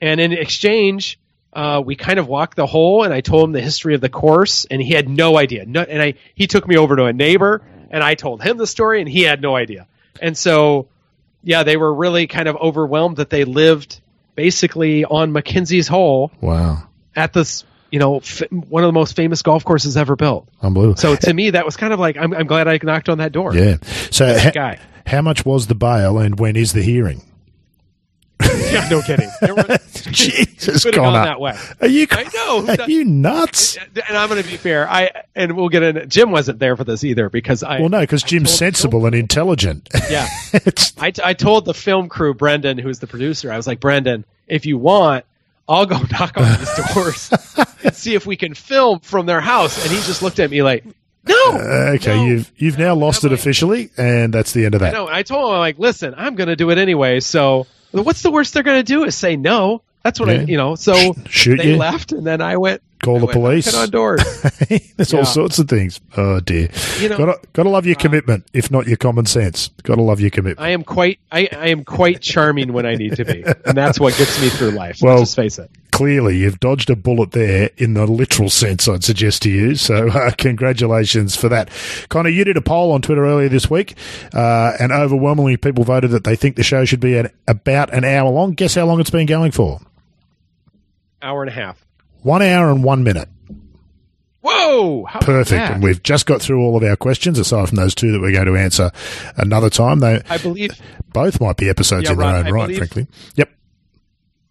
And 0.00 0.20
in 0.20 0.32
exchange, 0.32 1.18
uh, 1.52 1.82
we 1.84 1.96
kind 1.96 2.18
of 2.18 2.28
walked 2.28 2.56
the 2.56 2.66
hole, 2.66 3.02
and 3.02 3.12
I 3.12 3.20
told 3.20 3.44
him 3.44 3.52
the 3.52 3.60
history 3.60 3.94
of 3.94 4.00
the 4.00 4.08
course, 4.08 4.66
and 4.70 4.80
he 4.80 4.92
had 4.92 5.08
no 5.08 5.36
idea. 5.36 5.66
No, 5.66 5.82
and 5.82 6.00
I 6.00 6.14
he 6.34 6.46
took 6.46 6.66
me 6.66 6.76
over 6.76 6.96
to 6.96 7.04
a 7.06 7.12
neighbor, 7.12 7.62
and 7.90 8.02
I 8.04 8.14
told 8.14 8.42
him 8.42 8.56
the 8.56 8.66
story, 8.66 9.00
and 9.00 9.08
he 9.08 9.22
had 9.22 9.42
no 9.42 9.56
idea. 9.56 9.86
And 10.20 10.36
so, 10.36 10.88
yeah, 11.42 11.62
they 11.62 11.76
were 11.76 11.92
really 11.92 12.26
kind 12.26 12.48
of 12.48 12.56
overwhelmed 12.56 13.16
that 13.16 13.30
they 13.30 13.44
lived 13.44 14.00
basically 14.36 15.04
on 15.04 15.32
MacKenzie's 15.32 15.88
hole 15.88 16.30
wow. 16.40 16.82
at 17.16 17.32
this, 17.32 17.64
you 17.90 17.98
know, 17.98 18.18
f- 18.18 18.42
one 18.50 18.84
of 18.84 18.88
the 18.88 18.92
most 18.92 19.16
famous 19.16 19.42
golf 19.42 19.64
courses 19.64 19.96
ever 19.96 20.16
built. 20.16 20.48
Unbelievable. 20.62 20.96
So 20.96 21.16
to 21.16 21.34
me, 21.34 21.50
that 21.50 21.64
was 21.64 21.76
kind 21.76 21.92
of 21.92 21.98
like 21.98 22.16
I'm, 22.16 22.32
I'm 22.32 22.46
glad 22.46 22.68
I 22.68 22.78
knocked 22.82 23.08
on 23.08 23.18
that 23.18 23.32
door. 23.32 23.54
yeah. 23.54 23.78
So, 24.10 24.38
ha- 24.38 24.52
guy. 24.54 24.78
how 25.06 25.22
much 25.22 25.44
was 25.44 25.66
the 25.66 25.74
bail 25.74 26.18
and 26.18 26.38
when 26.38 26.56
is 26.56 26.72
the 26.74 26.82
hearing? 26.82 27.22
Yeah, 28.72 28.88
no 28.88 29.02
kidding. 29.02 29.30
There 29.40 29.54
were, 29.54 29.64
Jesus, 30.10 30.84
could 30.84 30.94
have 30.94 31.02
gone 31.02 31.12
that 31.14 31.40
way. 31.40 31.56
Are 31.80 31.86
you, 31.86 32.06
I 32.10 32.24
know. 32.34 32.84
Are 32.84 32.90
you 32.90 33.04
nuts? 33.04 33.76
And 33.76 34.16
I'm 34.16 34.28
going 34.28 34.42
to 34.42 34.48
be 34.48 34.56
fair. 34.56 34.88
I 34.88 35.10
and 35.34 35.56
we'll 35.56 35.68
get 35.68 35.82
in. 35.82 36.08
Jim 36.08 36.30
wasn't 36.30 36.58
there 36.58 36.76
for 36.76 36.84
this 36.84 37.04
either 37.04 37.28
because 37.28 37.62
I. 37.62 37.80
Well, 37.80 37.88
no, 37.88 38.00
because 38.00 38.22
Jim's 38.22 38.52
sensible 38.52 39.06
and 39.06 39.14
intelligent. 39.14 39.88
Yeah. 40.10 40.26
I, 40.98 41.12
I 41.22 41.34
told 41.34 41.64
the 41.66 41.74
film 41.74 42.08
crew, 42.08 42.34
Brendan, 42.34 42.78
who's 42.78 42.98
the 42.98 43.06
producer, 43.06 43.52
I 43.52 43.56
was 43.56 43.68
like, 43.68 43.78
Brendan, 43.78 44.24
if 44.48 44.66
you 44.66 44.76
want, 44.76 45.24
I'll 45.68 45.86
go 45.86 45.98
knock 46.10 46.36
on 46.36 46.58
these 46.58 46.94
doors 46.94 47.30
and 47.84 47.94
see 47.94 48.14
if 48.16 48.26
we 48.26 48.34
can 48.36 48.54
film 48.54 48.98
from 49.00 49.26
their 49.26 49.40
house. 49.40 49.80
And 49.84 49.92
he 49.94 49.98
just 50.02 50.20
looked 50.20 50.40
at 50.40 50.50
me 50.50 50.62
like, 50.64 50.84
no. 51.28 51.34
Uh, 51.52 51.92
okay, 51.96 52.16
no. 52.16 52.24
you've 52.24 52.50
you've 52.56 52.78
now 52.78 52.94
lost 52.96 53.22
it 53.24 53.28
like- 53.28 53.38
officially, 53.38 53.90
and 53.96 54.34
that's 54.34 54.52
the 54.52 54.64
end 54.64 54.74
of 54.74 54.80
that. 54.80 54.92
No, 54.92 55.06
I 55.06 55.22
told 55.22 55.44
him, 55.50 55.54
I'm 55.54 55.60
like, 55.60 55.78
listen, 55.78 56.14
I'm 56.16 56.34
going 56.34 56.48
to 56.48 56.56
do 56.56 56.70
it 56.70 56.78
anyway. 56.78 57.20
So 57.20 57.68
what's 57.92 58.22
the 58.22 58.30
worst 58.30 58.54
they're 58.54 58.62
going 58.62 58.78
to 58.78 58.82
do 58.84 59.04
is 59.04 59.14
say 59.14 59.36
no. 59.36 59.82
That's 60.02 60.18
what 60.18 60.30
I, 60.30 60.40
you 60.40 60.56
know. 60.56 60.76
So 60.76 61.14
Shoot 61.28 61.58
they 61.58 61.72
you. 61.72 61.76
left, 61.76 62.12
and 62.12 62.26
then 62.26 62.40
I 62.40 62.56
went. 62.56 62.80
Call 63.02 63.16
I 63.16 63.18
the 63.20 63.26
went 63.26 63.36
police. 63.38 63.74
on 63.74 63.90
doors. 63.90 64.22
There's 64.96 65.12
Yeah. 65.12 65.18
all 65.20 65.24
sorts 65.26 65.58
of 65.58 65.68
things. 65.68 66.00
Oh 66.16 66.40
dear. 66.40 66.70
You 67.00 67.08
know, 67.10 67.14
uh, 67.16 67.18
gotta 67.18 67.40
gotta 67.52 67.68
love 67.68 67.84
your 67.86 67.96
commitment, 67.96 68.44
if 68.54 68.70
not 68.70 68.86
your 68.86 68.96
common 68.96 69.26
sense. 69.26 69.68
Gotta 69.82 70.02
love 70.02 70.20
your 70.20 70.30
commitment. 70.30 70.60
I 70.66 70.70
am 70.70 70.84
quite, 70.84 71.18
I, 71.32 71.48
I 71.52 71.68
am 71.68 71.84
quite 71.84 72.20
charming 72.22 72.72
when 72.72 72.86
I 72.86 72.94
need 72.94 73.16
to 73.16 73.24
be, 73.26 73.42
and 73.42 73.76
that's 73.76 73.98
what 74.00 74.16
gets 74.16 74.40
me 74.40 74.48
through 74.48 74.70
life. 74.70 74.98
Well- 75.02 75.16
Let's 75.18 75.34
just 75.34 75.36
face 75.36 75.58
it. 75.58 75.70
Clearly, 76.00 76.38
you've 76.38 76.58
dodged 76.60 76.88
a 76.88 76.96
bullet 76.96 77.32
there 77.32 77.68
in 77.76 77.92
the 77.92 78.06
literal 78.06 78.48
sense. 78.48 78.88
I'd 78.88 79.04
suggest 79.04 79.42
to 79.42 79.50
you. 79.50 79.74
So, 79.74 80.08
uh, 80.14 80.30
congratulations 80.38 81.36
for 81.36 81.50
that, 81.50 81.68
Connor. 82.08 82.30
You 82.30 82.42
did 82.44 82.56
a 82.56 82.62
poll 82.62 82.92
on 82.92 83.02
Twitter 83.02 83.26
earlier 83.26 83.50
this 83.50 83.68
week, 83.68 83.98
uh, 84.32 84.72
and 84.80 84.92
overwhelmingly 84.92 85.58
people 85.58 85.84
voted 85.84 86.12
that 86.12 86.24
they 86.24 86.36
think 86.36 86.56
the 86.56 86.62
show 86.62 86.86
should 86.86 87.00
be 87.00 87.18
at 87.18 87.34
about 87.46 87.92
an 87.92 88.04
hour 88.04 88.30
long. 88.30 88.52
Guess 88.52 88.76
how 88.76 88.86
long 88.86 88.98
it's 88.98 89.10
been 89.10 89.26
going 89.26 89.50
for? 89.52 89.78
Hour 91.20 91.42
and 91.42 91.50
a 91.50 91.52
half. 91.54 91.84
One 92.22 92.40
hour 92.40 92.70
and 92.70 92.82
one 92.82 93.04
minute. 93.04 93.28
Whoa! 94.40 95.04
How 95.04 95.20
Perfect. 95.20 95.60
And 95.70 95.82
we've 95.82 96.02
just 96.02 96.24
got 96.24 96.40
through 96.40 96.62
all 96.62 96.78
of 96.78 96.82
our 96.82 96.96
questions, 96.96 97.38
aside 97.38 97.68
from 97.68 97.76
those 97.76 97.94
two 97.94 98.10
that 98.12 98.22
we're 98.22 98.32
going 98.32 98.46
to 98.46 98.56
answer 98.56 98.90
another 99.36 99.68
time. 99.68 99.98
They 100.00 100.22
I 100.30 100.38
believe 100.38 100.70
both 101.12 101.42
might 101.42 101.58
be 101.58 101.68
episodes 101.68 102.04
Yeah, 102.04 102.12
in 102.12 102.18
their 102.18 102.26
Ron, 102.26 102.36
own 102.36 102.46
I 102.46 102.50
right, 102.52 102.62
believe- 102.68 102.78
frankly. 102.78 103.06
Yep. 103.34 103.50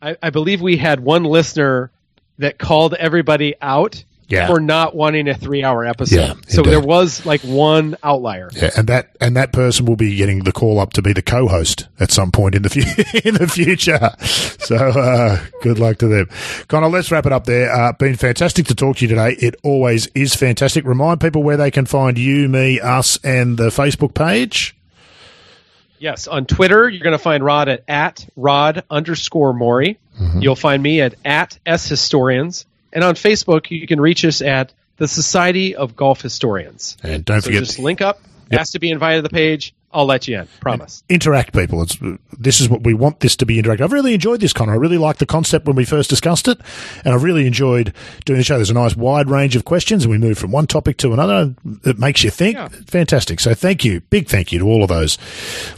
I, 0.01 0.15
I 0.21 0.29
believe 0.29 0.61
we 0.61 0.77
had 0.77 0.99
one 0.99 1.23
listener 1.23 1.91
that 2.37 2.57
called 2.57 2.93
everybody 2.93 3.55
out 3.61 4.03
Yeah. 4.29 4.47
for 4.47 4.61
not 4.61 4.95
wanting 4.95 5.27
a 5.27 5.33
three-hour 5.33 5.83
episode. 5.85 6.15
Yeah, 6.15 6.33
so 6.47 6.61
there 6.61 6.79
was 6.79 7.25
like 7.25 7.41
one 7.41 7.97
outlier. 8.03 8.49
Yeah, 8.53 8.69
and 8.77 8.87
that 8.87 9.09
and 9.19 9.35
that 9.35 9.51
person 9.51 9.85
will 9.85 9.95
be 9.97 10.15
getting 10.15 10.43
the 10.45 10.51
call 10.53 10.79
up 10.79 10.93
to 10.93 11.01
be 11.01 11.11
the 11.13 11.21
co-host 11.21 11.87
at 11.99 12.11
some 12.11 12.31
point 12.31 12.55
in 12.55 12.61
the 12.61 12.69
fu- 12.69 12.79
in 13.27 13.33
the 13.35 13.47
future. 13.47 14.11
So 14.59 14.75
uh, 14.77 15.43
good 15.63 15.79
luck 15.79 15.97
to 15.97 16.07
them, 16.07 16.29
Connor. 16.69 16.87
Let's 16.87 17.11
wrap 17.11 17.25
it 17.25 17.31
up 17.33 17.45
there. 17.45 17.69
Uh, 17.73 17.91
been 17.93 18.15
fantastic 18.15 18.67
to 18.67 18.75
talk 18.75 18.97
to 18.97 19.05
you 19.05 19.09
today. 19.09 19.31
It 19.39 19.55
always 19.63 20.07
is 20.15 20.33
fantastic. 20.35 20.85
Remind 20.85 21.19
people 21.19 21.43
where 21.43 21.57
they 21.57 21.71
can 21.71 21.85
find 21.87 22.17
you, 22.17 22.47
me, 22.47 22.79
us, 22.79 23.17
and 23.23 23.57
the 23.57 23.67
Facebook 23.69 24.13
page. 24.13 24.75
Yes, 25.99 26.27
on 26.27 26.45
Twitter 26.45 26.89
you're 26.89 27.03
going 27.03 27.13
to 27.13 27.17
find 27.17 27.43
Rod 27.43 27.69
at 27.69 27.83
at 27.87 28.27
Rod 28.35 28.83
underscore 28.89 29.53
Morri. 29.53 29.97
Mm-hmm. 30.19 30.41
You'll 30.41 30.55
find 30.55 30.81
me 30.81 31.01
at 31.01 31.15
at 31.23 31.59
S 31.65 31.87
Historians, 31.87 32.65
and 32.91 33.03
on 33.03 33.15
Facebook 33.15 33.69
you 33.69 33.85
can 33.87 34.01
reach 34.01 34.25
us 34.25 34.41
at 34.41 34.73
the 34.97 35.07
Society 35.07 35.75
of 35.75 35.95
Golf 35.95 36.21
Historians. 36.21 36.97
And 37.03 37.23
don't 37.23 37.41
So 37.41 37.47
forget, 37.47 37.63
just 37.63 37.79
link 37.79 38.01
up. 38.01 38.21
Ask 38.51 38.73
to 38.73 38.79
be 38.79 38.89
invited 38.89 39.19
to 39.19 39.21
the 39.23 39.29
page. 39.29 39.73
I'll 39.91 40.05
let 40.05 40.27
you 40.27 40.39
in. 40.39 40.47
Promise. 40.59 41.03
interact, 41.09 41.53
people. 41.53 41.81
It's 41.81 41.97
this 42.37 42.61
is 42.61 42.69
what 42.69 42.83
we 42.83 42.93
want 42.93 43.21
this 43.21 43.35
to 43.37 43.45
be 43.45 43.61
interactive. 43.61 43.81
I've 43.81 43.91
really 43.91 44.13
enjoyed 44.13 44.39
this, 44.39 44.53
Connor. 44.53 44.73
I 44.73 44.75
really 44.75 44.97
liked 44.97 45.19
the 45.19 45.25
concept 45.25 45.65
when 45.65 45.75
we 45.75 45.83
first 45.85 46.09
discussed 46.09 46.47
it, 46.47 46.59
and 47.03 47.13
I've 47.13 47.23
really 47.23 47.47
enjoyed 47.47 47.93
doing 48.25 48.37
the 48.37 48.43
show. 48.43 48.55
There's 48.55 48.69
a 48.69 48.75
nice 48.75 48.95
wide 48.95 49.29
range 49.29 49.55
of 49.55 49.65
questions, 49.65 50.03
and 50.05 50.11
we 50.11 50.17
move 50.17 50.37
from 50.37 50.51
one 50.51 50.67
topic 50.67 50.97
to 50.97 51.13
another. 51.13 51.55
It 51.85 51.97
makes 51.97 52.23
you 52.23 52.29
think. 52.29 52.55
Yeah. 52.55 52.67
Fantastic. 52.87 53.39
So 53.39 53.53
thank 53.53 53.83
you, 53.83 54.01
big 54.01 54.27
thank 54.27 54.51
you 54.51 54.59
to 54.59 54.65
all 54.67 54.83
of 54.83 54.89
those 54.89 55.17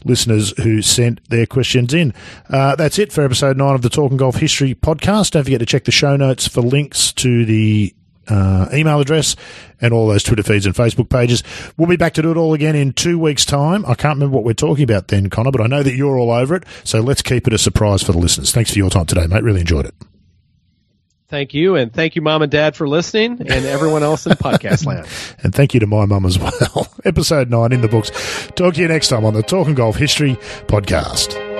listeners 0.03 0.53
who 0.61 0.81
sent 0.81 1.27
their 1.29 1.45
questions 1.45 1.93
in. 1.93 2.13
Uh, 2.49 2.75
that's 2.75 2.99
it 2.99 3.13
for 3.13 3.23
episode 3.23 3.55
nine 3.57 3.75
of 3.75 3.81
the 3.81 3.89
Talking 3.89 4.17
Golf 4.17 4.35
History 4.35 4.75
podcast. 4.75 5.31
Don't 5.31 5.43
forget 5.43 5.59
to 5.59 5.65
check 5.65 5.85
the 5.85 5.91
show 5.91 6.17
notes 6.17 6.47
for 6.47 6.61
links 6.61 7.13
to 7.13 7.45
the 7.45 7.93
uh, 8.27 8.69
email 8.73 8.99
address 8.99 9.35
and 9.79 9.93
all 9.93 10.07
those 10.07 10.23
Twitter 10.23 10.43
feeds 10.43 10.65
and 10.65 10.75
Facebook 10.75 11.09
pages. 11.09 11.43
We'll 11.77 11.89
be 11.89 11.97
back 11.97 12.13
to 12.13 12.21
do 12.21 12.31
it 12.31 12.37
all 12.37 12.53
again 12.53 12.75
in 12.75 12.93
two 12.93 13.17
weeks' 13.19 13.45
time. 13.45 13.85
I 13.85 13.95
can't 13.95 14.15
remember 14.15 14.35
what 14.35 14.43
we're 14.43 14.53
talking 14.53 14.83
about 14.83 15.07
then, 15.07 15.29
Connor, 15.29 15.51
but 15.51 15.61
I 15.61 15.67
know 15.67 15.83
that 15.83 15.95
you're 15.95 16.17
all 16.17 16.31
over 16.31 16.55
it. 16.55 16.63
So 16.83 17.01
let's 17.01 17.21
keep 17.21 17.47
it 17.47 17.53
a 17.53 17.57
surprise 17.57 18.03
for 18.03 18.11
the 18.11 18.19
listeners. 18.19 18.51
Thanks 18.51 18.71
for 18.71 18.77
your 18.77 18.89
time 18.89 19.05
today, 19.05 19.27
mate. 19.27 19.43
Really 19.43 19.61
enjoyed 19.61 19.85
it. 19.85 19.95
Thank 21.31 21.53
you, 21.53 21.77
and 21.77 21.93
thank 21.93 22.17
you, 22.17 22.21
Mom 22.21 22.41
and 22.41 22.51
Dad, 22.51 22.75
for 22.75 22.89
listening, 22.89 23.39
and 23.39 23.65
everyone 23.65 24.03
else 24.03 24.25
in 24.25 24.33
podcast 24.33 24.85
land. 24.85 25.07
And 25.43 25.55
thank 25.55 25.73
you 25.73 25.79
to 25.79 25.87
my 25.87 26.05
mum 26.05 26.25
as 26.25 26.37
well. 26.37 26.87
Episode 27.05 27.49
nine 27.49 27.71
in 27.71 27.79
the 27.79 27.87
books. 27.87 28.11
Talk 28.55 28.73
to 28.73 28.81
you 28.81 28.89
next 28.89 29.07
time 29.07 29.23
on 29.23 29.33
the 29.33 29.41
Talking 29.41 29.73
Golf 29.73 29.95
History 29.95 30.35
podcast. 30.67 31.50